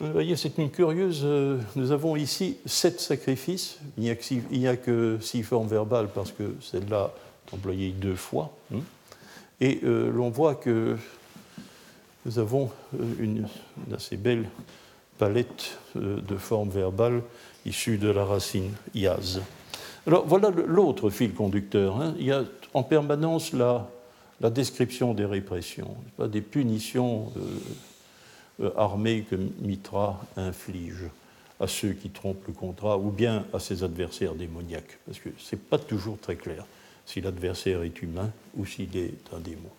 Vous 0.00 0.12
voyez, 0.12 0.36
c'est 0.36 0.58
une 0.58 0.70
curieuse. 0.70 1.20
Euh, 1.24 1.58
nous 1.76 1.92
avons 1.92 2.16
ici 2.16 2.56
sept 2.66 3.00
sacrifices. 3.00 3.78
Il 3.98 4.04
n'y 4.50 4.66
a, 4.66 4.76
que 4.76 5.18
six 5.20 5.42
formes 5.42 5.68
verbales 5.68 6.08
parce 6.08 6.32
que 6.32 6.54
celle-là 6.60 7.12
est 7.46 7.54
employée 7.54 7.90
deux 7.90 8.16
fois. 8.16 8.56
Hein. 8.74 8.80
Et 9.60 9.80
euh, 9.84 10.10
l'on 10.10 10.30
voit 10.30 10.54
que 10.54 10.96
nous 12.24 12.38
avons 12.38 12.70
euh, 12.98 13.04
une, 13.18 13.48
assez 13.94 14.16
belle 14.16 14.48
palette 15.18 15.78
de 15.94 16.36
formes 16.36 16.70
verbales 16.70 17.22
issues 17.66 17.98
de 17.98 18.08
la 18.08 18.24
racine 18.24 18.72
yaz. 18.94 19.42
Alors 20.06 20.26
voilà 20.26 20.48
l'autre 20.48 21.10
fil 21.10 21.34
conducteur. 21.34 22.00
Hein. 22.00 22.14
Il 22.18 22.24
y 22.24 22.32
a 22.32 22.44
en 22.72 22.82
permanence 22.82 23.52
la, 23.52 23.86
description 24.50 25.12
des 25.12 25.26
répressions, 25.26 25.94
des 26.18 26.40
punitions. 26.40 27.30
Euh, 28.62 28.70
armée 28.76 29.22
que 29.22 29.36
Mitra 29.60 30.20
inflige 30.36 31.04
à 31.60 31.66
ceux 31.66 31.92
qui 31.92 32.10
trompent 32.10 32.46
le 32.46 32.52
contrat 32.52 32.98
ou 32.98 33.10
bien 33.10 33.44
à 33.54 33.58
ses 33.58 33.82
adversaires 33.84 34.34
démoniaques. 34.34 34.98
Parce 35.06 35.18
que 35.18 35.30
ce 35.38 35.54
n'est 35.54 35.60
pas 35.62 35.78
toujours 35.78 36.18
très 36.18 36.36
clair 36.36 36.64
si 37.10 37.20
l'adversaire 37.20 37.82
est 37.82 38.02
humain 38.02 38.30
ou 38.56 38.64
s'il 38.64 38.96
est 38.96 39.14
un 39.34 39.40
démon. 39.40 39.70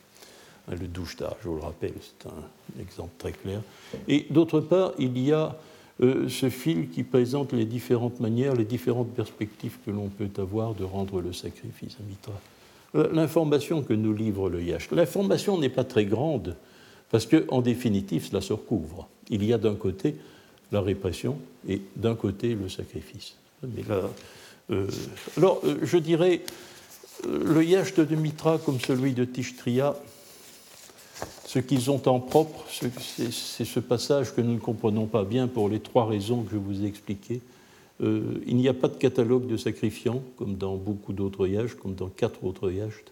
Hein, 0.68 0.76
le 0.80 0.88
doucheta, 0.88 1.38
je 1.42 1.48
vous 1.48 1.56
le 1.56 1.62
rappelle, 1.62 1.94
c'est 2.00 2.28
un 2.28 2.82
exemple 2.82 3.12
très 3.18 3.32
clair. 3.32 3.62
Et 4.08 4.26
d'autre 4.30 4.60
part, 4.60 4.92
il 5.00 5.18
y 5.18 5.32
a 5.32 5.56
euh, 6.02 6.28
ce 6.30 6.50
fil 6.50 6.90
qui 6.90 7.04
présente 7.04 7.54
les 7.54 7.66
différentes 7.66 8.20
manières, 8.20 8.56
les 8.56 8.66
différentes 8.66 9.14
perspectives 9.14 9.78
que 9.86 9.92
l'on 9.92 10.10
peut 10.10 10.30
avoir 10.38 10.74
de 10.74 10.84
rendre 10.84 11.22
le 11.22 11.32
sacrifice 11.32 11.96
à 12.00 12.04
Mitra. 12.08 12.34
Euh, 12.96 13.10
l'information 13.14 13.82
que 13.82 13.94
nous 13.94 14.14
livre 14.14 14.50
le 14.50 14.62
Yash. 14.62 14.92
L'information 14.92 15.58
n'est 15.58 15.70
pas 15.70 15.86
très 15.86 16.06
grande, 16.06 16.58
parce 17.10 17.26
qu'en 17.26 17.62
définitive, 17.62 18.26
cela 18.26 18.42
se 18.42 18.54
recouvre. 18.54 19.08
Il 19.30 19.44
y 19.46 19.54
a 19.54 19.58
d'un 19.58 19.76
côté 19.76 20.16
la 20.72 20.82
répression 20.82 21.38
et 21.68 21.82
d'un 21.96 22.16
côté 22.16 22.56
le 22.56 22.68
sacrifice. 22.68 23.36
Mais 23.64 23.84
là, 23.88 24.02
euh, 24.72 24.88
alors, 25.38 25.62
je 25.82 25.98
dirais, 25.98 26.42
le 27.28 27.64
yacht 27.64 28.00
de 28.00 28.16
Mitra 28.16 28.58
comme 28.58 28.80
celui 28.80 29.14
de 29.14 29.26
Tishtria, 29.26 29.96
ce 31.46 31.60
qu'ils 31.60 31.92
ont 31.92 32.02
en 32.08 32.20
propre, 32.20 32.66
c'est 32.70 33.66
ce 33.66 33.80
passage 33.80 34.34
que 34.34 34.42
nous 34.42 34.54
ne 34.54 34.60
comprenons 34.60 35.06
pas 35.06 35.24
bien 35.24 35.48
pour 35.48 35.70
les 35.70 35.80
trois 35.80 36.06
raisons 36.06 36.44
que 36.44 36.52
je 36.52 36.58
vous 36.58 36.84
ai 36.84 36.88
expliquées. 36.88 37.42
il 38.00 38.56
n'y 38.56 38.68
a 38.70 38.74
pas 38.74 38.88
de 38.88 38.96
catalogue 38.96 39.48
de 39.48 39.58
sacrifiants, 39.58 40.22
comme 40.38 40.56
dans 40.56 40.78
beaucoup 40.78 41.14
d'autres 41.14 41.48
yachts, 41.48 41.76
comme 41.76 41.94
dans 41.94 42.08
quatre 42.08 42.44
autres 42.46 42.72
yachts. 42.72 43.12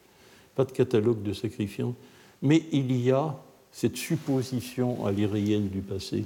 Pas 0.56 0.66
de 0.66 0.72
catalogue 0.72 1.22
de 1.22 1.34
sacrifiants. 1.34 1.96
Mais 2.42 2.64
il 2.72 2.96
y 2.96 3.12
a 3.12 3.36
cette 3.72 3.98
supposition 3.98 5.06
à 5.06 5.12
du 5.12 5.82
passé 5.82 6.26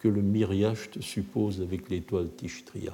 que 0.00 0.08
le 0.08 0.20
Miriacht 0.20 1.00
suppose 1.00 1.60
avec 1.60 1.88
l'étoile 1.88 2.28
Tishtria. 2.36 2.92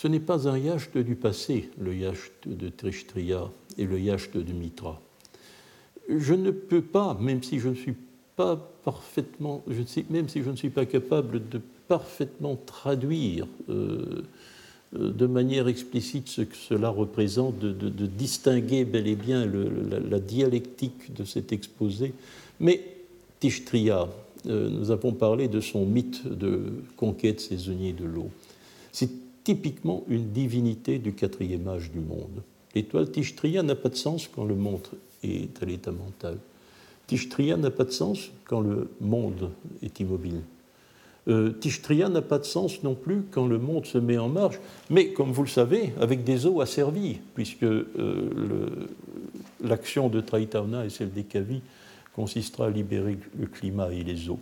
Ce 0.00 0.08
n'est 0.08 0.18
pas 0.18 0.48
un 0.48 0.56
yacht 0.56 0.96
du 0.96 1.14
passé, 1.14 1.68
le 1.78 1.94
yacht 1.94 2.48
de 2.48 2.70
Tishtria 2.70 3.50
et 3.76 3.84
le 3.84 4.00
yacht 4.00 4.34
de 4.34 4.52
Mitra. 4.54 4.98
Je 6.08 6.32
ne 6.32 6.52
peux 6.52 6.80
pas, 6.80 7.18
même 7.20 7.42
si 7.42 7.58
je 7.58 7.68
ne 7.68 7.74
suis 7.74 7.96
pas 8.34 8.56
parfaitement, 8.82 9.62
je 9.68 9.82
sais, 9.82 10.06
même 10.08 10.30
si 10.30 10.42
je 10.42 10.48
ne 10.48 10.56
suis 10.56 10.70
pas 10.70 10.86
capable 10.86 11.46
de 11.50 11.60
parfaitement 11.86 12.56
traduire 12.64 13.46
euh, 13.68 14.22
euh, 14.98 15.10
de 15.10 15.26
manière 15.26 15.68
explicite 15.68 16.28
ce 16.28 16.40
que 16.40 16.56
cela 16.56 16.88
représente, 16.88 17.58
de, 17.58 18.06
distinguer 18.06 18.86
bel 18.86 19.06
et 19.06 19.16
bien 19.16 19.44
la, 19.44 20.18
dialectique 20.18 21.12
de 21.12 21.24
cet 21.24 21.52
exposé. 21.52 22.14
Mais 22.58 22.80
Tishtria, 23.38 24.08
euh, 24.46 24.70
nous 24.70 24.92
avons 24.92 25.12
parlé 25.12 25.46
de 25.46 25.60
son 25.60 25.84
mythe 25.84 26.26
de 26.26 26.72
conquête 26.96 27.42
saisonnier 27.42 27.92
de 27.92 28.06
l'eau. 28.06 28.30
Typiquement 29.50 30.04
une 30.06 30.30
divinité 30.30 31.00
du 31.00 31.12
quatrième 31.12 31.66
âge 31.66 31.90
du 31.90 31.98
monde. 31.98 32.44
L'étoile 32.72 33.10
Tishtria 33.10 33.64
n'a 33.64 33.74
pas 33.74 33.88
de 33.88 33.96
sens 33.96 34.28
quand 34.28 34.44
le 34.44 34.54
monde 34.54 34.86
est 35.24 35.60
à 35.60 35.66
l'état 35.66 35.90
mental. 35.90 36.38
Tishtria 37.08 37.56
n'a 37.56 37.72
pas 37.72 37.82
de 37.82 37.90
sens 37.90 38.30
quand 38.44 38.60
le 38.60 38.90
monde 39.00 39.50
est 39.82 39.98
immobile. 39.98 40.42
Euh, 41.26 41.50
Tishtria 41.50 42.08
n'a 42.08 42.22
pas 42.22 42.38
de 42.38 42.44
sens 42.44 42.84
non 42.84 42.94
plus 42.94 43.24
quand 43.28 43.48
le 43.48 43.58
monde 43.58 43.86
se 43.86 43.98
met 43.98 44.18
en 44.18 44.28
marche, 44.28 44.60
mais 44.88 45.08
comme 45.08 45.32
vous 45.32 45.42
le 45.42 45.48
savez, 45.48 45.94
avec 46.00 46.22
des 46.22 46.46
eaux 46.46 46.60
asservies, 46.60 47.18
puisque 47.34 47.64
euh, 47.64 48.86
l'action 49.64 50.08
de 50.08 50.20
Traitauna 50.20 50.86
et 50.86 50.90
celle 50.90 51.10
des 51.10 51.24
Kavi 51.24 51.60
consistera 52.14 52.66
à 52.66 52.70
libérer 52.70 53.18
le 53.36 53.46
climat 53.46 53.92
et 53.92 54.04
les 54.04 54.28
eaux. 54.28 54.38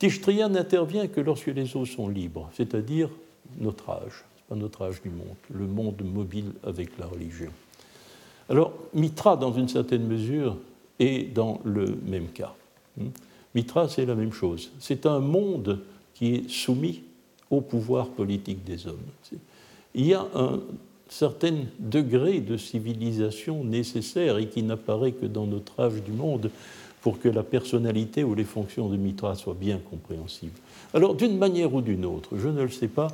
Tishtria 0.00 0.48
n'intervient 0.48 1.06
que 1.06 1.20
lorsque 1.20 1.46
les 1.46 1.76
eaux 1.76 1.86
sont 1.86 2.08
libres, 2.08 2.50
c'est-à-dire 2.56 3.10
notre 3.60 3.90
âge, 3.90 4.24
pas 4.50 4.56
notre 4.56 4.82
âge 4.82 5.00
du 5.00 5.10
monde, 5.10 5.36
le 5.48 5.66
monde 5.68 6.02
mobile 6.04 6.52
avec 6.64 6.98
la 6.98 7.06
religion. 7.06 7.50
Alors, 8.48 8.72
Mitra, 8.92 9.36
dans 9.36 9.52
une 9.52 9.68
certaine 9.68 10.04
mesure, 10.04 10.56
est 10.98 11.32
dans 11.32 11.60
le 11.64 11.96
même 12.04 12.26
cas. 12.26 12.52
Hmm? 12.96 13.10
Mitra, 13.54 13.88
c'est 13.88 14.04
la 14.06 14.16
même 14.16 14.32
chose. 14.32 14.72
C'est 14.80 15.06
un 15.06 15.20
monde 15.20 15.78
qui 16.14 16.34
est 16.34 16.50
soumis 16.50 17.02
au 17.48 17.60
pouvoir 17.60 18.08
politique 18.08 18.64
des 18.64 18.88
hommes. 18.88 18.98
Il 19.94 20.06
y 20.06 20.14
a 20.14 20.26
un 20.34 20.60
certain 21.08 21.54
degré 21.78 22.40
de 22.40 22.56
civilisation 22.56 23.62
nécessaire 23.62 24.38
et 24.38 24.48
qui 24.48 24.64
n'apparaît 24.64 25.12
que 25.12 25.26
dans 25.26 25.46
notre 25.46 25.78
âge 25.78 26.02
du 26.02 26.12
monde 26.12 26.50
pour 27.02 27.20
que 27.20 27.28
la 27.28 27.44
personnalité 27.44 28.24
ou 28.24 28.34
les 28.34 28.44
fonctions 28.44 28.88
de 28.88 28.96
Mitra 28.96 29.36
soient 29.36 29.56
bien 29.58 29.78
compréhensibles. 29.78 30.58
Alors, 30.92 31.14
d'une 31.14 31.38
manière 31.38 31.72
ou 31.72 31.80
d'une 31.80 32.04
autre, 32.04 32.36
je 32.36 32.48
ne 32.48 32.62
le 32.62 32.68
sais 32.68 32.88
pas, 32.88 33.08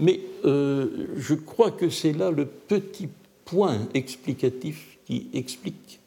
mais 0.00 0.20
euh, 0.44 1.06
je 1.16 1.34
crois 1.34 1.70
que 1.70 1.90
c'est 1.90 2.12
là 2.12 2.30
le 2.30 2.46
petit 2.46 3.08
point 3.44 3.86
explicatif 3.94 4.98
qui 5.04 5.28
explique 5.32 6.00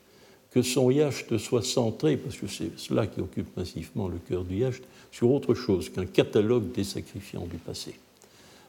que 0.51 0.61
son 0.61 0.91
yacht 0.91 1.37
soit 1.37 1.63
centré, 1.63 2.17
parce 2.17 2.37
que 2.37 2.47
c'est 2.47 2.77
cela 2.77 3.07
qui 3.07 3.21
occupe 3.21 3.55
massivement 3.57 4.07
le 4.07 4.17
cœur 4.17 4.43
du 4.43 4.57
yacht, 4.57 4.83
sur 5.11 5.31
autre 5.31 5.53
chose 5.53 5.89
qu'un 5.89 6.05
catalogue 6.05 6.71
des 6.71 6.83
sacrifiants 6.83 7.45
du 7.45 7.57
passé. 7.57 7.95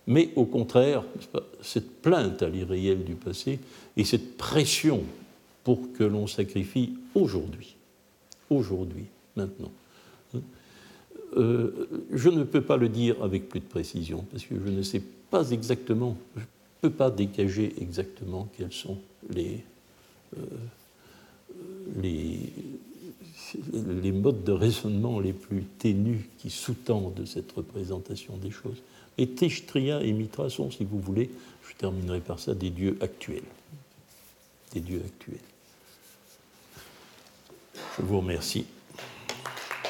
Mais 0.07 0.31
au 0.37 0.45
contraire, 0.45 1.03
cette 1.63 2.03
plainte 2.03 2.43
à 2.43 2.49
l'irréel 2.49 3.05
du 3.05 3.15
passé 3.15 3.59
et 3.97 4.05
cette 4.05 4.37
pression 4.37 5.03
pour 5.63 5.93
que 5.93 6.05
l'on 6.05 6.27
sacrifie 6.27 6.95
aujourd'hui, 7.15 7.77
aujourd'hui, 8.51 9.07
maintenant. 9.37 9.73
Euh, 11.37 11.89
je 12.13 12.29
ne 12.29 12.45
peux 12.45 12.61
pas 12.61 12.77
le 12.77 12.89
dire 12.89 13.23
avec 13.23 13.49
plus 13.49 13.61
de 13.61 13.65
précision, 13.65 14.25
parce 14.31 14.45
que 14.45 14.55
je 14.55 14.71
ne 14.71 14.83
sais 14.83 15.03
pas 15.31 15.51
exactement, 15.51 16.17
je 16.37 16.41
ne 16.41 16.47
peux 16.83 16.91
pas 16.91 17.11
dégager 17.11 17.75
exactement 17.81 18.49
quels 18.57 18.73
sont 18.73 18.99
les, 19.31 19.65
euh, 20.39 20.43
les, 22.01 22.39
les 24.01 24.13
modes 24.13 24.45
de 24.45 24.53
raisonnement 24.53 25.19
les 25.19 25.33
plus 25.33 25.65
ténus 25.79 26.21
qui 26.39 26.51
sous-tendent 26.51 27.25
cette 27.27 27.51
représentation 27.53 28.37
des 28.37 28.51
choses. 28.51 28.81
Et 29.19 29.29
Tishtria 29.29 30.03
et 30.03 30.13
Mitra 30.13 30.51
sont, 30.51 30.71
si 30.71 30.85
vous 30.85 31.01
voulez, 31.01 31.31
je 31.69 31.75
terminerai 31.75 32.21
par 32.21 32.39
ça, 32.39 32.55
des 32.55 32.71
dieux 32.71 32.97
actuels. 33.01 33.43
Des 34.73 34.81
dieux 34.81 35.03
actuels. 35.05 35.39
Je 37.99 38.03
vous 38.03 38.19
remercie. 38.19 38.67